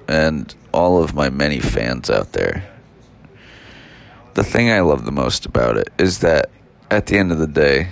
and 0.08 0.54
all 0.72 1.02
of 1.02 1.14
my 1.14 1.30
many 1.30 1.60
fans 1.60 2.10
out 2.10 2.32
there, 2.32 2.68
the 4.34 4.44
thing 4.44 4.70
I 4.70 4.80
love 4.80 5.04
the 5.04 5.12
most 5.12 5.46
about 5.46 5.76
it 5.76 5.88
is 5.98 6.18
that 6.20 6.50
at 6.90 7.06
the 7.06 7.18
end 7.18 7.32
of 7.32 7.38
the 7.38 7.46
day, 7.46 7.88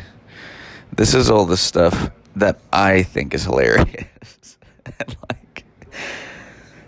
this 0.96 1.14
is 1.14 1.30
all 1.30 1.44
the 1.44 1.56
stuff 1.56 2.10
that 2.36 2.58
I 2.72 3.02
think 3.02 3.34
is 3.34 3.44
hilarious. 3.44 4.58
and 4.86 5.16
like, 5.30 5.64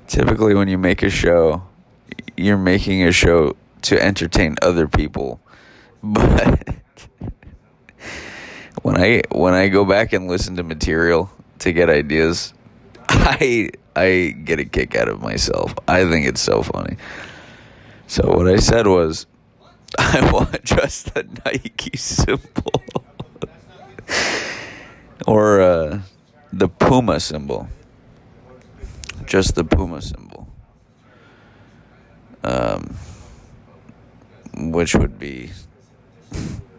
typically 0.06 0.54
when 0.54 0.68
you 0.68 0.78
make 0.78 1.02
a 1.02 1.10
show, 1.10 1.62
you're 2.36 2.56
making 2.56 3.02
a 3.02 3.12
show 3.12 3.56
to 3.82 4.02
entertain 4.02 4.56
other 4.62 4.88
people. 4.88 5.40
But 6.02 6.76
when 8.82 8.96
I 9.00 9.22
when 9.32 9.54
I 9.54 9.66
go 9.68 9.84
back 9.84 10.12
and 10.12 10.28
listen 10.28 10.54
to 10.56 10.62
material 10.62 11.30
to 11.58 11.72
get 11.72 11.90
ideas, 11.90 12.54
I 13.08 13.70
I 13.96 14.34
get 14.44 14.60
a 14.60 14.64
kick 14.64 14.94
out 14.94 15.08
of 15.08 15.20
myself. 15.20 15.74
I 15.88 16.08
think 16.08 16.26
it's 16.26 16.40
so 16.40 16.62
funny. 16.62 16.96
So 18.06 18.28
what 18.28 18.46
I 18.46 18.56
said 18.56 18.86
was 18.86 19.26
I 19.98 20.30
want 20.32 20.62
just 20.62 21.14
the 21.14 21.26
Nike 21.44 21.96
symbol. 21.96 22.82
Or 25.26 25.60
uh, 25.60 26.00
the 26.52 26.68
Puma 26.68 27.20
symbol. 27.20 27.68
Just 29.24 29.54
the 29.54 29.64
Puma 29.64 30.02
symbol. 30.02 30.48
Um, 32.44 32.96
which 34.56 34.94
would 34.94 35.18
be 35.18 35.50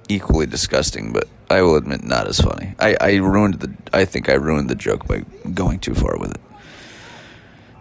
equally 0.09 0.45
disgusting, 0.45 1.11
but 1.13 1.27
I 1.49 1.61
will 1.61 1.75
admit 1.75 2.03
not 2.03 2.27
as 2.27 2.39
funny. 2.39 2.73
I, 2.79 2.95
I 2.99 3.15
ruined 3.15 3.55
the 3.55 3.73
I 3.93 4.05
think 4.05 4.29
I 4.29 4.33
ruined 4.33 4.69
the 4.69 4.75
joke 4.75 5.07
by 5.07 5.23
going 5.53 5.79
too 5.79 5.93
far 5.93 6.17
with 6.17 6.31
it. 6.31 6.41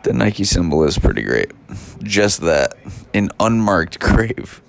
The 0.03 0.13
Nike 0.13 0.45
symbol 0.45 0.85
is 0.85 0.99
pretty 0.99 1.23
great. 1.23 1.53
Just 2.03 2.41
that. 2.43 2.75
An 3.13 3.31
unmarked 3.41 3.99
grave 4.01 4.61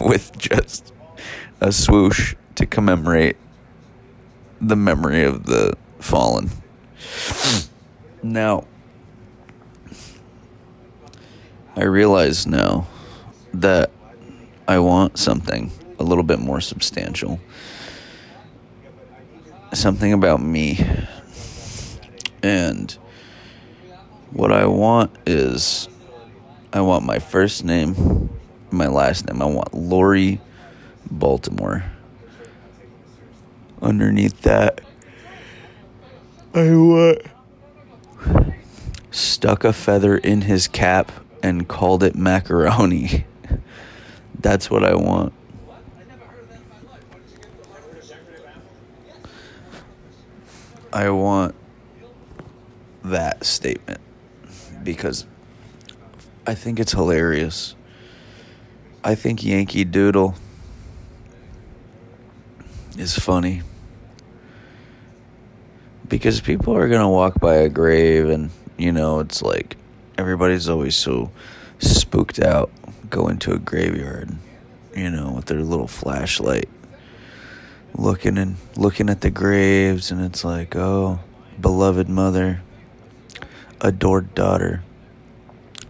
with 0.00 0.36
just 0.38 0.92
a 1.60 1.72
swoosh 1.72 2.34
to 2.54 2.66
commemorate 2.66 3.36
the 4.60 4.76
memory 4.76 5.24
of 5.24 5.46
the 5.46 5.74
fallen. 5.98 6.50
Now, 8.22 8.64
I 11.76 11.84
realize 11.84 12.46
now 12.46 12.86
that 13.52 13.90
I 14.66 14.78
want 14.78 15.18
something 15.18 15.70
a 15.98 16.02
little 16.02 16.24
bit 16.24 16.38
more 16.38 16.60
substantial. 16.60 17.40
Something 19.72 20.12
about 20.12 20.40
me. 20.40 20.84
And 22.42 22.96
what 24.30 24.52
I 24.52 24.66
want 24.66 25.14
is 25.26 25.88
I 26.72 26.80
want 26.80 27.04
my 27.04 27.18
first 27.18 27.64
name, 27.64 28.30
my 28.70 28.86
last 28.86 29.26
name. 29.26 29.42
I 29.42 29.46
want 29.46 29.74
Lori 29.74 30.40
Baltimore. 31.10 31.84
Underneath 33.82 34.40
that, 34.42 34.80
I 36.54 36.70
want 36.70 37.18
stuck 39.10 39.64
a 39.64 39.72
feather 39.72 40.16
in 40.16 40.42
his 40.42 40.66
cap 40.66 41.12
and 41.42 41.68
called 41.68 42.02
it 42.02 42.14
macaroni. 42.14 43.26
That's 44.40 44.70
what 44.70 44.84
I 44.84 44.94
want. 44.94 45.32
I 50.92 51.10
want 51.10 51.54
that 53.04 53.44
statement 53.44 54.00
because 54.82 55.26
I 56.46 56.54
think 56.54 56.80
it's 56.80 56.92
hilarious. 56.92 57.74
I 59.04 59.14
think 59.14 59.44
Yankee 59.44 59.84
Doodle 59.84 60.34
is 62.98 63.18
funny. 63.18 63.62
Because 66.08 66.40
people 66.40 66.76
are 66.76 66.88
going 66.88 67.00
to 67.00 67.08
walk 67.08 67.40
by 67.40 67.54
a 67.54 67.68
grave 67.68 68.28
and 68.28 68.50
you 68.76 68.92
know 68.92 69.20
it's 69.20 69.42
like 69.42 69.76
everybody's 70.18 70.68
always 70.68 70.94
so 70.94 71.30
spooked 71.78 72.38
out 72.38 72.70
going 73.10 73.38
to 73.38 73.52
a 73.52 73.58
graveyard 73.58 74.30
you 74.94 75.10
know 75.10 75.32
with 75.32 75.46
their 75.46 75.62
little 75.62 75.86
flashlight 75.86 76.68
looking 77.94 78.36
and 78.36 78.56
looking 78.76 79.08
at 79.08 79.22
the 79.22 79.30
graves 79.30 80.10
and 80.10 80.22
it's 80.24 80.44
like 80.44 80.76
oh 80.76 81.18
beloved 81.60 82.08
mother 82.08 82.60
adored 83.80 84.34
daughter 84.34 84.82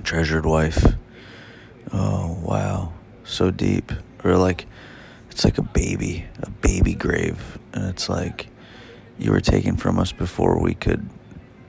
treasured 0.06 0.46
wife. 0.46 0.94
Oh 1.92 2.38
wow. 2.42 2.92
So 3.24 3.50
deep. 3.50 3.92
Or 4.24 4.36
like 4.36 4.66
it's 5.36 5.44
like 5.44 5.58
a 5.58 5.62
baby 5.62 6.24
a 6.40 6.48
baby 6.48 6.94
grave 6.94 7.58
and 7.74 7.84
it's 7.90 8.08
like 8.08 8.46
you 9.18 9.30
were 9.30 9.40
taken 9.42 9.76
from 9.76 9.98
us 9.98 10.10
before 10.10 10.58
we 10.58 10.72
could 10.72 11.06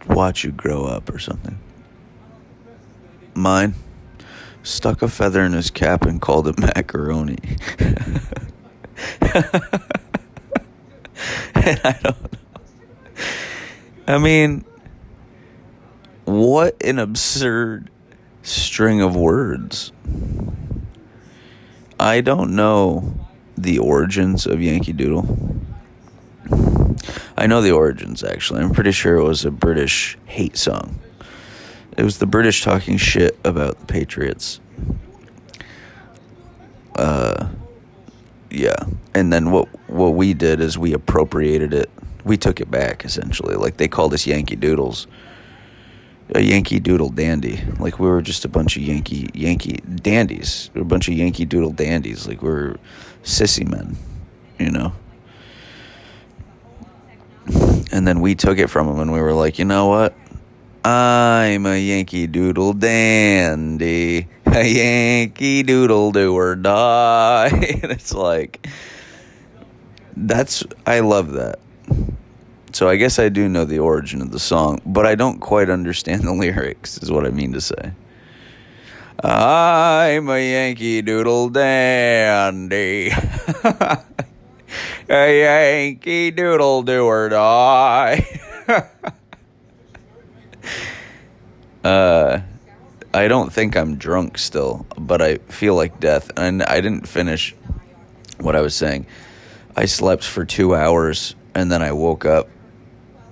watch 0.08 0.46
you 0.46 0.54
grow 0.54 0.86
up 0.86 1.14
or 1.14 1.20
something 1.20 1.60
mine 3.34 3.76
stuck 4.64 5.02
a 5.02 5.10
feather 5.10 5.44
in 5.44 5.52
his 5.52 5.70
cap 5.70 6.04
and 6.04 6.22
called 6.22 6.48
it 6.48 6.58
macaroni 6.78 7.38
and 11.54 11.82
I 11.84 12.00
don't 12.02 12.22
know. 12.22 12.30
I 14.08 14.18
mean, 14.18 14.64
what 16.24 16.82
an 16.82 17.00
absurd 17.00 17.90
string 18.44 19.02
of 19.02 19.18
words. 19.18 19.92
I 22.00 22.22
don't 22.22 22.56
know 22.56 23.27
the 23.58 23.80
origins 23.80 24.46
of 24.46 24.62
Yankee 24.62 24.93
Doodle. 24.93 25.26
I 27.38 27.48
know 27.48 27.62
the 27.62 27.72
origins 27.72 28.24
actually. 28.24 28.62
I'm 28.62 28.72
pretty 28.72 28.91
sure 28.91 29.15
it 29.17 29.24
was 29.24 29.46
a 29.46 29.52
British 29.52 30.17
hate 30.26 30.58
song. 30.58 31.00
It 31.98 32.04
was 32.04 32.20
the 32.20 32.26
British 32.26 32.63
talking 32.63 32.98
shit 32.98 33.38
about 33.43 33.80
the 33.80 33.86
Patriots. 33.86 34.60
Uh 36.96 37.48
yeah. 38.50 38.76
And 39.13 39.32
then 39.32 39.52
what 39.52 39.67
what 39.88 40.10
we 40.10 40.34
did 40.34 40.60
is 40.60 40.78
we 40.78 40.93
appropriated 40.93 41.74
it. 41.74 41.89
We 42.24 42.38
took 42.38 42.60
it 42.60 42.72
back 42.72 43.06
essentially. 43.06 43.56
Like 43.56 43.78
they 43.78 43.88
called 43.88 44.13
us 44.13 44.26
Yankee 44.26 44.56
Doodles. 44.56 45.08
A 46.36 46.41
Yankee 46.41 46.80
Doodle 46.80 47.10
dandy. 47.10 47.63
Like 47.80 48.00
we 48.00 48.08
were 48.08 48.22
just 48.22 48.46
a 48.46 48.50
bunch 48.50 48.76
of 48.78 48.84
Yankee 48.84 49.30
Yankee 49.34 49.78
dandies. 49.78 50.70
We 50.74 50.82
were 50.82 50.86
a 50.86 50.89
bunch 50.89 51.08
of 51.08 51.13
Yankee 51.13 51.46
Doodle 51.46 51.72
dandies. 51.72 52.28
Like 52.28 52.41
we 52.41 52.50
we're 52.50 52.76
sissy 53.28 53.68
men, 53.68 53.98
you 54.58 54.72
know. 54.72 54.94
And 57.92 58.08
then 58.08 58.22
we 58.22 58.36
took 58.36 58.58
it 58.58 58.68
from 58.68 58.88
them 58.88 59.00
and 59.00 59.12
we 59.12 59.22
were 59.22 59.34
like, 59.34 59.60
you 59.60 59.66
know 59.66 59.88
what? 59.88 60.16
I'm 60.84 61.66
a 61.66 61.78
Yankee 61.78 62.28
Doodle 62.28 62.74
dandy, 62.74 64.28
a 64.46 64.63
Yankee 64.63 65.63
Doodle 65.63 66.13
do 66.13 66.34
or 66.34 66.56
die. 66.56 67.48
and 67.84 67.92
it's 67.92 68.13
like, 68.13 68.66
that's, 70.16 70.63
I 70.86 71.02
love 71.02 71.34
that. 71.34 71.60
So 72.72 72.88
I 72.88 72.96
guess 72.96 73.20
I 73.20 73.30
do 73.30 73.50
know 73.50 73.66
the 73.66 73.80
origin 73.80 74.22
of 74.22 74.32
the 74.32 74.40
song, 74.40 74.82
but 74.86 75.06
I 75.06 75.16
don't 75.16 75.40
quite 75.40 75.70
understand 75.70 76.24
the 76.24 76.34
lyrics, 76.34 76.98
is 77.00 77.12
what 77.12 77.26
I 77.26 77.32
mean 77.32 77.52
to 77.54 77.62
say. 77.62 77.92
I'm 79.24 80.30
a 80.30 80.40
Yankee 80.40 81.02
Doodle 81.02 81.50
dandy. 81.50 83.12
a 85.10 85.40
Yankee 85.90 86.32
Doodle 86.32 86.84
do 86.84 87.06
or 87.06 87.30
die. 87.30 88.26
uh, 91.84 92.42
I 93.14 93.28
don't 93.28 93.52
think 93.52 93.76
I'm 93.76 93.96
drunk 93.96 94.38
still, 94.38 94.86
but 94.98 95.22
I 95.22 95.38
feel 95.38 95.76
like 95.76 96.00
death. 96.00 96.30
And 96.38 96.62
I 96.64 96.82
didn't 96.82 97.08
finish 97.08 97.56
what 98.40 98.56
I 98.56 98.62
was 98.62 98.76
saying. 98.76 99.08
I 99.76 99.86
slept 99.86 100.24
for 100.24 100.46
two 100.46 100.76
hours 100.76 101.36
and 101.56 101.72
then 101.72 101.82
I 101.82 101.92
woke 101.92 102.24
up 102.24 102.50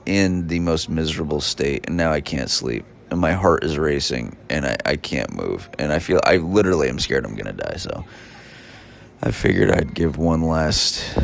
in 0.08 0.48
the 0.48 0.60
most 0.60 0.89
miserable 0.89 1.41
state, 1.41 1.86
and 1.88 1.95
now 1.98 2.12
I 2.12 2.21
can't 2.21 2.50
sleep. 2.50 2.86
And 3.15 3.21
my 3.21 3.32
heart 3.32 3.63
is 3.63 3.78
racing, 3.78 4.36
and 4.49 4.65
I, 4.65 4.75
I 4.84 4.95
can't 4.97 5.34
move. 5.34 5.69
And 5.80 5.93
I 5.93 5.99
feel, 5.99 6.19
I 6.25 6.36
literally 6.36 6.89
am 6.89 6.99
scared 6.99 7.25
I'm 7.25 7.34
to 7.38 7.54
die. 7.54 7.78
So 7.78 8.04
I 9.23 9.32
figured 9.32 9.71
I'd 9.71 9.93
give 9.93 10.17
one 10.17 10.41
last 10.41 11.17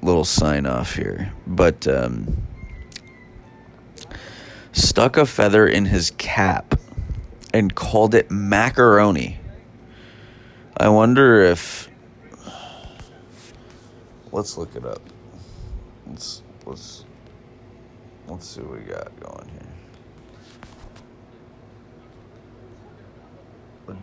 little 0.00 0.24
sign 0.24 0.64
off 0.64 0.94
here. 0.94 1.32
But, 1.44 1.88
um, 1.88 2.36
stuck 4.70 5.16
a 5.16 5.26
feather 5.26 5.66
in 5.66 5.86
his 5.86 6.12
cap 6.18 6.78
and 7.52 7.74
called 7.74 8.14
it 8.14 8.30
macaroni. 8.30 9.40
I 10.76 10.88
wonder 10.88 11.40
if. 11.40 11.90
Let's 14.30 14.56
look 14.56 14.76
it 14.76 14.84
up. 14.84 15.02
Let's 16.06 16.42
let's 16.64 17.04
let's 18.28 18.46
see 18.46 18.60
what 18.60 18.78
we 18.78 18.84
got 18.84 19.18
going 19.18 19.48
here. 19.48 19.63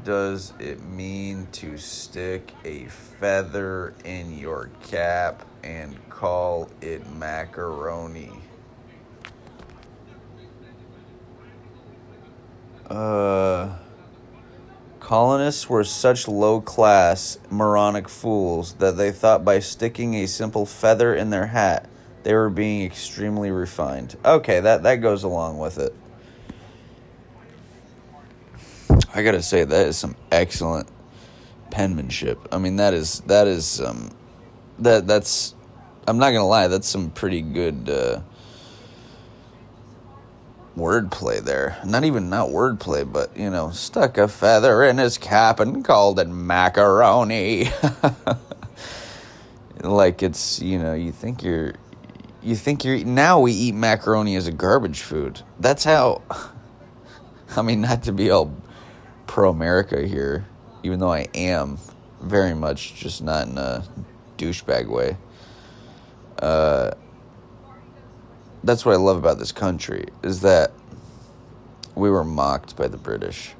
Does 0.04 0.54
it 0.60 0.84
mean 0.84 1.48
to 1.54 1.78
stick 1.78 2.54
a 2.64 2.86
feather 2.86 3.94
in 4.06 4.38
your 4.38 4.70
cap 4.84 5.46
and 5.64 5.98
call 6.10 6.70
it 6.82 7.10
macaroni? 7.12 8.42
Uh, 12.90 13.74
colonists 15.00 15.70
were 15.70 15.84
such 15.84 16.28
low 16.28 16.60
class, 16.62 17.40
moronic 17.50 18.10
fools 18.10 18.74
that 18.76 18.98
they 18.98 19.12
thought 19.12 19.46
by 19.46 19.60
sticking 19.60 20.14
a 20.16 20.28
simple 20.28 20.66
feather 20.66 21.16
in 21.16 21.30
their 21.30 21.48
hat, 21.48 21.90
they 22.24 22.34
were 22.34 22.50
being 22.50 22.84
extremely 22.84 23.50
refined. 23.50 24.16
Okay, 24.26 24.60
that, 24.60 24.84
that 24.84 24.98
goes 24.98 25.24
along 25.24 25.58
with 25.58 25.80
it. 25.80 25.96
I 29.14 29.24
gotta 29.24 29.42
say, 29.42 29.64
that 29.64 29.88
is 29.88 29.98
some 29.98 30.16
excellent 30.32 30.88
penmanship. 31.70 32.40
I 32.52 32.58
mean, 32.58 32.78
that 32.78 32.94
is, 32.94 33.22
that 33.22 33.48
is, 33.48 33.82
um, 33.82 34.12
that, 34.80 35.08
that's, 35.08 35.56
I'm 36.08 36.18
not 36.18 36.32
gonna 36.32 36.48
lie, 36.48 36.68
that's 36.68 36.88
some 36.88 37.12
pretty 37.12 37.42
good, 37.42 37.90
uh, 37.90 38.22
wordplay 40.76 41.40
there. 41.40 41.78
Not 41.86 42.04
even 42.06 42.30
not 42.30 42.50
wordplay, 42.50 43.12
but 43.12 43.36
you 43.36 43.50
know, 43.50 43.72
stuck 43.72 44.18
a 44.18 44.28
feather 44.28 44.84
in 44.84 44.98
his 44.98 45.18
cap 45.18 45.60
and 45.60 45.84
called 45.84 46.20
it 46.20 46.28
macaroni. 46.28 47.70
like 49.84 50.24
it's 50.24 50.62
you 50.62 50.80
know, 50.80 50.94
you 50.94 51.12
think 51.12 51.44
you're 51.44 51.74
you 52.42 52.56
think 52.56 52.84
you're 52.84 53.04
now 53.04 53.40
we 53.40 53.52
eat 53.52 53.76
macaroni 53.76 54.36
as 54.36 54.48
a 54.48 54.52
garbage 54.52 55.02
food. 55.02 55.42
That's 55.60 55.84
how 55.84 56.22
I 57.56 57.62
mean 57.62 57.82
not 57.82 58.04
to 58.04 58.12
be 58.12 58.32
all 58.32 58.56
pro 59.32 59.50
America 59.50 60.06
here, 60.06 60.46
even 60.84 61.00
though 61.00 61.14
I 61.14 61.26
am 61.34 61.78
very 62.20 62.54
much 62.54 62.96
just 62.96 63.24
not 63.24 63.48
in 63.48 63.58
a 63.58 63.82
douchebag 64.38 64.88
way. 64.88 65.16
Uh 66.38 66.92
that's 68.62 68.86
what 68.86 68.92
I 68.92 68.98
love 68.98 69.16
about 69.16 69.40
this 69.40 69.54
country 69.54 70.10
is 70.22 70.42
that 70.42 70.74
we 71.96 72.10
were 72.10 72.26
mocked 72.26 72.76
by 72.76 72.90
the 72.90 72.98
British. 72.98 73.54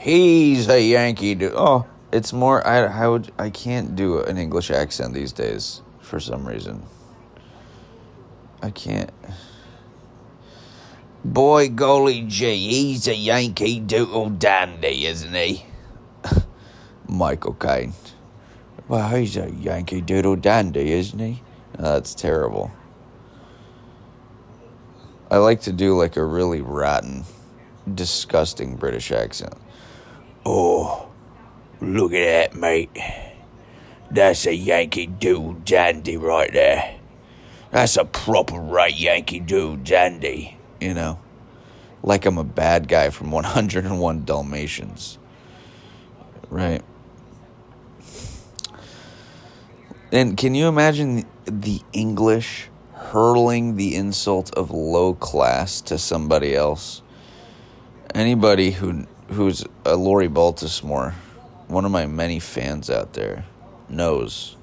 He's 0.00 0.68
a 0.68 0.82
Yankee 0.82 1.36
dude. 1.36 1.52
Oh, 1.54 1.86
it's 2.12 2.32
more. 2.32 2.66
I 2.66 2.86
I 2.86 3.06
would. 3.06 3.30
I 3.38 3.50
can't 3.50 3.94
do 3.94 4.18
an 4.18 4.36
English 4.36 4.72
accent 4.72 5.14
these 5.14 5.32
days 5.32 5.80
for 6.00 6.18
some 6.18 6.44
reason. 6.44 6.82
I 8.60 8.70
can't. 8.70 9.12
Boy, 11.24 11.68
golly 11.68 12.22
gee, 12.22 12.68
he's 12.68 13.06
a 13.06 13.14
Yankee 13.14 13.78
Doodle 13.78 14.30
dandy, 14.30 15.06
isn't 15.06 15.34
he? 15.34 15.64
Michael 17.08 17.54
Caine. 17.54 17.92
Well, 18.88 19.08
he's 19.08 19.36
a 19.36 19.50
Yankee 19.50 20.00
Doodle 20.00 20.36
dandy, 20.36 20.92
isn't 20.92 21.18
he? 21.18 21.42
Oh, 21.78 21.94
that's 21.94 22.14
terrible. 22.14 22.72
I 25.30 25.38
like 25.38 25.62
to 25.62 25.72
do 25.72 25.96
like 25.96 26.16
a 26.16 26.24
really 26.24 26.60
rotten, 26.60 27.24
disgusting 27.94 28.76
British 28.76 29.12
accent. 29.12 29.54
Oh, 30.44 31.08
look 31.80 32.12
at 32.12 32.52
that, 32.52 32.58
mate. 32.58 32.90
That's 34.10 34.44
a 34.46 34.54
Yankee 34.54 35.06
Doodle 35.06 35.54
dandy 35.64 36.16
right 36.16 36.52
there. 36.52 36.96
That's 37.70 37.96
a 37.96 38.04
proper 38.04 38.58
right 38.58 38.94
Yankee 38.94 39.40
Doodle 39.40 39.76
dandy, 39.76 40.58
you 40.82 40.94
know? 40.94 41.18
Like 42.02 42.26
I'm 42.26 42.38
a 42.38 42.44
bad 42.44 42.88
guy 42.88 43.10
from 43.10 43.30
101 43.30 44.24
Dalmatians. 44.24 45.18
Right. 46.50 46.82
And 50.10 50.36
can 50.36 50.54
you 50.54 50.66
imagine 50.66 51.24
the 51.46 51.80
English 51.92 52.68
hurling 52.92 53.76
the 53.76 53.94
insult 53.94 54.52
of 54.54 54.70
low 54.70 55.14
class 55.14 55.80
to 55.82 55.96
somebody 55.96 56.54
else? 56.54 57.02
Anybody 58.14 58.72
who 58.72 59.06
who's 59.28 59.64
a 59.86 59.96
Lori 59.96 60.28
Baltimore, 60.28 61.14
one 61.68 61.86
of 61.86 61.90
my 61.90 62.06
many 62.06 62.38
fans 62.38 62.90
out 62.90 63.14
there, 63.14 63.46
knows 63.88 64.56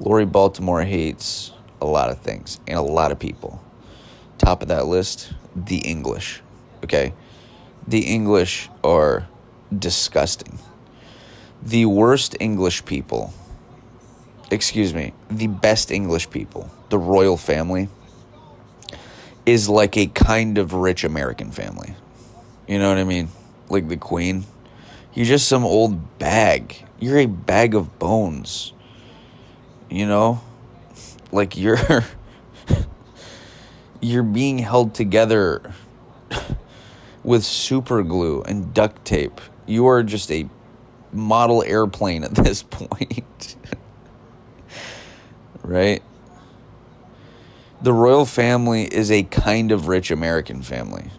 Lori 0.00 0.24
Baltimore 0.24 0.82
hates 0.82 1.52
a 1.80 1.86
lot 1.86 2.10
of 2.10 2.18
things 2.18 2.58
and 2.66 2.78
a 2.78 2.82
lot 2.82 3.12
of 3.12 3.18
people. 3.18 3.62
Top 4.40 4.62
of 4.62 4.68
that 4.68 4.86
list, 4.86 5.32
the 5.54 5.78
English. 5.78 6.42
Okay? 6.82 7.12
The 7.86 8.00
English 8.00 8.68
are 8.82 9.28
disgusting. 9.76 10.58
The 11.62 11.86
worst 11.86 12.36
English 12.40 12.84
people 12.84 13.32
excuse 14.50 14.92
me, 14.92 15.12
the 15.30 15.46
best 15.46 15.90
English 15.90 16.30
people, 16.30 16.70
the 16.88 16.98
royal 16.98 17.36
family, 17.36 17.88
is 19.46 19.68
like 19.68 19.96
a 19.96 20.06
kind 20.06 20.58
of 20.58 20.74
rich 20.74 21.04
American 21.04 21.50
family. 21.50 21.94
You 22.66 22.78
know 22.78 22.88
what 22.88 22.98
I 22.98 23.04
mean? 23.04 23.28
Like 23.68 23.88
the 23.88 23.96
Queen. 23.96 24.44
You're 25.14 25.26
just 25.26 25.48
some 25.48 25.64
old 25.64 26.18
bag. 26.18 26.84
You're 26.98 27.18
a 27.18 27.26
bag 27.26 27.74
of 27.74 27.98
bones. 27.98 28.72
You 29.88 30.06
know? 30.06 30.40
Like 31.32 31.56
you're 31.56 31.78
you're 34.00 34.22
being 34.22 34.58
held 34.58 34.94
together 34.94 35.72
with 37.22 37.44
super 37.44 38.02
glue 38.02 38.42
and 38.42 38.72
duct 38.72 39.04
tape. 39.04 39.40
You 39.66 39.86
are 39.86 40.02
just 40.02 40.30
a 40.30 40.48
model 41.12 41.62
airplane 41.64 42.24
at 42.24 42.34
this 42.34 42.62
point 42.70 43.56
right? 45.62 46.02
The 47.80 47.92
royal 47.92 48.26
family 48.26 48.84
is 48.84 49.10
a 49.10 49.22
kind 49.22 49.72
of 49.72 49.88
rich 49.88 50.10
American 50.10 50.62
family. 50.62 51.10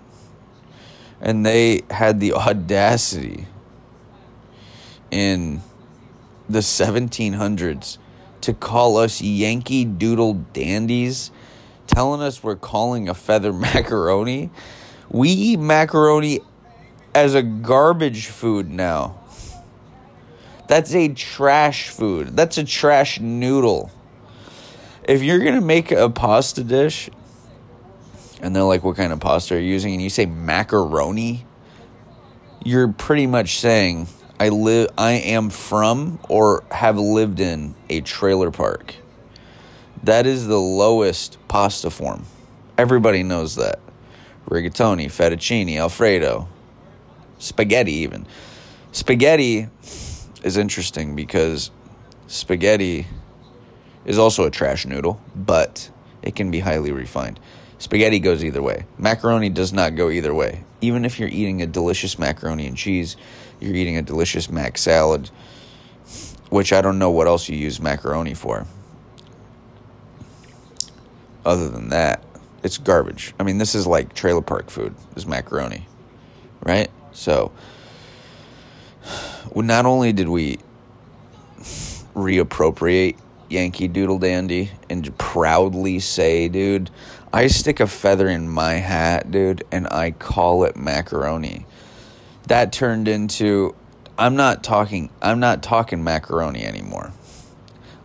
And 1.19 1.45
they 1.45 1.81
had 1.89 2.19
the 2.19 2.33
audacity 2.47 3.47
in 5.09 5.61
the 6.49 6.59
1700s 6.59 7.97
to 8.41 8.53
call 8.53 8.97
us 8.97 9.21
Yankee 9.21 9.85
Doodle 9.85 10.33
dandies, 10.53 11.31
telling 11.93 12.21
us 12.21 12.43
we're 12.43 12.55
calling 12.55 13.07
a 13.07 13.13
feather 13.13 13.53
macaroni. 13.53 14.49
We 15.09 15.29
eat 15.29 15.59
macaroni 15.59 16.39
as 17.13 17.35
a 17.35 17.41
garbage 17.43 18.27
food 18.27 18.69
now. 18.69 19.19
That's 20.67 20.95
a 20.95 21.09
trash 21.09 21.89
food. 21.89 22.35
That's 22.35 22.57
a 22.57 22.63
trash 22.63 23.19
noodle 23.19 23.91
if 25.03 25.23
you're 25.23 25.39
gonna 25.39 25.61
make 25.61 25.91
a 25.91 26.09
pasta 26.09 26.63
dish 26.63 27.09
and 28.41 28.55
they're 28.55 28.63
like 28.63 28.83
what 28.83 28.95
kind 28.95 29.11
of 29.11 29.19
pasta 29.19 29.55
are 29.55 29.59
you 29.59 29.73
using 29.73 29.93
and 29.93 30.01
you 30.01 30.09
say 30.09 30.25
macaroni 30.25 31.45
you're 32.63 32.87
pretty 32.87 33.27
much 33.27 33.59
saying 33.59 34.07
i 34.39 34.49
live 34.49 34.89
i 34.97 35.11
am 35.11 35.49
from 35.49 36.19
or 36.29 36.63
have 36.71 36.97
lived 36.97 37.39
in 37.39 37.75
a 37.89 38.01
trailer 38.01 38.51
park 38.51 38.95
that 40.03 40.25
is 40.25 40.47
the 40.47 40.59
lowest 40.59 41.37
pasta 41.47 41.89
form 41.89 42.25
everybody 42.77 43.23
knows 43.23 43.55
that 43.55 43.79
rigatoni 44.49 45.05
fettuccine 45.05 45.77
alfredo 45.77 46.47
spaghetti 47.39 47.93
even 47.93 48.25
spaghetti 48.91 49.67
is 50.43 50.57
interesting 50.57 51.15
because 51.15 51.71
spaghetti 52.27 53.05
is 54.05 54.17
also 54.17 54.45
a 54.45 54.51
trash 54.51 54.85
noodle, 54.85 55.21
but 55.35 55.89
it 56.21 56.35
can 56.35 56.51
be 56.51 56.59
highly 56.59 56.91
refined. 56.91 57.39
Spaghetti 57.77 58.19
goes 58.19 58.43
either 58.43 58.61
way. 58.61 58.85
Macaroni 58.97 59.49
does 59.49 59.73
not 59.73 59.95
go 59.95 60.09
either 60.09 60.33
way. 60.33 60.63
Even 60.81 61.05
if 61.05 61.19
you're 61.19 61.29
eating 61.29 61.61
a 61.61 61.67
delicious 61.67 62.19
macaroni 62.19 62.67
and 62.67 62.77
cheese, 62.77 63.17
you're 63.59 63.75
eating 63.75 63.97
a 63.97 64.01
delicious 64.01 64.49
mac 64.49 64.77
salad, 64.77 65.29
which 66.49 66.73
I 66.73 66.81
don't 66.81 66.99
know 66.99 67.09
what 67.09 67.27
else 67.27 67.49
you 67.49 67.57
use 67.57 67.79
macaroni 67.79 68.33
for. 68.33 68.65
Other 71.45 71.69
than 71.69 71.89
that, 71.89 72.23
it's 72.63 72.77
garbage. 72.77 73.33
I 73.39 73.43
mean, 73.43 73.57
this 73.57 73.73
is 73.75 73.87
like 73.87 74.13
trailer 74.13 74.41
park 74.41 74.69
food, 74.69 74.95
is 75.15 75.25
macaroni, 75.25 75.87
right? 76.63 76.89
So, 77.11 77.51
well, 79.51 79.65
not 79.65 79.85
only 79.85 80.13
did 80.13 80.29
we 80.29 80.59
reappropriate 82.15 83.17
Yankee 83.49 83.87
Doodle 83.87 84.19
Dandy 84.19 84.71
and 84.89 85.17
proudly 85.17 85.99
say, 85.99 86.47
dude, 86.47 86.89
I 87.33 87.47
stick 87.47 87.79
a 87.79 87.87
feather 87.87 88.27
in 88.27 88.49
my 88.49 88.73
hat, 88.73 89.31
dude, 89.31 89.63
and 89.71 89.87
I 89.87 90.11
call 90.11 90.63
it 90.63 90.75
macaroni. 90.75 91.65
That 92.47 92.71
turned 92.73 93.07
into 93.07 93.75
I'm 94.17 94.35
not 94.35 94.63
talking 94.63 95.09
I'm 95.21 95.39
not 95.39 95.63
talking 95.63 96.03
macaroni 96.03 96.63
anymore. 96.63 97.13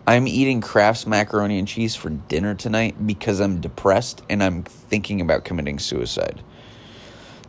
I'm 0.07 0.29
eating 0.29 0.61
Kraft's 0.61 1.07
macaroni 1.07 1.59
and 1.59 1.67
cheese 1.67 1.97
for 1.97 2.11
dinner 2.11 2.55
tonight 2.55 3.07
because 3.07 3.41
I'm 3.41 3.61
depressed 3.61 4.23
and 4.31 4.43
I'm 4.43 4.63
thinking 4.63 5.21
about 5.21 5.45
committing 5.45 5.79
suicide. 5.79 6.43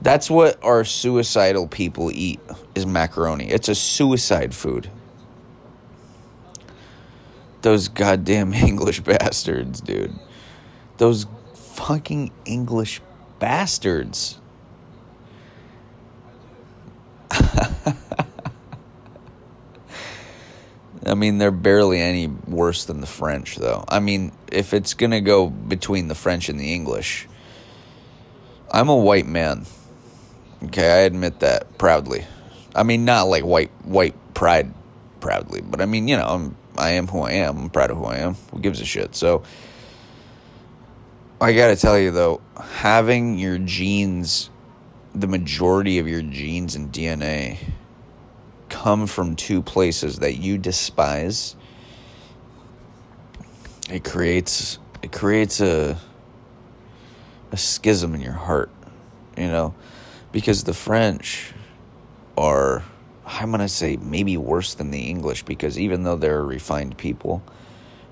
That's 0.01 0.29
what 0.29 0.63
our 0.63 0.83
suicidal 0.83 1.67
people 1.67 2.11
eat 2.11 2.39
is 2.75 2.85
macaroni. 2.85 3.49
It's 3.49 3.69
a 3.69 3.75
suicide 3.75 4.55
food 4.55 4.89
those 7.67 7.87
goddamn 7.89 8.53
English 8.69 9.01
bastards, 9.01 9.81
dude. 9.81 10.13
Those 10.97 11.25
fucking 11.53 12.31
English 12.45 13.01
bastards. 13.39 14.39
I 21.05 21.13
mean, 21.13 21.37
they're 21.37 21.51
barely 21.51 21.99
any 22.01 22.27
worse 22.27 22.85
than 22.85 23.01
the 23.01 23.07
French, 23.07 23.55
though. 23.55 23.83
I 23.87 23.99
mean, 23.99 24.31
if 24.51 24.73
it's 24.73 24.93
going 24.93 25.11
to 25.11 25.21
go 25.21 25.49
between 25.49 26.07
the 26.07 26.15
French 26.15 26.49
and 26.49 26.59
the 26.59 26.73
English, 26.73 27.27
I'm 28.71 28.89
a 28.89 28.95
white 28.95 29.27
man. 29.27 29.65
Okay, 30.63 30.89
I 30.89 30.97
admit 30.99 31.41
that 31.41 31.77
proudly. 31.77 32.25
I 32.75 32.83
mean, 32.83 33.05
not 33.05 33.23
like 33.23 33.43
white 33.43 33.71
white 33.83 34.15
pride 34.33 34.73
proudly, 35.19 35.61
but 35.61 35.81
I 35.81 35.85
mean, 35.85 36.07
you 36.07 36.17
know, 36.17 36.25
I'm 36.25 36.55
I 36.77 36.91
am 36.91 37.07
who 37.07 37.21
I 37.21 37.33
am. 37.33 37.57
I'm 37.57 37.69
proud 37.69 37.91
of 37.91 37.97
who 37.97 38.05
I 38.05 38.17
am. 38.17 38.35
Who 38.51 38.59
gives 38.59 38.81
a 38.81 38.85
shit? 38.85 39.15
So 39.15 39.43
I 41.39 41.53
got 41.53 41.67
to 41.67 41.75
tell 41.75 41.97
you 41.97 42.11
though, 42.11 42.41
having 42.59 43.37
your 43.37 43.57
genes, 43.59 44.49
the 45.13 45.27
majority 45.27 45.99
of 45.99 46.07
your 46.07 46.21
genes 46.21 46.75
and 46.75 46.91
DNA 46.91 47.59
come 48.83 49.07
from 49.07 49.35
two 49.35 49.63
places 49.63 50.19
that 50.19 50.35
you 50.35 50.55
despise, 50.55 51.55
it 53.89 54.03
creates 54.03 54.77
it 55.01 55.11
creates 55.11 55.59
a 55.61 55.97
a 57.51 57.57
schism 57.57 58.13
in 58.13 58.21
your 58.21 58.33
heart, 58.33 58.69
you 59.35 59.47
know, 59.47 59.73
because 60.31 60.63
the 60.63 60.73
French 60.73 61.53
are 62.37 62.83
I'm 63.25 63.49
going 63.49 63.61
to 63.61 63.67
say 63.67 63.97
maybe 63.97 64.37
worse 64.37 64.75
than 64.75 64.91
the 64.91 65.01
English 65.09 65.43
because 65.43 65.79
even 65.79 66.03
though 66.03 66.15
they're 66.15 66.43
refined 66.43 66.97
people, 66.97 67.41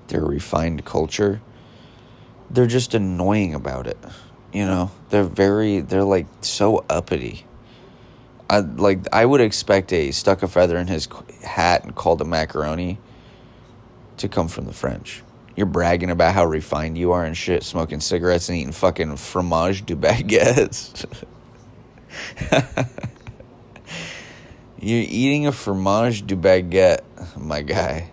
they're 0.07 0.25
refined 0.25 0.83
culture, 0.83 1.41
they're 2.49 2.65
just 2.65 2.95
annoying 2.95 3.53
about 3.53 3.85
it. 3.85 3.99
You 4.51 4.65
know, 4.65 4.91
they're 5.09 5.23
very, 5.23 5.81
they're 5.81 6.03
like 6.03 6.25
so 6.41 6.83
uppity. 6.89 7.45
I 8.49 8.59
like 8.59 9.07
I 9.11 9.25
would 9.25 9.41
expect 9.41 9.91
a 9.91 10.11
stuck 10.11 10.43
a 10.43 10.47
feather 10.47 10.77
in 10.77 10.87
his 10.87 11.07
hat 11.43 11.83
and 11.83 11.95
called 11.95 12.21
a 12.21 12.25
macaroni 12.25 12.99
to 14.17 14.27
come 14.27 14.47
from 14.47 14.65
the 14.65 14.73
French. 14.73 15.23
You're 15.55 15.65
bragging 15.65 16.09
about 16.09 16.33
how 16.33 16.45
refined 16.45 16.97
you 16.97 17.13
are 17.13 17.23
and 17.23 17.35
shit, 17.35 17.63
smoking 17.63 18.01
cigarettes 18.01 18.49
and 18.49 18.57
eating 18.57 18.73
fucking 18.73 19.15
fromage 19.17 19.85
de 19.85 19.95
baguettes. 19.95 21.05
You're 24.79 25.05
eating 25.07 25.47
a 25.47 25.51
fromage 25.51 26.27
de 26.27 26.35
baguette, 26.35 27.01
my 27.37 27.61
guy. 27.61 28.11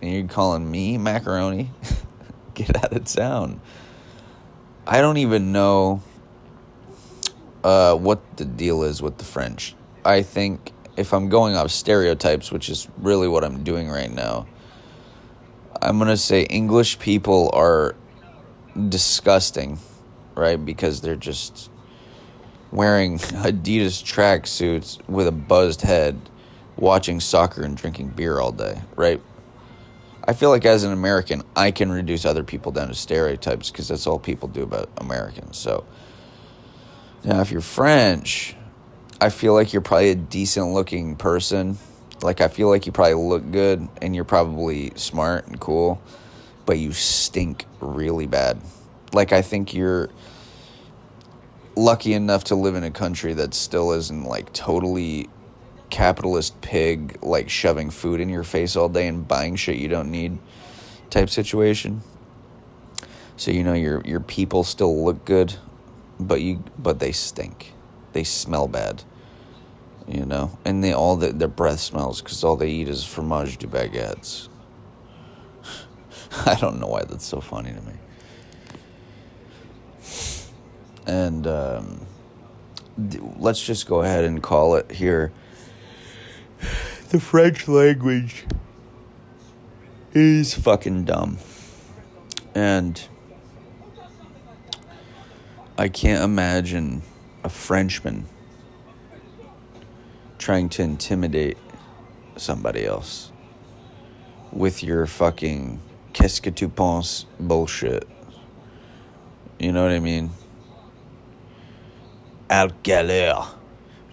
And 0.00 0.12
you're 0.12 0.26
calling 0.26 0.68
me 0.68 0.98
macaroni? 0.98 1.70
Get 2.54 2.74
out 2.82 2.92
of 2.92 3.04
town. 3.04 3.60
I 4.84 5.00
don't 5.00 5.18
even 5.18 5.52
know 5.52 6.02
uh, 7.64 7.94
what 7.94 8.36
the 8.36 8.44
deal 8.44 8.82
is 8.82 9.02
with 9.02 9.18
the 9.18 9.24
French. 9.24 9.74
I 10.04 10.22
think 10.22 10.72
if 10.96 11.12
I'm 11.12 11.28
going 11.28 11.54
off 11.54 11.70
stereotypes, 11.70 12.50
which 12.50 12.68
is 12.68 12.88
really 12.98 13.28
what 13.28 13.44
I'm 13.44 13.62
doing 13.62 13.88
right 13.88 14.10
now, 14.10 14.46
I'm 15.80 15.98
going 15.98 16.10
to 16.10 16.16
say 16.16 16.42
English 16.44 16.98
people 16.98 17.50
are 17.52 17.94
disgusting, 18.88 19.78
right? 20.34 20.62
Because 20.62 21.00
they're 21.00 21.16
just 21.16 21.70
wearing 22.70 23.18
Adidas 23.18 24.02
tracksuits 24.02 25.06
with 25.08 25.26
a 25.26 25.32
buzzed 25.32 25.82
head, 25.82 26.18
watching 26.76 27.20
soccer 27.20 27.62
and 27.62 27.76
drinking 27.76 28.08
beer 28.10 28.38
all 28.38 28.52
day, 28.52 28.82
right? 28.96 29.20
I 30.24 30.34
feel 30.34 30.50
like 30.50 30.64
as 30.64 30.84
an 30.84 30.92
American, 30.92 31.42
I 31.56 31.72
can 31.72 31.90
reduce 31.90 32.24
other 32.24 32.44
people 32.44 32.70
down 32.70 32.88
to 32.88 32.94
stereotypes 32.94 33.70
because 33.70 33.88
that's 33.88 34.06
all 34.06 34.20
people 34.20 34.48
do 34.48 34.62
about 34.62 34.88
Americans. 34.98 35.58
So 35.58 35.84
now, 37.24 37.40
if 37.40 37.50
you're 37.52 37.60
French, 37.60 38.56
I 39.20 39.28
feel 39.28 39.54
like 39.54 39.72
you're 39.72 39.82
probably 39.82 40.10
a 40.10 40.16
decent 40.16 40.72
looking 40.72 41.14
person. 41.14 41.78
Like, 42.20 42.40
I 42.40 42.48
feel 42.48 42.68
like 42.68 42.86
you 42.86 42.92
probably 42.92 43.14
look 43.14 43.50
good 43.52 43.88
and 44.00 44.14
you're 44.14 44.24
probably 44.24 44.92
smart 44.96 45.46
and 45.46 45.60
cool, 45.60 46.02
but 46.66 46.78
you 46.78 46.92
stink 46.92 47.66
really 47.80 48.26
bad. 48.26 48.60
Like, 49.12 49.32
I 49.32 49.42
think 49.42 49.72
you're 49.72 50.10
lucky 51.76 52.12
enough 52.12 52.44
to 52.44 52.54
live 52.54 52.74
in 52.74 52.84
a 52.84 52.90
country 52.90 53.34
that 53.34 53.54
still 53.54 53.92
isn't 53.92 54.24
like 54.24 54.52
totally 54.52 55.28
capitalist 55.90 56.58
pig 56.62 57.18
like 57.22 57.50
shoving 57.50 57.90
food 57.90 58.18
in 58.20 58.28
your 58.28 58.42
face 58.42 58.76
all 58.76 58.88
day 58.88 59.06
and 59.06 59.28
buying 59.28 59.56
shit 59.56 59.76
you 59.76 59.88
don't 59.88 60.10
need 60.10 60.38
type 61.10 61.30
situation. 61.30 62.02
So 63.36 63.50
you 63.50 63.62
know 63.62 63.74
your 63.74 64.02
your 64.04 64.20
people 64.20 64.64
still 64.64 65.04
look 65.04 65.24
good, 65.24 65.54
but 66.22 66.40
you 66.40 66.64
but 66.78 66.98
they 66.98 67.12
stink. 67.12 67.72
They 68.12 68.24
smell 68.24 68.68
bad. 68.68 69.04
You 70.08 70.26
know, 70.26 70.58
and 70.64 70.82
they 70.82 70.92
all 70.92 71.16
the, 71.16 71.32
their 71.32 71.46
breath 71.46 71.78
smells 71.78 72.20
because 72.20 72.42
all 72.42 72.56
they 72.56 72.68
eat 72.68 72.88
is 72.88 73.04
fromage 73.04 73.56
de 73.58 73.68
baguettes. 73.68 74.48
I 76.46 76.56
don't 76.56 76.80
know 76.80 76.88
why 76.88 77.04
that's 77.04 77.24
so 77.24 77.40
funny 77.40 77.72
to 77.72 77.80
me. 77.82 77.92
And 81.06 81.46
um, 81.46 82.06
let's 83.38 83.64
just 83.64 83.86
go 83.86 84.02
ahead 84.02 84.24
and 84.24 84.42
call 84.42 84.74
it 84.74 84.90
here 84.90 85.32
the 87.12 87.20
French 87.20 87.68
language 87.68 88.46
is 90.14 90.54
fucking 90.54 91.04
dumb. 91.04 91.36
And 92.54 93.06
I 95.82 95.88
can't 95.88 96.22
imagine 96.22 97.02
a 97.42 97.48
Frenchman 97.48 98.26
trying 100.38 100.68
to 100.68 100.82
intimidate 100.82 101.58
somebody 102.36 102.86
else 102.86 103.32
with 104.52 104.84
your 104.84 105.08
fucking 105.08 105.80
qu'est-ce 106.12 106.38
que 106.38 106.52
tu 106.52 106.68
penses 106.68 107.26
bullshit. 107.40 108.06
You 109.58 109.72
know 109.72 109.82
what 109.82 109.90
I 109.90 109.98
mean? 109.98 110.30
Al 112.48 112.68
galère. 112.84 113.48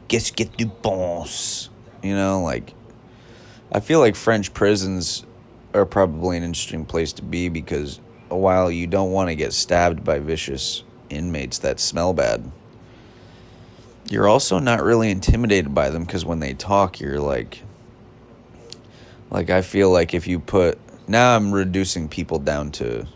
Qu'est-ce 0.08 0.32
que 0.32 0.46
tu 0.46 0.66
penses? 0.66 1.70
You 2.02 2.16
know, 2.16 2.42
like, 2.42 2.74
I 3.72 3.80
feel 3.80 4.00
like 4.00 4.16
French 4.16 4.56
prisons 4.56 5.24
are 5.76 5.86
probably 5.86 6.36
an 6.36 6.42
interesting 6.42 6.86
place 6.86 7.14
to 7.14 7.22
be 7.22 7.48
because 7.48 8.00
while 8.30 8.72
you 8.72 8.88
don't 8.88 9.12
want 9.12 9.30
to 9.30 9.36
get 9.36 9.54
stabbed 9.54 10.04
by 10.04 10.18
vicious 10.18 10.84
inmates 11.10 11.58
that 11.60 11.80
smell 11.80 12.14
bad, 12.14 12.52
you're 14.10 14.28
also 14.28 14.60
not 14.60 14.84
really 14.84 15.12
intimidated 15.12 15.74
by 15.74 15.90
them 15.90 16.04
because 16.04 16.26
when 16.26 16.40
they 16.40 16.54
talk, 16.54 17.00
you're 17.00 17.20
like, 17.20 17.62
like, 19.30 19.50
I 19.50 19.62
feel 19.62 19.92
like 19.92 20.14
if 20.14 20.28
you 20.28 20.40
put, 20.40 20.80
now 21.08 21.36
I'm 21.36 21.52
reducing 21.52 22.10
people 22.10 22.40
down 22.40 22.72
to, 22.74 23.08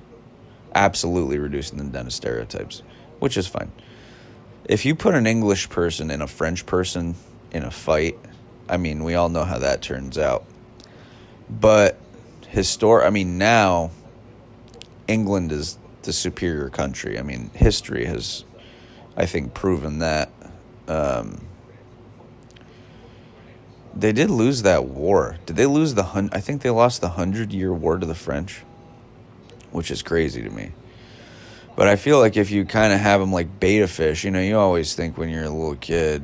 absolutely 0.76 1.40
reducing 1.40 1.78
them 1.78 1.90
down 1.90 2.06
to 2.06 2.12
stereotypes, 2.12 2.84
which 3.20 3.38
is 3.38 3.48
fine. 3.48 3.72
If 4.66 4.86
you 4.86 4.96
put 4.96 5.16
an 5.16 5.28
English 5.28 5.70
person 5.70 6.12
and 6.12 6.22
a 6.22 6.28
French 6.28 6.66
person 6.66 7.16
in 7.52 7.64
a 7.64 7.72
fight, 7.72 8.18
I 8.70 8.78
mean, 8.78 9.04
we 9.04 9.16
all 9.16 9.30
know 9.30 9.44
how 9.44 9.60
that 9.60 9.82
turns 9.82 10.18
out. 10.18 10.46
But 11.50 12.00
histor 12.54 13.06
I 13.06 13.10
mean, 13.10 13.38
now 13.38 13.92
England 15.08 15.52
is 15.52 15.78
the 16.04 16.14
superior 16.14 16.70
country. 16.70 17.18
I 17.18 17.22
mean, 17.22 17.50
history 17.54 18.06
has, 18.06 18.46
I 19.16 19.26
think, 19.26 19.54
proven 19.54 20.00
that. 20.00 20.32
Um, 20.88 21.46
they 23.96 24.12
did 24.12 24.30
lose 24.30 24.64
that 24.64 24.86
war. 24.86 25.38
Did 25.46 25.56
they 25.56 25.66
lose 25.66 25.94
the 25.94 26.04
hun? 26.04 26.30
I 26.32 26.40
think 26.40 26.62
they 26.62 26.70
lost 26.70 27.02
the 27.02 27.10
hundred 27.10 27.54
year 27.54 27.72
war 27.74 27.98
to 27.98 28.06
the 28.06 28.16
French, 28.16 28.64
which 29.72 29.92
is 29.92 30.02
crazy 30.02 30.42
to 30.42 30.50
me. 30.50 30.72
But 31.76 31.88
I 31.88 31.96
feel 31.96 32.20
like 32.20 32.38
if 32.38 32.52
you 32.52 32.66
kind 32.66 32.94
of 32.94 33.00
have 33.00 33.20
them 33.20 33.32
like 33.32 33.60
betta 33.60 33.88
fish, 33.88 34.24
you 34.24 34.32
know, 34.32 34.40
you 34.40 34.58
always 34.58 34.96
think 34.96 35.18
when 35.18 35.30
you're 35.30 35.46
a 35.46 35.50
little 35.50 35.76
kid 35.76 36.24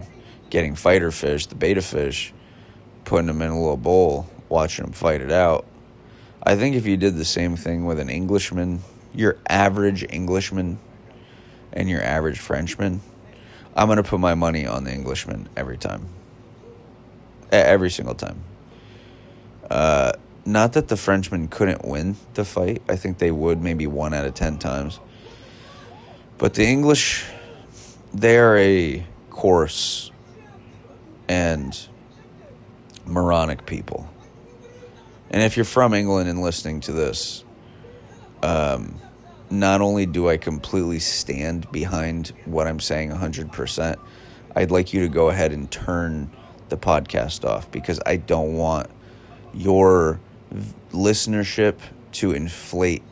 getting 0.49 0.75
fighter 0.75 1.11
fish, 1.11 1.47
the 1.47 1.55
betta 1.55 1.81
fish, 1.81 2.33
putting 3.05 3.27
them 3.27 3.41
in 3.41 3.49
a 3.49 3.59
little 3.59 3.77
bowl, 3.77 4.27
watching 4.47 4.85
them 4.85 4.93
fight 4.93 5.21
it 5.21 5.31
out. 5.31 5.65
I 6.41 6.55
think 6.55 6.75
if 6.75 6.85
you 6.85 6.97
did 6.97 7.15
the 7.15 7.25
same 7.25 7.55
thing 7.55 7.85
with 7.85 7.99
an 7.99 8.09
Englishman, 8.09 8.81
your 9.13 9.37
average 9.47 10.05
Englishman, 10.09 10.79
and 11.73 11.89
your 11.89 12.01
average 12.01 12.39
Frenchman, 12.39 13.01
I'm 13.75 13.87
going 13.87 13.97
to 13.97 14.03
put 14.03 14.19
my 14.19 14.35
money 14.35 14.65
on 14.65 14.83
the 14.83 14.91
Englishman 14.91 15.49
every 15.55 15.77
time. 15.77 16.07
Every 17.51 17.89
single 17.89 18.15
time. 18.15 18.43
Uh, 19.69 20.13
not 20.45 20.73
that 20.73 20.87
the 20.87 20.97
Frenchman 20.97 21.47
couldn't 21.47 21.85
win 21.85 22.15
the 22.33 22.43
fight. 22.43 22.81
I 22.89 22.95
think 22.95 23.19
they 23.19 23.31
would 23.31 23.61
maybe 23.61 23.87
one 23.87 24.13
out 24.13 24.25
of 24.25 24.33
ten 24.33 24.57
times. 24.57 24.99
But 26.37 26.53
the 26.55 26.65
English, 26.65 27.25
they're 28.13 28.57
a 28.57 29.05
coarse 29.29 30.11
and 31.27 31.77
moronic 33.05 33.65
people. 33.65 34.09
And 35.29 35.43
if 35.43 35.55
you're 35.55 35.65
from 35.65 35.93
England 35.93 36.29
and 36.29 36.41
listening 36.41 36.79
to 36.81 36.91
this, 36.91 37.43
um, 38.43 38.99
not 39.49 39.81
only 39.81 40.05
do 40.05 40.29
I 40.29 40.37
completely 40.37 40.99
stand 40.99 41.71
behind 41.71 42.33
what 42.45 42.67
I'm 42.67 42.79
saying 42.79 43.11
100%, 43.11 43.97
I'd 44.55 44.71
like 44.71 44.93
you 44.93 45.01
to 45.01 45.07
go 45.07 45.29
ahead 45.29 45.51
and 45.51 45.69
turn 45.69 46.31
the 46.69 46.77
podcast 46.77 47.45
off 47.45 47.69
because 47.71 47.99
I 48.05 48.17
don't 48.17 48.55
want 48.55 48.89
your 49.53 50.19
listenership 50.91 51.79
to 52.11 52.31
inflate 52.31 53.03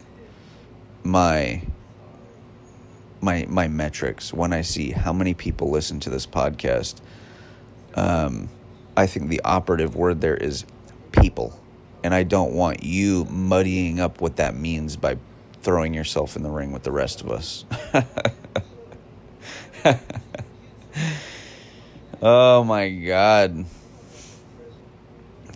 my 1.04 1.62
my 3.22 3.46
my 3.50 3.68
metrics 3.68 4.34
when 4.34 4.54
I 4.54 4.62
see 4.62 4.92
how 4.92 5.14
many 5.14 5.34
people 5.34 5.70
listen 5.70 6.00
to 6.02 6.10
this 6.10 6.28
podcast. 6.28 7.02
Um, 7.96 8.50
I 8.96 9.08
think 9.08 9.30
the 9.30 9.42
operative 9.42 9.96
word 9.96 10.22
there 10.22 10.36
is 10.36 10.66
people, 11.12 11.60
and 12.04 12.14
I 12.14 12.24
don't 12.24 12.54
want 12.54 12.84
you 12.84 13.26
muddying 13.26 14.00
up 14.00 14.22
what 14.22 14.38
that 14.38 14.56
means 14.56 14.96
by 14.96 15.18
throwing 15.62 15.94
yourself 15.94 16.36
in 16.36 16.44
the 16.44 16.50
ring 16.50 16.72
with 16.72 16.84
the 16.84 16.92
rest 16.92 17.22
of 17.22 17.32
us. 17.32 17.66
oh 22.22 22.64
my 22.64 22.90
god. 22.90 23.66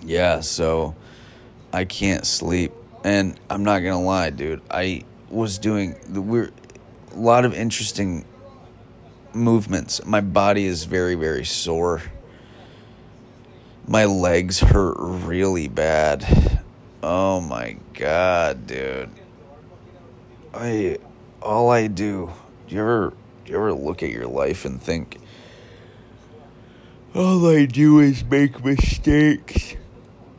Yeah, 0.03 0.39
so 0.41 0.95
I 1.71 1.85
can't 1.85 2.25
sleep. 2.25 2.73
And 3.03 3.39
I'm 3.49 3.63
not 3.63 3.79
going 3.79 3.93
to 3.93 4.05
lie, 4.05 4.29
dude. 4.29 4.61
I 4.69 5.03
was 5.29 5.57
doing 5.57 5.95
weird 6.09 6.53
a 7.13 7.19
lot 7.19 7.45
of 7.45 7.53
interesting 7.53 8.25
movements. 9.33 10.05
My 10.05 10.21
body 10.21 10.65
is 10.65 10.83
very 10.85 11.15
very 11.15 11.45
sore. 11.45 12.01
My 13.91 14.05
legs 14.05 14.61
hurt 14.61 14.95
really 14.99 15.67
bad. 15.67 16.61
Oh 17.03 17.41
my 17.41 17.75
god, 17.93 18.65
dude. 18.65 19.09
I 20.53 20.97
all 21.41 21.69
I 21.69 21.87
do. 21.87 22.31
Do 22.69 22.75
you 22.75 22.79
ever 22.79 23.13
do 23.43 23.51
you 23.51 23.57
ever 23.57 23.73
look 23.73 24.01
at 24.01 24.09
your 24.09 24.27
life 24.27 24.63
and 24.63 24.81
think 24.81 25.17
all 27.13 27.45
I 27.45 27.65
do 27.65 27.99
is 27.99 28.23
make 28.23 28.63
mistakes. 28.63 29.75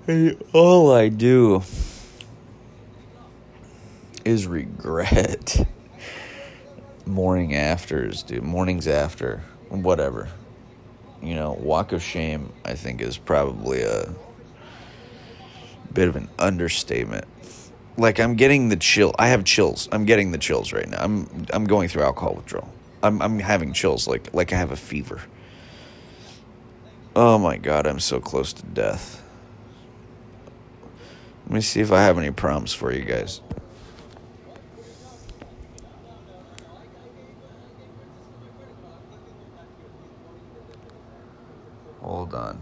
And 0.06 0.42
all 0.54 0.90
I 0.90 1.10
do 1.10 1.62
is 4.24 4.46
regret. 4.46 5.68
Morning 7.04 7.54
afters, 7.54 8.22
dude. 8.22 8.44
Mornings 8.44 8.88
after. 8.88 9.42
Whatever. 9.68 10.30
You 11.22 11.36
know, 11.36 11.52
walk 11.52 11.92
of 11.92 12.02
shame, 12.02 12.52
I 12.64 12.74
think, 12.74 13.00
is 13.00 13.16
probably 13.16 13.82
a 13.82 14.12
bit 15.92 16.08
of 16.08 16.16
an 16.16 16.28
understatement. 16.38 17.26
Like 17.96 18.18
I'm 18.18 18.34
getting 18.34 18.68
the 18.68 18.76
chill. 18.76 19.14
I 19.18 19.28
have 19.28 19.44
chills. 19.44 19.88
I'm 19.92 20.04
getting 20.04 20.32
the 20.32 20.38
chills 20.38 20.72
right 20.72 20.88
now. 20.88 21.02
I'm 21.02 21.46
I'm 21.52 21.64
going 21.64 21.88
through 21.88 22.02
alcohol 22.02 22.34
withdrawal. 22.34 22.68
I'm 23.02 23.20
I'm 23.20 23.38
having 23.38 23.72
chills 23.72 24.08
like 24.08 24.32
like 24.34 24.52
I 24.52 24.56
have 24.56 24.70
a 24.70 24.76
fever. 24.76 25.20
Oh 27.14 27.38
my 27.38 27.58
god, 27.58 27.86
I'm 27.86 28.00
so 28.00 28.20
close 28.20 28.52
to 28.54 28.62
death. 28.64 29.22
Let 31.46 31.54
me 31.54 31.60
see 31.60 31.80
if 31.80 31.92
I 31.92 32.00
have 32.02 32.16
any 32.16 32.30
prompts 32.30 32.72
for 32.72 32.92
you 32.92 33.02
guys. 33.02 33.42
Hold 42.12 42.34
on. 42.34 42.60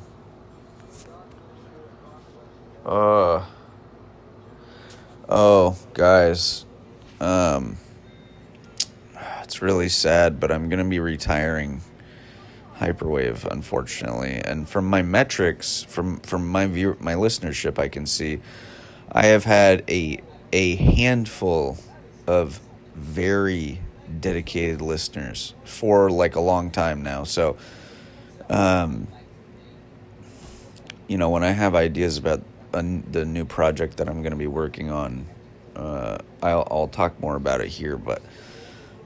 Uh 2.86 3.44
Oh, 5.28 5.76
guys. 5.92 6.64
Um 7.20 7.76
it's 9.42 9.60
really 9.60 9.88
sad, 9.88 10.38
but 10.38 10.52
I'm 10.52 10.68
going 10.68 10.78
to 10.78 10.88
be 10.88 11.00
retiring 11.00 11.80
Hyperwave 12.78 13.44
unfortunately. 13.44 14.40
And 14.44 14.68
from 14.68 14.84
my 14.86 15.02
metrics, 15.02 15.82
from 15.82 16.20
from 16.20 16.46
my 16.46 16.68
view 16.68 16.96
my 17.00 17.14
listenership, 17.14 17.76
I 17.76 17.88
can 17.88 18.06
see 18.06 18.38
I 19.10 19.26
have 19.26 19.42
had 19.42 19.82
a 19.90 20.20
a 20.52 20.76
handful 20.76 21.76
of 22.28 22.60
very 22.94 23.80
dedicated 24.20 24.80
listeners 24.80 25.54
for 25.64 26.08
like 26.08 26.36
a 26.36 26.40
long 26.40 26.70
time 26.70 27.02
now. 27.02 27.24
So 27.24 27.56
um 28.48 29.08
you 31.10 31.18
know, 31.18 31.28
when 31.28 31.42
I 31.42 31.50
have 31.50 31.74
ideas 31.74 32.18
about 32.18 32.40
a, 32.72 32.82
the 32.82 33.24
new 33.24 33.44
project 33.44 33.96
that 33.96 34.08
I'm 34.08 34.22
going 34.22 34.30
to 34.30 34.38
be 34.38 34.46
working 34.46 34.92
on, 34.92 35.26
uh, 35.74 36.18
I'll, 36.40 36.68
I'll 36.70 36.86
talk 36.86 37.18
more 37.18 37.34
about 37.34 37.60
it 37.60 37.66
here. 37.66 37.96
But 37.96 38.22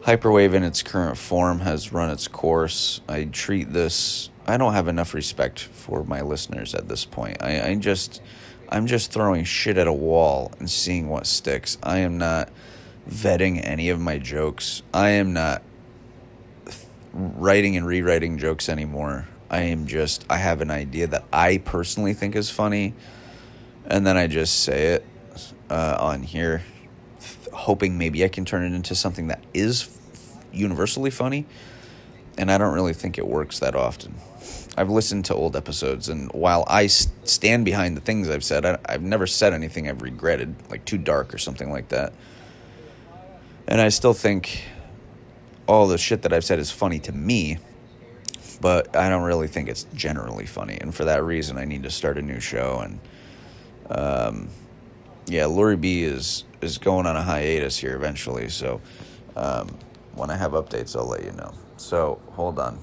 Hyperwave 0.02 0.52
in 0.52 0.64
its 0.64 0.82
current 0.82 1.16
form 1.16 1.61
has 1.61 1.94
run 1.94 2.11
its 2.11 2.28
course. 2.28 3.00
I 3.09 3.24
treat 3.24 3.72
this. 3.72 4.28
I 4.46 4.59
don't 4.59 4.74
have 4.74 4.86
enough 4.86 5.14
respect 5.14 5.61
for 5.61 6.05
my 6.05 6.20
listeners 6.20 6.74
at 6.74 6.88
this 6.88 7.07
point. 7.07 7.38
I, 7.42 7.70
I 7.70 7.74
just, 7.76 8.20
I'm 8.68 8.86
just 8.86 9.11
throwing 9.11 9.44
shit 9.44 9.78
at 9.78 9.86
a 9.86 9.92
wall 9.92 10.52
and 10.59 10.70
seeing 10.70 11.09
what 11.09 11.26
sticks. 11.26 11.78
I 11.82 12.00
am 12.00 12.18
not 12.18 12.50
vetting 13.09 13.66
any 13.66 13.88
of 13.88 13.98
my 13.98 14.18
jokes. 14.18 14.82
I 14.92 15.09
am 15.11 15.32
not 15.32 15.62
writing 17.14 17.78
and 17.78 17.86
rewriting 17.86 18.36
jokes 18.36 18.68
anymore. 18.68 19.26
I 19.55 19.66
am 19.66 19.86
just 19.86 20.24
I 20.28 20.38
have 20.38 20.62
an 20.62 20.72
idea 20.72 21.07
that 21.07 21.22
I 21.32 21.59
personally 21.59 22.12
think 22.12 22.34
is 22.34 22.50
funny, 22.50 22.92
and 23.86 24.05
then 24.05 24.16
I 24.16 24.26
just 24.26 24.64
say 24.64 24.94
it 24.94 25.07
uh, 25.70 25.96
on 26.00 26.24
here, 26.24 26.64
hoping 27.52 27.96
maybe 27.96 28.24
I 28.24 28.28
can 28.28 28.44
turn 28.44 28.64
it 28.64 28.74
into 28.74 28.96
something 28.96 29.28
that 29.28 29.44
is 29.55 29.96
universally 30.52 31.11
funny. 31.11 31.46
And 32.36 32.50
I 32.50 32.59
don't 32.59 32.74
really 32.74 32.94
think 32.94 33.16
it 33.16 33.28
works 33.28 33.61
that 33.61 33.76
often. 33.76 34.16
I've 34.76 34.90
listened 34.90 35.26
to 35.26 35.36
old 35.36 35.55
episodes, 35.55 36.09
and 36.09 36.32
while 36.32 36.64
I 36.66 36.88
stand 36.88 37.64
behind 37.64 37.96
the 37.96 38.00
things 38.00 38.28
I've 38.28 38.42
said, 38.42 38.66
I, 38.66 38.78
I've 38.84 39.02
never 39.02 39.28
said 39.28 39.52
anything 39.52 39.88
I've 39.88 40.02
regretted, 40.02 40.52
like 40.68 40.84
too 40.84 40.98
dark 40.98 41.32
or 41.32 41.38
something 41.38 41.70
like 41.70 41.90
that. 41.90 42.12
And 43.68 43.80
I 43.80 43.90
still 43.90 44.14
think 44.14 44.64
all 45.68 45.86
the 45.86 45.96
shit 45.96 46.22
that 46.22 46.32
I've 46.32 46.44
said 46.44 46.59
is 46.59 46.72
funny 46.72 46.98
to 46.98 47.12
me 47.12 47.59
but 48.61 48.96
I 48.96 49.09
don't 49.09 49.22
really 49.22 49.48
think 49.48 49.68
it's 49.68 49.84
generally 49.94 50.46
funny. 50.46 50.78
And 50.80 50.94
for 50.94 51.05
that 51.05 51.22
reason, 51.24 51.59
I 51.59 51.64
need 51.64 51.82
to 51.84 51.90
start 51.90 52.18
a 52.18 52.22
new 52.22 52.40
show. 52.40 52.80
And 52.84 53.00
um, 53.90 54.48
yeah, 55.26 55.46
Lori 55.46 55.76
B 55.76 56.02
is 56.02 56.44
is 56.61 56.78
going 56.78 57.07
on 57.07 57.16
a 57.16 57.22
hiatus 57.22 57.78
here 57.78 57.94
eventually. 57.94 58.48
So 58.48 58.80
um, 59.36 59.76
when 60.14 60.30
I 60.30 60.36
have 60.36 60.52
updates, 60.52 60.96
I'll 60.96 61.07
let 61.07 61.24
you 61.24 61.32
know. 61.32 61.52
So 61.76 62.20
hold 62.32 62.59
on. 62.59 62.78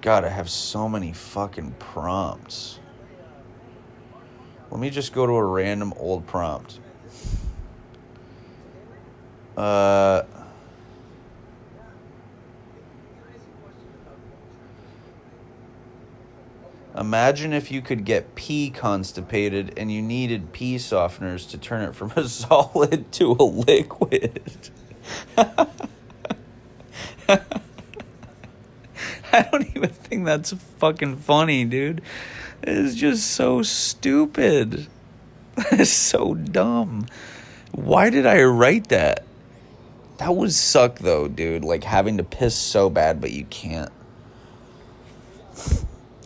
God, 0.00 0.24
I 0.24 0.28
have 0.28 0.50
so 0.50 0.88
many 0.88 1.12
fucking 1.12 1.76
prompts. 1.78 2.78
Let 4.70 4.80
me 4.80 4.90
just 4.90 5.12
go 5.12 5.26
to 5.26 5.32
a 5.32 5.44
random 5.44 5.94
old 5.96 6.26
prompt. 6.26 6.80
Uh. 9.56 10.24
Imagine 16.96 17.52
if 17.52 17.72
you 17.72 17.82
could 17.82 18.04
get 18.04 18.36
pee 18.36 18.70
constipated 18.70 19.76
and 19.76 19.90
you 19.90 20.00
needed 20.00 20.52
pee 20.52 20.76
softeners 20.76 21.48
to 21.50 21.58
turn 21.58 21.82
it 21.82 21.94
from 21.94 22.12
a 22.14 22.28
solid 22.28 23.10
to 23.12 23.32
a 23.32 23.44
liquid. 23.44 24.70
I 29.32 29.42
don't 29.50 29.66
even 29.76 29.90
think 29.90 30.24
that's 30.24 30.52
fucking 30.78 31.16
funny, 31.16 31.64
dude. 31.64 32.00
It's 32.62 32.94
just 32.94 33.26
so 33.28 33.62
stupid. 33.62 34.86
It's 35.70 35.90
so 35.90 36.34
dumb. 36.34 37.06
Why 37.70 38.10
did 38.10 38.26
I 38.26 38.42
write 38.42 38.88
that? 38.88 39.24
That 40.18 40.34
would 40.34 40.52
suck 40.52 40.98
though, 40.98 41.28
dude. 41.28 41.64
Like 41.64 41.84
having 41.84 42.16
to 42.18 42.24
piss 42.24 42.56
so 42.56 42.90
bad, 42.90 43.20
but 43.20 43.30
you 43.30 43.44
can't 43.44 43.92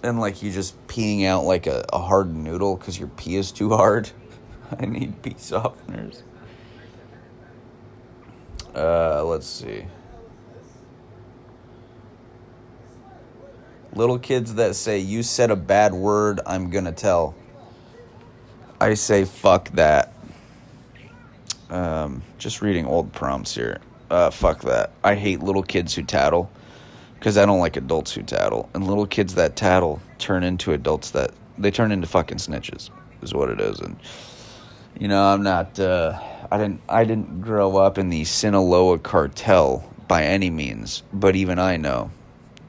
and 0.02 0.20
like 0.20 0.42
you 0.42 0.50
just 0.52 0.86
peeing 0.86 1.24
out 1.24 1.44
like 1.44 1.66
a, 1.66 1.84
a 1.92 1.98
hard 1.98 2.34
noodle 2.34 2.76
because 2.76 2.98
your 2.98 3.08
pee 3.08 3.36
is 3.36 3.52
too 3.52 3.70
hard. 3.70 4.10
I 4.78 4.86
need 4.86 5.22
pee 5.22 5.34
softeners. 5.34 6.22
Uh, 8.74 9.24
let's 9.24 9.46
see. 9.46 9.86
Little 13.94 14.18
kids 14.18 14.54
that 14.54 14.76
say, 14.76 14.98
You 14.98 15.22
said 15.22 15.50
a 15.50 15.56
bad 15.56 15.92
word, 15.94 16.40
I'm 16.46 16.70
gonna 16.70 16.92
tell. 16.92 17.34
I 18.80 18.94
say, 18.94 19.24
Fuck 19.24 19.70
that. 19.70 20.12
Um, 21.70 22.22
just 22.38 22.62
reading 22.62 22.86
old 22.86 23.12
prompts 23.12 23.54
here. 23.54 23.80
Uh, 24.10 24.30
fuck 24.30 24.62
that. 24.62 24.92
I 25.04 25.14
hate 25.16 25.40
little 25.40 25.62
kids 25.62 25.94
who 25.94 26.02
tattle 26.02 26.50
because 27.18 27.36
I 27.36 27.46
don't 27.46 27.58
like 27.58 27.76
adults 27.76 28.12
who 28.12 28.22
tattle, 28.22 28.68
and 28.74 28.86
little 28.86 29.06
kids 29.06 29.34
that 29.34 29.56
tattle 29.56 30.00
turn 30.18 30.42
into 30.42 30.72
adults 30.72 31.10
that 31.10 31.32
they 31.56 31.70
turn 31.70 31.92
into 31.92 32.06
fucking 32.06 32.38
snitches, 32.38 32.90
is 33.22 33.34
what 33.34 33.50
it 33.50 33.60
is. 33.60 33.80
And 33.80 33.96
you 34.98 35.08
know, 35.08 35.22
I'm 35.22 35.42
not. 35.42 35.78
Uh, 35.78 36.18
I 36.50 36.58
didn't. 36.58 36.80
I 36.88 37.04
didn't 37.04 37.40
grow 37.40 37.76
up 37.76 37.98
in 37.98 38.10
the 38.10 38.24
Sinaloa 38.24 38.98
cartel 38.98 39.92
by 40.06 40.24
any 40.24 40.50
means, 40.50 41.02
but 41.12 41.36
even 41.36 41.58
I 41.58 41.76
know 41.76 42.10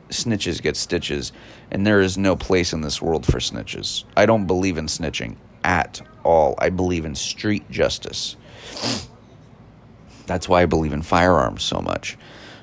snitches 0.09 0.61
get 0.61 0.75
stitches, 0.75 1.31
and 1.71 1.85
there 1.85 2.01
is 2.01 2.17
no 2.17 2.35
place 2.35 2.73
in 2.73 2.81
this 2.81 3.01
world 3.01 3.25
for 3.25 3.39
snitches. 3.39 4.03
I 4.17 4.25
don't 4.25 4.47
believe 4.47 4.77
in 4.77 4.87
snitching 4.87 5.35
at 5.63 6.01
all. 6.23 6.55
I 6.57 6.69
believe 6.69 7.05
in 7.05 7.15
street 7.15 7.69
justice. 7.69 8.35
That's 10.25 10.47
why 10.47 10.61
I 10.61 10.65
believe 10.65 10.93
in 10.93 11.01
firearms 11.01 11.63
so 11.63 11.79
much. 11.81 12.17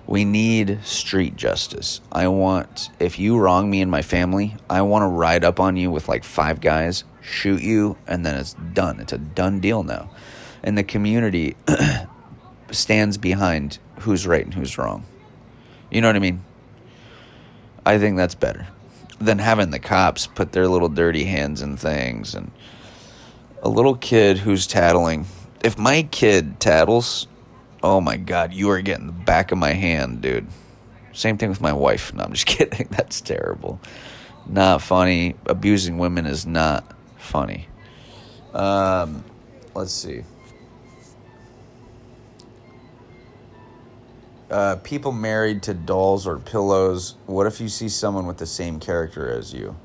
We 0.07 0.25
need 0.25 0.79
street 0.85 1.35
justice. 1.35 2.01
I 2.13 2.29
want, 2.29 2.91
if 3.01 3.19
you 3.19 3.39
wrong 3.39 3.69
me 3.69 3.81
and 3.81 3.91
my 3.91 4.03
family, 4.03 4.57
I 4.71 4.83
want 4.83 5.03
to 5.03 5.09
ride 5.09 5.45
up 5.45 5.59
on 5.59 5.77
you 5.77 5.91
with 5.91 6.09
like 6.09 6.23
five 6.23 6.61
guys, 6.61 7.03
shoot 7.21 7.61
you, 7.61 7.97
and 8.07 8.25
then 8.25 8.37
it's 8.37 8.55
done. 8.55 9.01
It's 9.01 9.13
a 9.13 9.19
done 9.19 9.59
deal 9.59 9.83
now. 9.83 10.11
And 10.63 10.79
the 10.79 10.85
community 10.85 11.57
stands 12.71 13.19
behind 13.19 13.79
who's 14.01 14.27
right 14.27 14.45
and 14.45 14.55
who's 14.55 14.79
wrong. 14.79 15.05
You 15.91 16.01
know 16.01 16.09
what 16.09 16.17
I 16.17 16.21
mean? 16.21 16.45
I 17.85 17.99
think 17.99 18.17
that's 18.17 18.35
better 18.35 18.69
than 19.19 19.39
having 19.39 19.71
the 19.71 19.79
cops 19.79 20.27
put 20.27 20.53
their 20.53 20.69
little 20.69 20.89
dirty 20.89 21.25
hands 21.25 21.63
in 21.63 21.77
things 21.77 22.35
and 22.35 22.51
a 23.63 23.69
little 23.69 23.97
kid 23.97 24.39
who's 24.39 24.67
tattling. 24.67 25.27
If 25.65 25.79
my 25.79 26.03
kid 26.03 26.61
tattles, 26.61 27.27
Oh 27.89 28.01
my 28.01 28.16
god, 28.16 28.53
you 28.53 28.68
are 28.70 28.80
getting 28.80 29.07
the 29.07 29.12
back 29.12 29.53
of 29.53 29.59
my 29.59 29.72
hand, 29.72 30.20
dude. 30.20 30.49
Same 31.12 31.39
thing 31.39 31.51
with 31.51 31.61
my 31.61 31.72
wife. 31.72 32.12
No, 32.12 32.24
I'm 32.24 32.32
just 32.32 32.47
kidding. 32.49 32.89
That's 32.91 33.20
terrible. 33.20 33.78
Not 34.45 34.82
funny. 34.82 35.37
Abusing 35.47 35.97
women 35.97 36.26
is 36.26 36.45
not 36.45 36.97
funny. 37.16 37.68
Um, 38.53 39.22
let's 39.72 39.93
see. 39.93 40.24
Uh, 44.51 44.76
people 44.82 45.12
married 45.12 45.62
to 45.62 45.72
dolls 45.72 46.26
or 46.26 46.41
pillows. 46.41 47.14
What 47.26 47.47
if 47.47 47.61
you 47.61 47.68
see 47.68 47.89
someone 47.89 48.26
with 48.26 48.39
the 48.39 48.47
same 48.47 48.80
character 48.80 49.30
as 49.30 49.55
you? 49.55 49.76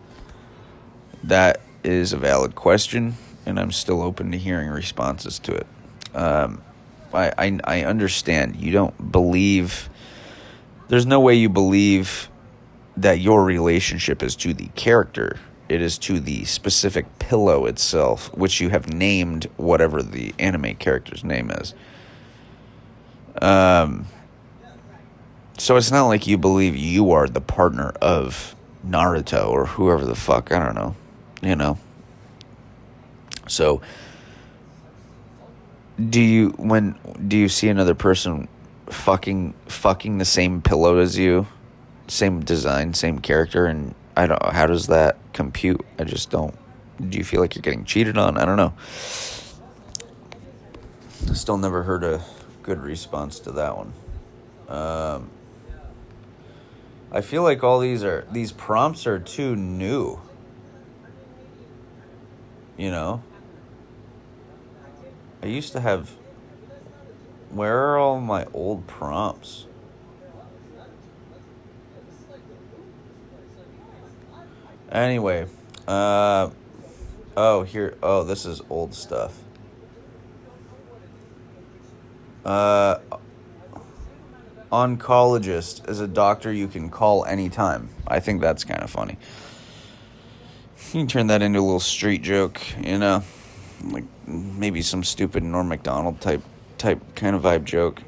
That 1.23 1.61
is 1.83 2.13
a 2.13 2.17
valid 2.17 2.55
question, 2.55 3.17
and 3.45 3.59
I'm 3.59 3.71
still 3.71 4.01
open 4.01 4.31
to 4.31 4.39
hearing 4.39 4.69
responses 4.69 5.37
to 5.37 5.53
it. 5.53 5.67
Um, 6.15 6.63
I, 7.13 7.33
I 7.37 7.59
I 7.63 7.83
understand 7.83 8.55
you 8.55 8.71
don't 8.71 9.11
believe. 9.11 9.89
There's 10.87 11.05
no 11.05 11.19
way 11.19 11.35
you 11.35 11.49
believe 11.49 12.29
that 12.97 13.19
your 13.19 13.43
relationship 13.43 14.21
is 14.21 14.35
to 14.37 14.53
the 14.53 14.67
character. 14.75 15.39
It 15.69 15.81
is 15.81 15.97
to 15.99 16.19
the 16.19 16.43
specific 16.43 17.19
pillow 17.19 17.65
itself, 17.65 18.35
which 18.35 18.59
you 18.59 18.69
have 18.69 18.93
named 18.93 19.47
whatever 19.55 20.03
the 20.03 20.33
anime 20.37 20.75
character's 20.75 21.23
name 21.23 21.51
is. 21.51 21.73
Um. 23.41 24.05
So 25.57 25.77
it's 25.77 25.91
not 25.91 26.07
like 26.07 26.25
you 26.25 26.37
believe 26.37 26.75
you 26.75 27.11
are 27.11 27.27
the 27.27 27.41
partner 27.41 27.91
of 28.01 28.55
Naruto 28.85 29.47
or 29.47 29.67
whoever 29.67 30.05
the 30.05 30.15
fuck, 30.15 30.51
I 30.51 30.65
don't 30.65 30.75
know. 30.75 30.95
You 31.41 31.55
know. 31.55 31.77
So 33.47 33.81
do 36.09 36.21
you 36.21 36.49
when 36.57 36.97
do 37.27 37.37
you 37.37 37.49
see 37.49 37.69
another 37.69 37.95
person 37.95 38.47
fucking 38.87 39.53
fucking 39.67 40.17
the 40.17 40.25
same 40.25 40.61
pillow 40.61 40.97
as 40.97 41.17
you? 41.17 41.47
Same 42.07 42.43
design, 42.43 42.93
same 42.93 43.19
character 43.19 43.65
and 43.65 43.95
I 44.15 44.27
don't 44.27 44.43
how 44.43 44.67
does 44.67 44.87
that 44.87 45.17
compute? 45.33 45.85
I 45.99 46.03
just 46.03 46.29
don't 46.29 46.55
do 47.09 47.17
you 47.17 47.23
feel 47.23 47.41
like 47.41 47.55
you're 47.55 47.61
getting 47.61 47.85
cheated 47.85 48.17
on? 48.17 48.37
I 48.37 48.45
don't 48.45 48.57
know. 48.57 48.73
Still 51.33 51.57
never 51.57 51.83
heard 51.83 52.03
a 52.03 52.23
good 52.63 52.81
response 52.81 53.39
to 53.41 53.51
that 53.53 53.75
one. 53.77 53.93
Um, 54.67 55.29
I 57.11 57.21
feel 57.21 57.43
like 57.43 57.63
all 57.63 57.79
these 57.79 58.03
are 58.03 58.25
these 58.31 58.51
prompts 58.51 59.05
are 59.07 59.19
too 59.19 59.55
new. 59.55 60.19
You 62.77 62.91
know? 62.91 63.21
I 65.43 65.47
used 65.47 65.73
to 65.73 65.79
have 65.79 66.11
where 67.49 67.77
are 67.77 67.97
all 67.97 68.21
my 68.21 68.45
old 68.53 68.87
prompts? 68.87 69.65
Anyway, 74.91 75.47
uh 75.87 76.49
oh, 77.35 77.63
here 77.63 77.97
oh, 78.03 78.23
this 78.23 78.45
is 78.45 78.61
old 78.69 78.93
stuff. 78.93 79.37
Uh 82.45 82.99
oncologist 84.71 85.89
is 85.89 85.99
a 85.99 86.07
doctor 86.07 86.51
you 86.51 86.67
can 86.67 86.89
call 86.89 87.25
anytime. 87.25 87.89
I 88.07 88.19
think 88.19 88.41
that's 88.41 88.63
kind 88.63 88.81
of 88.81 88.89
funny. 88.89 89.17
You 90.93 91.01
can 91.01 91.07
turn 91.07 91.27
that 91.27 91.41
into 91.41 91.59
a 91.59 91.61
little 91.61 91.79
street 91.79 92.21
joke, 92.21 92.61
you 92.81 92.97
know, 92.97 93.23
like 93.89 94.05
maybe 94.27 94.81
some 94.81 95.03
stupid 95.03 95.43
Norm 95.43 95.69
Macdonald 95.69 96.21
type 96.21 96.41
type 96.77 96.99
kind 97.15 97.35
of 97.35 97.43
vibe 97.43 97.63
joke. 97.63 98.01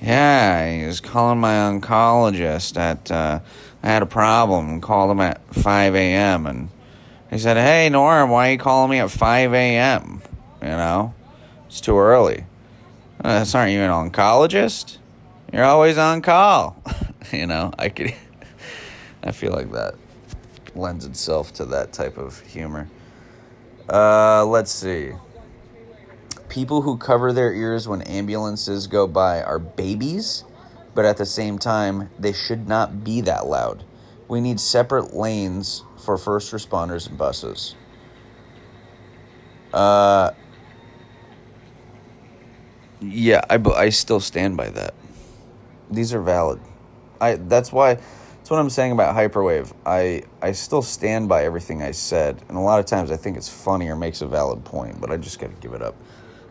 Yeah, 0.00 0.78
he 0.78 0.86
was 0.86 1.00
calling 1.00 1.40
my 1.40 1.54
oncologist 1.54 2.76
at. 2.76 3.10
Uh, 3.10 3.40
I 3.82 3.88
had 3.88 4.02
a 4.02 4.06
problem. 4.06 4.80
Called 4.80 5.10
him 5.10 5.20
at 5.20 5.40
five 5.54 5.94
a.m. 5.94 6.46
and 6.46 6.70
he 7.30 7.38
said, 7.38 7.56
"Hey 7.56 7.88
Norm, 7.88 8.30
why 8.30 8.48
are 8.48 8.52
you 8.52 8.58
calling 8.58 8.90
me 8.90 8.98
at 8.98 9.10
five 9.10 9.52
a.m.? 9.52 10.22
You 10.62 10.68
know, 10.68 11.14
it's 11.66 11.80
too 11.80 11.98
early. 11.98 12.44
Uh, 13.22 13.44
aren't 13.54 13.72
you 13.72 13.80
an 13.80 13.90
oncologist? 13.90 14.98
You're 15.52 15.64
always 15.64 15.98
on 15.98 16.22
call. 16.22 16.82
you 17.32 17.46
know, 17.46 17.72
I 17.78 17.88
could. 17.88 18.14
I 19.22 19.32
feel 19.32 19.52
like 19.52 19.70
that 19.72 19.94
lends 20.74 21.04
itself 21.04 21.52
to 21.54 21.64
that 21.66 21.92
type 21.92 22.16
of 22.16 22.40
humor. 22.40 22.88
Uh, 23.90 24.44
let's 24.46 24.70
see. 24.70 25.12
People 26.48 26.82
who 26.82 26.96
cover 26.96 27.32
their 27.32 27.52
ears 27.52 27.88
when 27.88 28.02
ambulances 28.02 28.86
go 28.86 29.08
by 29.08 29.42
are 29.42 29.58
babies, 29.58 30.44
but 30.94 31.04
at 31.04 31.16
the 31.16 31.26
same 31.26 31.58
time, 31.58 32.08
they 32.18 32.32
should 32.32 32.68
not 32.68 33.02
be 33.02 33.20
that 33.22 33.46
loud. 33.46 33.84
We 34.28 34.40
need 34.40 34.60
separate 34.60 35.12
lanes 35.12 35.82
for 36.04 36.16
first 36.16 36.52
responders 36.52 37.08
and 37.08 37.18
buses. 37.18 37.74
Uh, 39.72 40.30
yeah, 43.00 43.40
I, 43.50 43.56
I 43.74 43.88
still 43.88 44.20
stand 44.20 44.56
by 44.56 44.70
that. 44.70 44.94
These 45.90 46.14
are 46.14 46.22
valid. 46.22 46.60
I 47.20 47.34
that's 47.34 47.72
why 47.72 47.98
that's 48.50 48.56
what 48.56 48.62
I'm 48.62 48.70
saying 48.70 48.90
about 48.90 49.14
hyperwave. 49.14 49.72
I 49.86 50.24
I 50.42 50.50
still 50.50 50.82
stand 50.82 51.28
by 51.28 51.44
everything 51.44 51.84
I 51.84 51.92
said, 51.92 52.42
and 52.48 52.58
a 52.58 52.60
lot 52.60 52.80
of 52.80 52.84
times 52.86 53.12
I 53.12 53.16
think 53.16 53.36
it's 53.36 53.48
funny 53.48 53.86
or 53.86 53.94
makes 53.94 54.22
a 54.22 54.26
valid 54.26 54.64
point, 54.64 55.00
but 55.00 55.12
I 55.12 55.18
just 55.18 55.38
gotta 55.38 55.52
give 55.60 55.72
it 55.72 55.80
up. 55.82 55.94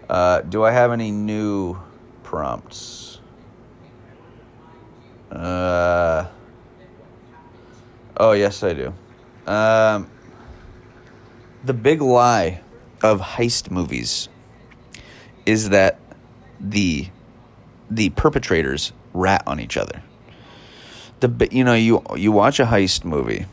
Uh, 0.08 0.40
do 0.40 0.64
I 0.64 0.72
have 0.72 0.94
any 0.94 1.12
new 1.12 1.78
prompts? 2.24 3.20
Uh, 5.30 6.28
oh 8.16 8.32
yes, 8.32 8.64
I 8.64 8.74
do. 8.74 8.94
Um, 9.46 10.10
the 11.66 11.74
big 11.74 12.02
lie 12.02 12.62
of 13.04 13.20
heist 13.20 13.72
movies 13.72 14.30
is 15.46 15.68
that 15.72 16.00
the 16.62 17.10
the 17.92 18.12
perpetrators 18.12 18.94
rat 19.14 19.44
on 19.46 19.60
each 19.60 19.76
other. 19.76 20.02
The 21.20 21.48
you 21.52 21.64
know 21.64 21.74
you 21.74 22.04
you 22.16 22.32
watch 22.32 22.60
a 22.60 22.66
heist 22.66 23.04
movie 23.04 23.46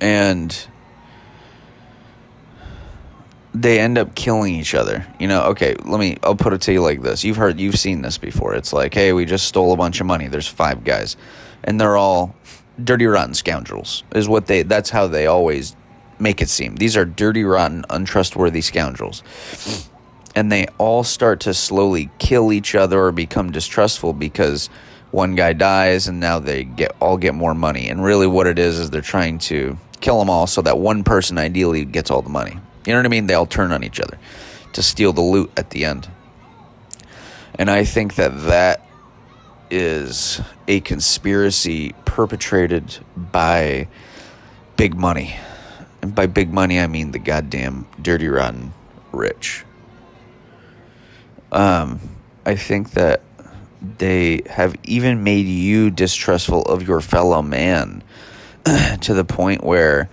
and 0.00 0.66
they 3.54 3.78
end 3.78 3.98
up 3.98 4.14
killing 4.14 4.54
each 4.54 4.74
other. 4.74 5.06
You 5.18 5.28
know, 5.28 5.42
okay, 5.44 5.74
let 5.84 6.00
me 6.00 6.16
I'll 6.22 6.34
put 6.34 6.52
it 6.52 6.60
to 6.62 6.72
you 6.72 6.80
like 6.82 7.02
this. 7.02 7.24
You've 7.24 7.36
heard 7.36 7.60
you've 7.60 7.78
seen 7.78 8.02
this 8.02 8.18
before. 8.18 8.54
It's 8.54 8.72
like, 8.72 8.94
"Hey, 8.94 9.12
we 9.12 9.24
just 9.24 9.46
stole 9.46 9.72
a 9.72 9.76
bunch 9.76 10.00
of 10.00 10.06
money. 10.06 10.28
There's 10.28 10.48
five 10.48 10.84
guys." 10.84 11.16
And 11.64 11.80
they're 11.80 11.96
all 11.96 12.34
dirty 12.82 13.06
rotten 13.06 13.34
scoundrels. 13.34 14.04
Is 14.14 14.28
what 14.28 14.46
they 14.46 14.62
that's 14.62 14.90
how 14.90 15.06
they 15.06 15.26
always 15.26 15.76
make 16.18 16.40
it 16.40 16.48
seem. 16.48 16.76
These 16.76 16.96
are 16.96 17.04
dirty 17.04 17.44
rotten 17.44 17.84
untrustworthy 17.90 18.60
scoundrels 18.60 19.22
and 20.34 20.50
they 20.50 20.66
all 20.78 21.04
start 21.04 21.40
to 21.40 21.54
slowly 21.54 22.10
kill 22.18 22.52
each 22.52 22.74
other 22.74 23.00
or 23.00 23.12
become 23.12 23.50
distrustful 23.50 24.12
because 24.12 24.70
one 25.12 25.34
guy 25.34 25.52
dies 25.52 26.08
and 26.08 26.18
now 26.18 26.40
they 26.40 26.64
get 26.64 26.96
all 26.98 27.16
get 27.16 27.34
more 27.34 27.54
money. 27.54 27.88
And 27.88 28.02
really 28.02 28.26
what 28.26 28.46
it 28.46 28.58
is 28.58 28.78
is 28.78 28.90
they're 28.90 29.00
trying 29.02 29.38
to 29.40 29.78
kill 30.00 30.18
them 30.18 30.28
all 30.28 30.46
so 30.46 30.62
that 30.62 30.78
one 30.78 31.04
person 31.04 31.38
ideally 31.38 31.84
gets 31.84 32.10
all 32.10 32.22
the 32.22 32.30
money. 32.30 32.58
You 32.86 32.92
know 32.92 32.98
what 32.98 33.06
i 33.06 33.08
mean? 33.08 33.26
They 33.28 33.34
all 33.34 33.46
turn 33.46 33.70
on 33.70 33.84
each 33.84 34.00
other 34.00 34.18
to 34.72 34.82
steal 34.82 35.12
the 35.12 35.20
loot 35.20 35.52
at 35.56 35.70
the 35.70 35.84
end. 35.84 36.08
And 37.54 37.70
i 37.70 37.84
think 37.84 38.16
that 38.16 38.30
that 38.46 38.86
is 39.70 40.40
a 40.66 40.80
conspiracy 40.80 41.94
perpetrated 42.04 42.98
by 43.16 43.88
big 44.76 44.94
money. 44.96 45.36
And 46.00 46.14
by 46.14 46.26
big 46.26 46.52
money 46.52 46.80
i 46.80 46.86
mean 46.86 47.12
the 47.12 47.18
goddamn 47.18 47.86
dirty 48.00 48.28
rotten 48.28 48.72
rich. 49.12 49.64
Um, 51.52 52.00
I 52.46 52.56
think 52.56 52.92
that 52.92 53.22
they 53.98 54.42
have 54.48 54.76
even 54.84 55.24
made 55.24 55.46
you 55.46 55.90
distrustful 55.90 56.62
of 56.62 56.86
your 56.86 57.00
fellow 57.00 57.42
man 57.42 58.02
to 59.00 59.14
the 59.14 59.24
point 59.24 59.64
where 59.64 60.08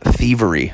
thievery, 0.00 0.72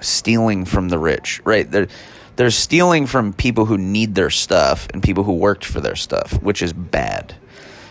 stealing 0.00 0.64
from 0.64 0.88
the 0.88 0.98
rich, 0.98 1.40
right? 1.44 1.70
They're, 1.70 1.88
they're 2.36 2.50
stealing 2.50 3.06
from 3.06 3.32
people 3.32 3.66
who 3.66 3.78
need 3.78 4.14
their 4.14 4.30
stuff 4.30 4.88
and 4.92 5.02
people 5.02 5.24
who 5.24 5.34
worked 5.34 5.64
for 5.64 5.80
their 5.80 5.96
stuff, 5.96 6.40
which 6.42 6.62
is 6.62 6.72
bad. 6.72 7.36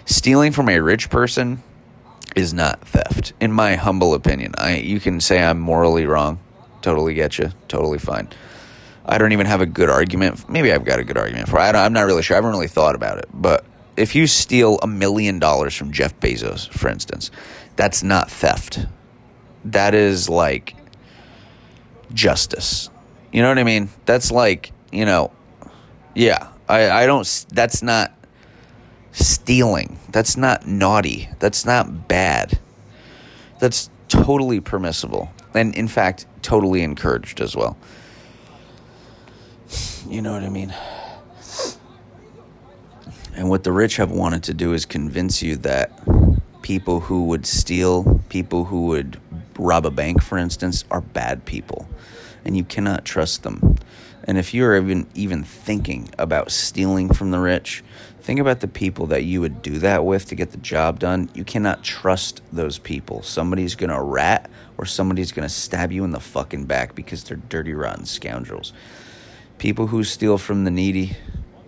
Stealing 0.06 0.52
from 0.52 0.70
a 0.70 0.80
rich 0.80 1.10
person 1.10 1.64
is 2.36 2.54
not 2.54 2.88
theft, 2.88 3.34
in 3.40 3.52
my 3.52 3.76
humble 3.76 4.14
opinion. 4.14 4.54
I 4.58 4.78
you 4.78 5.00
can 5.00 5.20
say 5.20 5.44
I'm 5.44 5.60
morally 5.60 6.06
wrong, 6.06 6.40
totally 6.82 7.14
get 7.14 7.40
you, 7.40 7.52
totally 7.68 7.98
fine. 7.98 8.30
I 9.08 9.18
don't 9.18 9.34
even 9.34 9.46
have 9.46 9.62
a 9.62 9.66
good 9.66 9.90
argument. 9.90 10.50
Maybe 10.50 10.72
I've 10.72 10.84
got 10.84 11.00
a 11.00 11.04
good 11.04 11.18
argument 11.18 11.50
for. 11.50 11.58
it. 11.60 11.76
I 11.76 11.86
am 11.86 11.94
not 11.94 12.06
really 12.06 12.24
sure. 12.24 12.36
I 12.36 12.38
haven't 12.38 12.52
really 12.52 12.68
thought 12.68 12.96
about 12.96 13.20
it. 13.20 13.26
But 13.32 13.66
if 13.96 14.16
you 14.16 14.28
steal 14.28 14.80
a 14.82 14.88
million 14.88 15.40
dollars 15.40 15.76
from 15.76 15.92
Jeff 15.92 16.20
Bezos, 16.20 16.68
for 16.70 16.90
instance, 16.90 17.30
that's 17.76 18.04
not 18.04 18.32
theft. 18.32 18.86
That 19.66 19.94
is 19.94 20.30
like 20.30 20.76
justice. 22.14 22.90
You 23.32 23.42
know 23.42 23.50
what 23.50 23.60
I 23.60 23.64
mean? 23.64 23.90
That's 24.06 24.32
like 24.32 24.72
you 24.92 25.06
know, 25.06 25.32
yeah. 26.14 26.50
I 26.68 26.90
I 26.90 27.06
don't. 27.06 27.46
That's 27.52 27.84
not 27.84 28.12
stealing. 29.12 30.00
That's 30.10 30.36
not 30.36 30.66
naughty. 30.66 31.30
That's 31.40 31.66
not 31.66 32.08
bad. 32.08 32.60
That's 33.60 33.90
totally 34.08 34.60
permissible, 34.60 35.32
and 35.54 35.76
in 35.76 35.88
fact, 35.88 36.26
totally 36.42 36.82
encouraged 36.82 37.40
as 37.40 37.56
well. 37.56 37.78
You 40.08 40.22
know 40.22 40.34
what 40.34 40.44
I 40.44 40.50
mean? 40.50 40.74
And 43.36 43.50
what 43.50 43.64
the 43.64 43.72
rich 43.72 43.98
have 43.98 44.12
wanted 44.12 44.44
to 44.44 44.54
do 44.54 44.74
is 44.74 44.86
convince 44.86 45.42
you 45.42 45.58
that 45.58 45.92
people 46.62 47.00
who 47.02 47.26
would 47.26 47.46
steal, 47.46 48.22
people 48.30 48.66
who 48.66 48.88
would 48.88 49.20
rob 49.58 49.86
a 49.86 49.92
bank, 49.92 50.22
for 50.22 50.38
instance, 50.38 50.84
are 50.92 51.02
bad 51.02 51.46
people. 51.46 51.90
And 52.46 52.56
you 52.56 52.64
cannot 52.64 53.04
trust 53.04 53.44
them. 53.44 53.78
And 54.24 54.38
if 54.38 54.54
you're 54.54 54.76
even 54.76 55.08
even 55.16 55.44
thinking 55.44 56.10
about 56.18 56.52
stealing 56.52 57.14
from 57.14 57.32
the 57.32 57.40
rich, 57.40 57.84
think 58.22 58.40
about 58.40 58.60
the 58.60 58.68
people 58.68 59.08
that 59.08 59.24
you 59.24 59.42
would 59.42 59.62
do 59.62 59.80
that 59.80 60.06
with 60.06 60.28
to 60.28 60.36
get 60.36 60.52
the 60.52 60.58
job 60.58 61.00
done. 61.00 61.30
You 61.34 61.44
cannot 61.44 61.84
trust 61.84 62.42
those 62.54 62.78
people. 62.78 63.22
Somebody's 63.24 63.76
gonna 63.76 64.02
rat 64.02 64.50
or 64.78 64.86
somebody's 64.86 65.32
gonna 65.32 65.50
stab 65.50 65.92
you 65.92 66.04
in 66.04 66.12
the 66.12 66.20
fucking 66.20 66.66
back 66.66 66.96
because 66.96 67.24
they're 67.24 67.38
dirty, 67.38 67.74
rotten 67.74 68.06
scoundrels. 68.06 68.72
People 69.58 69.88
who 69.88 70.04
steal 70.04 70.38
from 70.38 70.64
the 70.64 70.72
needy 70.72 71.16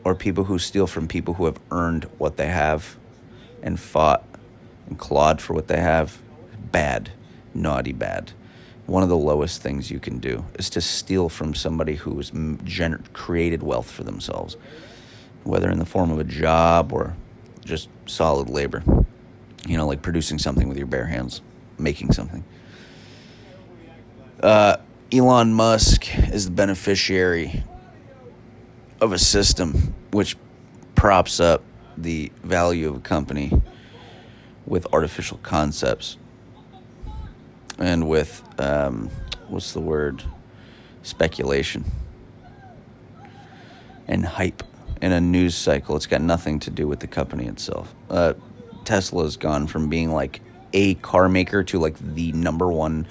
or 0.03 0.15
people 0.15 0.45
who 0.45 0.59
steal 0.59 0.88
from 0.88 1.07
people 1.07 1.33
who 1.35 1.45
have 1.45 1.59
earned 1.71 2.05
what 2.17 2.38
they 2.38 2.47
have 2.47 2.95
and 3.61 3.79
fought 3.79 4.23
and 4.88 4.97
clawed 4.97 5.41
for 5.41 5.53
what 5.53 5.67
they 5.67 5.79
have, 5.79 6.21
bad, 6.71 7.11
naughty 7.53 7.91
bad. 7.91 8.31
One 8.85 9.03
of 9.03 9.09
the 9.09 9.17
lowest 9.17 9.61
things 9.61 9.91
you 9.91 9.99
can 9.99 10.19
do 10.19 10.45
is 10.57 10.69
to 10.71 10.81
steal 10.81 11.27
from 11.27 11.53
somebody 11.53 11.95
who 11.95 12.15
has 12.17 12.31
gener- 12.31 13.01
created 13.11 13.61
wealth 13.61 13.91
for 13.91 14.03
themselves, 14.03 14.55
whether 15.43 15.69
in 15.69 15.77
the 15.77 15.85
form 15.85 16.09
of 16.09 16.19
a 16.19 16.23
job 16.23 16.93
or 16.93 17.15
just 17.65 17.89
solid 18.05 18.49
labor. 18.49 18.83
You 19.67 19.75
know, 19.75 19.85
like 19.85 20.01
producing 20.01 20.39
something 20.39 20.69
with 20.69 20.77
your 20.77 20.88
bare 20.88 21.07
hands, 21.07 21.41
making 21.77 22.13
something. 22.13 22.45
Uh, 24.41 24.77
Elon 25.11 25.53
Musk 25.53 26.17
is 26.31 26.45
the 26.45 26.51
beneficiary 26.51 27.63
of 28.99 29.13
a 29.13 29.19
system 29.19 29.93
which 30.11 30.35
props 30.95 31.39
up 31.39 31.63
the 31.97 32.31
value 32.43 32.89
of 32.89 32.95
a 32.97 32.99
company 32.99 33.51
with 34.65 34.85
artificial 34.93 35.37
concepts 35.43 36.17
and 37.79 38.07
with 38.07 38.43
um, 38.59 39.09
what's 39.47 39.73
the 39.73 39.81
word? 39.81 40.23
Speculation 41.03 41.85
and 44.07 44.25
hype 44.25 44.63
in 45.01 45.11
a 45.11 45.21
news 45.21 45.55
cycle. 45.55 45.95
It's 45.95 46.07
got 46.07 46.21
nothing 46.21 46.59
to 46.61 46.71
do 46.71 46.87
with 46.87 46.99
the 46.99 47.07
company 47.07 47.45
itself. 47.45 47.93
Uh, 48.09 48.33
tesla's 48.83 49.37
gone 49.37 49.67
from 49.67 49.89
being 49.89 50.11
like 50.11 50.41
a 50.73 50.95
car 50.95 51.29
maker 51.29 51.63
to 51.63 51.79
like 51.79 51.97
the 51.99 52.31
number 52.33 52.67
one 52.67 53.07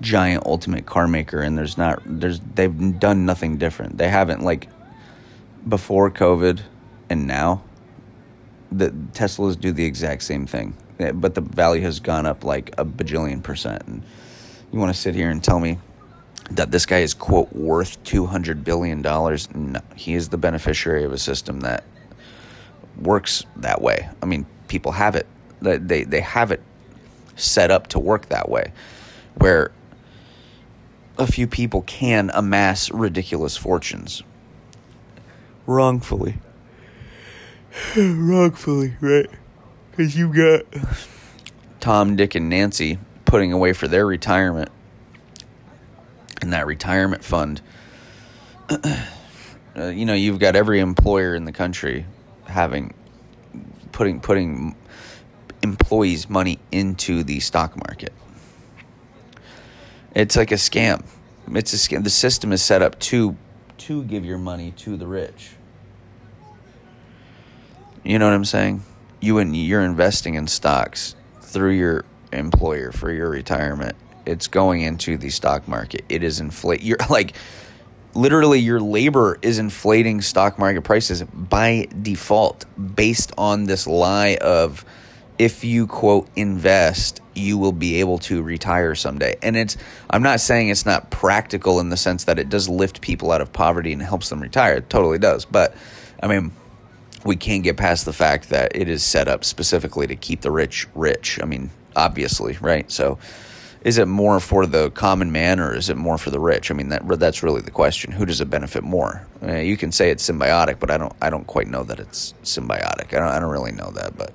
giant 0.00 0.46
ultimate 0.46 0.86
car 0.86 1.08
maker 1.08 1.40
and 1.40 1.58
there's 1.58 1.76
not 1.76 2.00
there's 2.06 2.40
they've 2.54 2.98
done 2.98 3.26
nothing 3.26 3.58
different. 3.58 3.98
They 3.98 4.08
haven't 4.08 4.42
like 4.42 4.68
before 5.68 6.10
covid 6.10 6.60
and 7.10 7.26
now 7.26 7.62
the 8.70 8.90
teslas 9.12 9.58
do 9.58 9.72
the 9.72 9.84
exact 9.84 10.22
same 10.22 10.46
thing. 10.46 10.76
Eh, 10.98 11.12
but 11.12 11.34
the 11.34 11.40
value 11.40 11.82
has 11.82 12.00
gone 12.00 12.26
up 12.26 12.44
like 12.44 12.70
a 12.78 12.84
bajillion 12.84 13.42
percent. 13.42 13.82
And 13.86 14.02
you 14.72 14.78
want 14.78 14.94
to 14.94 15.00
sit 15.00 15.14
here 15.14 15.30
and 15.30 15.42
tell 15.42 15.60
me 15.60 15.78
that 16.50 16.70
this 16.70 16.86
guy 16.86 16.98
is 16.98 17.14
quote 17.14 17.52
worth 17.52 18.02
200 18.04 18.64
billion 18.64 19.02
dollars? 19.02 19.52
No 19.54 19.80
he 19.96 20.14
is 20.14 20.28
the 20.28 20.38
beneficiary 20.38 21.04
of 21.04 21.12
a 21.12 21.18
system 21.18 21.60
that 21.60 21.84
works 23.00 23.44
that 23.56 23.80
way. 23.80 24.08
I 24.22 24.26
mean 24.26 24.46
people 24.66 24.92
have 24.92 25.16
it. 25.16 25.26
They, 25.60 26.04
they 26.04 26.20
have 26.20 26.52
it 26.52 26.62
set 27.34 27.70
up 27.70 27.88
to 27.88 27.98
work 27.98 28.28
that 28.28 28.48
way 28.48 28.72
where 29.36 29.72
a 31.18 31.26
few 31.26 31.48
people 31.48 31.82
can 31.82 32.30
amass 32.32 32.90
ridiculous 32.92 33.56
fortunes 33.56 34.22
wrongfully. 35.68 36.38
Wrongfully 37.96 38.96
right? 39.00 39.28
Because 39.90 40.16
you 40.16 40.32
got 40.32 40.62
tom 41.78 42.16
dick 42.16 42.34
and 42.34 42.48
nancy 42.48 42.98
putting 43.26 43.52
away 43.52 43.72
for 43.72 43.86
their 43.86 44.06
retirement. 44.06 44.70
And 46.40 46.52
that 46.52 46.66
retirement 46.66 47.22
fund 47.22 47.60
uh, 48.70 49.06
you 49.76 50.06
know 50.06 50.14
you've 50.14 50.38
got 50.38 50.56
every 50.56 50.80
employer 50.80 51.34
in 51.34 51.44
the 51.44 51.52
country 51.52 52.06
having 52.46 52.94
putting 53.92 54.20
putting 54.20 54.74
employees 55.62 56.30
money 56.30 56.58
into 56.72 57.22
the 57.22 57.40
stock 57.40 57.76
market. 57.76 58.14
It's 60.14 60.36
like 60.36 60.50
a 60.50 60.56
scam. 60.56 61.04
It's 61.48 61.74
a 61.74 61.76
scam. 61.76 62.04
The 62.04 62.10
system 62.10 62.52
is 62.52 62.62
set 62.62 62.80
up 62.80 62.98
to 63.00 63.36
to 63.78 64.04
give 64.04 64.24
your 64.24 64.38
money 64.38 64.72
to 64.72 64.96
the 64.96 65.06
rich 65.06 65.50
you 68.08 68.18
know 68.18 68.24
what 68.24 68.34
i'm 68.34 68.44
saying? 68.44 68.82
You 69.20 69.38
and 69.38 69.54
you're 69.54 69.82
investing 69.82 70.34
in 70.34 70.46
stocks 70.46 71.14
through 71.42 71.72
your 71.72 72.04
employer 72.32 72.90
for 72.90 73.12
your 73.12 73.28
retirement. 73.28 73.96
It's 74.24 74.46
going 74.46 74.80
into 74.80 75.18
the 75.18 75.28
stock 75.28 75.68
market. 75.68 76.04
It 76.08 76.22
is 76.22 76.40
inflate 76.40 76.82
you're 76.82 76.98
like 77.10 77.34
literally 78.14 78.60
your 78.60 78.80
labor 78.80 79.38
is 79.42 79.58
inflating 79.58 80.22
stock 80.22 80.58
market 80.58 80.82
prices 80.82 81.22
by 81.22 81.86
default 82.00 82.64
based 82.96 83.32
on 83.36 83.64
this 83.64 83.86
lie 83.86 84.38
of 84.40 84.86
if 85.38 85.62
you 85.62 85.86
quote 85.86 86.28
invest 86.34 87.20
you 87.34 87.58
will 87.58 87.72
be 87.72 88.00
able 88.00 88.18
to 88.18 88.42
retire 88.42 88.94
someday. 88.94 89.36
And 89.42 89.54
it's 89.54 89.76
i'm 90.08 90.22
not 90.22 90.40
saying 90.40 90.70
it's 90.70 90.86
not 90.86 91.10
practical 91.10 91.78
in 91.78 91.90
the 91.90 91.98
sense 91.98 92.24
that 92.24 92.38
it 92.38 92.48
does 92.48 92.70
lift 92.70 93.02
people 93.02 93.32
out 93.32 93.42
of 93.42 93.52
poverty 93.52 93.92
and 93.92 94.00
helps 94.00 94.30
them 94.30 94.40
retire. 94.40 94.76
It 94.76 94.88
totally 94.88 95.18
does. 95.18 95.44
But 95.44 95.76
i 96.22 96.26
mean 96.26 96.52
we 97.28 97.36
can't 97.36 97.62
get 97.62 97.76
past 97.76 98.04
the 98.04 98.12
fact 98.12 98.48
that 98.48 98.74
it 98.74 98.88
is 98.88 99.04
set 99.04 99.28
up 99.28 99.44
specifically 99.44 100.06
to 100.06 100.16
keep 100.16 100.40
the 100.40 100.50
rich 100.50 100.88
rich 100.94 101.38
i 101.42 101.44
mean 101.44 101.70
obviously 101.94 102.56
right 102.60 102.90
so 102.90 103.18
is 103.82 103.96
it 103.98 104.06
more 104.08 104.40
for 104.40 104.66
the 104.66 104.90
common 104.90 105.30
man 105.30 105.60
or 105.60 105.74
is 105.74 105.88
it 105.88 105.96
more 105.96 106.18
for 106.18 106.30
the 106.30 106.40
rich? 106.40 106.70
I 106.70 106.74
mean, 106.74 106.88
that 106.88 107.06
that's 107.18 107.42
really 107.42 107.60
the 107.60 107.70
question. 107.70 108.10
Who 108.10 108.26
does 108.26 108.40
it 108.40 108.50
benefit 108.50 108.82
more? 108.82 109.26
Uh, 109.42 109.54
you 109.54 109.76
can 109.76 109.92
say 109.92 110.10
it's 110.10 110.28
symbiotic, 110.28 110.80
but 110.80 110.90
I 110.90 110.98
don't 110.98 111.12
I 111.22 111.30
don't 111.30 111.46
quite 111.46 111.68
know 111.68 111.84
that 111.84 112.00
it's 112.00 112.34
symbiotic. 112.42 113.14
I 113.14 113.20
don't 113.20 113.28
I 113.28 113.38
don't 113.38 113.50
really 113.50 113.72
know 113.72 113.90
that, 113.92 114.16
but 114.16 114.34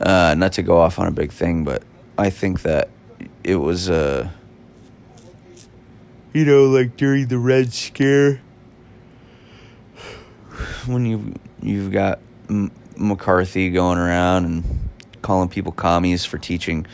uh, 0.00 0.34
not 0.34 0.52
to 0.52 0.62
go 0.62 0.78
off 0.78 0.98
on 0.98 1.06
a 1.06 1.10
big 1.10 1.32
thing, 1.32 1.64
but 1.64 1.82
I 2.18 2.30
think 2.30 2.62
that 2.62 2.90
it 3.42 3.56
was 3.56 3.88
uh, 3.88 4.28
you 6.34 6.44
know 6.44 6.66
like 6.66 6.96
during 6.96 7.28
the 7.28 7.38
Red 7.38 7.72
Scare 7.72 8.42
when 10.86 11.06
you 11.06 11.34
you've 11.62 11.92
got 11.92 12.18
M- 12.48 12.70
McCarthy 12.96 13.70
going 13.70 13.98
around 13.98 14.44
and 14.44 14.88
calling 15.22 15.48
people 15.48 15.72
commies 15.72 16.24
for 16.24 16.38
teaching 16.38 16.86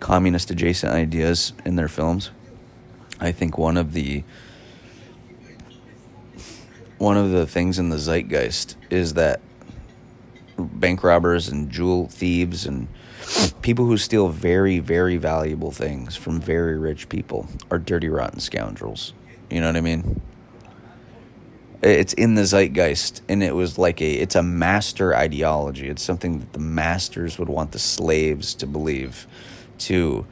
communist 0.00 0.50
adjacent 0.50 0.92
ideas 0.92 1.52
in 1.64 1.76
their 1.76 1.88
films. 1.88 2.30
I 3.20 3.32
think 3.32 3.58
one 3.58 3.76
of 3.76 3.92
the 3.92 4.24
one 6.98 7.16
of 7.16 7.30
the 7.30 7.46
things 7.46 7.78
in 7.78 7.88
the 7.88 7.96
zeitgeist 7.96 8.76
is 8.90 9.14
that 9.14 9.40
bank 10.58 11.02
robbers 11.02 11.48
and 11.48 11.70
jewel 11.70 12.08
thieves 12.08 12.66
and 12.66 12.88
people 13.62 13.86
who 13.86 13.96
steal 13.96 14.28
very 14.28 14.78
very 14.78 15.16
valuable 15.16 15.70
things 15.70 16.16
from 16.16 16.40
very 16.40 16.78
rich 16.78 17.08
people 17.08 17.48
are 17.70 17.78
dirty 17.78 18.08
rotten 18.08 18.40
scoundrels. 18.40 19.12
You 19.50 19.60
know 19.60 19.68
what 19.68 19.76
I 19.76 19.80
mean? 19.80 20.20
It's 21.82 22.12
in 22.12 22.34
the 22.34 22.44
zeitgeist 22.44 23.22
and 23.28 23.42
it 23.42 23.54
was 23.54 23.78
like 23.78 24.02
a 24.02 24.12
it's 24.12 24.34
a 24.34 24.42
master 24.42 25.16
ideology. 25.16 25.88
It's 25.88 26.02
something 26.02 26.40
that 26.40 26.52
the 26.52 26.58
masters 26.58 27.38
would 27.38 27.48
want 27.48 27.72
the 27.72 27.78
slaves 27.78 28.54
to 28.56 28.66
believe 28.66 29.26
to 29.78 30.26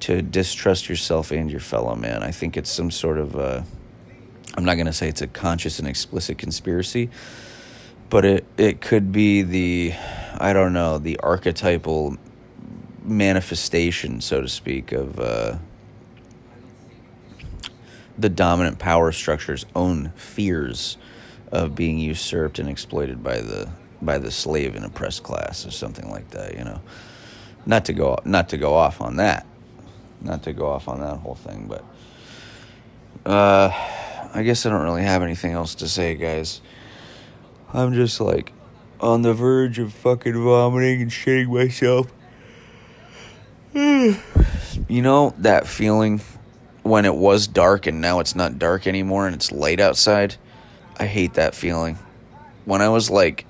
to 0.00 0.22
distrust 0.22 0.88
yourself 0.88 1.30
and 1.30 1.50
your 1.50 1.60
fellow 1.60 1.94
man. 1.94 2.22
I 2.22 2.30
think 2.30 2.56
it's 2.56 2.70
some 2.70 2.90
sort 2.90 3.18
of 3.18 3.36
uh, 3.36 3.62
I'm 4.56 4.64
not 4.64 4.74
going 4.74 4.86
to 4.86 4.92
say 4.92 5.08
it's 5.08 5.22
a 5.22 5.26
conscious 5.26 5.78
and 5.78 5.86
explicit 5.86 6.38
conspiracy, 6.38 7.10
but 8.08 8.24
it 8.24 8.46
it 8.56 8.80
could 8.80 9.12
be 9.12 9.42
the 9.42 9.94
I 10.38 10.52
don't 10.54 10.72
know 10.72 10.98
the 10.98 11.18
archetypal 11.20 12.16
manifestation, 13.02 14.20
so 14.20 14.40
to 14.40 14.48
speak, 14.48 14.92
of 14.92 15.20
uh, 15.20 15.56
the 18.18 18.28
dominant 18.28 18.78
power 18.78 19.12
structure's 19.12 19.66
own 19.74 20.10
fears 20.16 20.96
of 21.52 21.74
being 21.74 21.98
usurped 21.98 22.58
and 22.58 22.68
exploited 22.68 23.22
by 23.22 23.40
the 23.40 23.68
by 24.02 24.18
the 24.18 24.30
slave 24.30 24.74
and 24.74 24.84
oppressed 24.84 25.22
class 25.22 25.66
or 25.66 25.70
something 25.70 26.10
like 26.10 26.30
that. 26.30 26.56
You 26.56 26.64
know, 26.64 26.80
not 27.64 27.84
to 27.86 27.92
go 27.92 28.18
not 28.24 28.50
to 28.50 28.56
go 28.56 28.74
off 28.74 29.00
on 29.00 29.16
that, 29.16 29.46
not 30.20 30.42
to 30.44 30.52
go 30.52 30.68
off 30.68 30.88
on 30.88 31.00
that 31.00 31.16
whole 31.16 31.34
thing, 31.34 31.66
but 31.68 31.84
uh, 33.30 33.70
I 34.34 34.42
guess 34.42 34.66
I 34.66 34.70
don't 34.70 34.82
really 34.82 35.02
have 35.02 35.22
anything 35.22 35.52
else 35.52 35.74
to 35.76 35.88
say, 35.88 36.14
guys. 36.14 36.60
I'm 37.72 37.94
just 37.94 38.20
like 38.20 38.52
on 39.00 39.22
the 39.22 39.34
verge 39.34 39.78
of 39.78 39.92
fucking 39.92 40.42
vomiting 40.42 41.02
and 41.02 41.10
shitting 41.10 41.48
myself. 41.48 42.12
you 44.88 45.02
know 45.02 45.34
that 45.38 45.66
feeling 45.66 46.20
when 46.86 47.04
it 47.04 47.14
was 47.14 47.46
dark 47.46 47.86
and 47.86 48.00
now 48.00 48.20
it's 48.20 48.34
not 48.34 48.58
dark 48.58 48.86
anymore 48.86 49.26
and 49.26 49.34
it's 49.34 49.52
light 49.52 49.80
outside? 49.80 50.36
I 50.98 51.06
hate 51.06 51.34
that 51.34 51.54
feeling. 51.54 51.98
When 52.64 52.82
I 52.82 52.88
was 52.88 53.10
like 53.10 53.46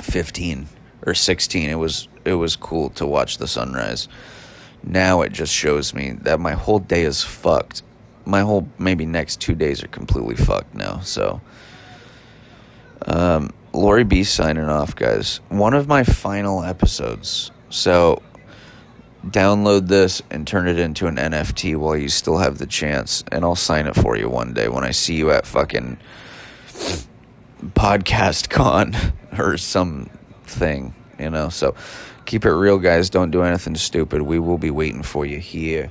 15 0.00 0.68
or 1.06 1.14
16, 1.14 1.70
it 1.70 1.74
was 1.74 2.08
it 2.24 2.34
was 2.34 2.56
cool 2.56 2.90
to 2.90 3.06
watch 3.06 3.38
the 3.38 3.48
sunrise. 3.48 4.08
Now 4.82 5.22
it 5.22 5.32
just 5.32 5.52
shows 5.52 5.94
me 5.94 6.12
that 6.22 6.40
my 6.40 6.52
whole 6.52 6.78
day 6.78 7.02
is 7.02 7.22
fucked. 7.22 7.82
My 8.24 8.40
whole 8.40 8.68
maybe 8.78 9.06
next 9.06 9.40
2 9.40 9.54
days 9.54 9.82
are 9.82 9.88
completely 9.88 10.36
fucked 10.36 10.74
now. 10.74 11.00
So 11.00 11.40
um 13.06 13.52
Lori 13.72 14.04
B 14.04 14.22
signing 14.22 14.68
off, 14.68 14.94
guys. 14.94 15.40
One 15.48 15.72
of 15.72 15.88
my 15.88 16.04
final 16.04 16.62
episodes. 16.62 17.50
So 17.70 18.22
download 19.26 19.88
this 19.88 20.22
and 20.30 20.46
turn 20.46 20.68
it 20.68 20.78
into 20.78 21.06
an 21.06 21.16
NFT 21.16 21.76
while 21.76 21.96
you 21.96 22.08
still 22.08 22.38
have 22.38 22.58
the 22.58 22.66
chance, 22.66 23.24
and 23.30 23.44
I'll 23.44 23.56
sign 23.56 23.86
it 23.86 23.94
for 23.94 24.16
you 24.16 24.28
one 24.28 24.54
day 24.54 24.68
when 24.68 24.84
I 24.84 24.90
see 24.90 25.14
you 25.14 25.30
at 25.30 25.46
fucking 25.46 25.98
podcast 27.74 28.50
con 28.50 28.94
or 29.38 29.56
something, 29.56 30.94
you 31.18 31.30
know. 31.30 31.48
So 31.48 31.74
keep 32.24 32.44
it 32.44 32.52
real, 32.52 32.78
guys. 32.78 33.10
Don't 33.10 33.30
do 33.30 33.42
anything 33.42 33.76
stupid. 33.76 34.22
We 34.22 34.38
will 34.38 34.58
be 34.58 34.70
waiting 34.70 35.02
for 35.02 35.24
you 35.24 35.38
here 35.38 35.90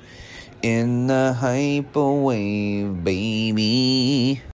in 0.61 1.07
the 1.07 1.35
hyperwave, 1.39 3.03
baby. 3.03 4.41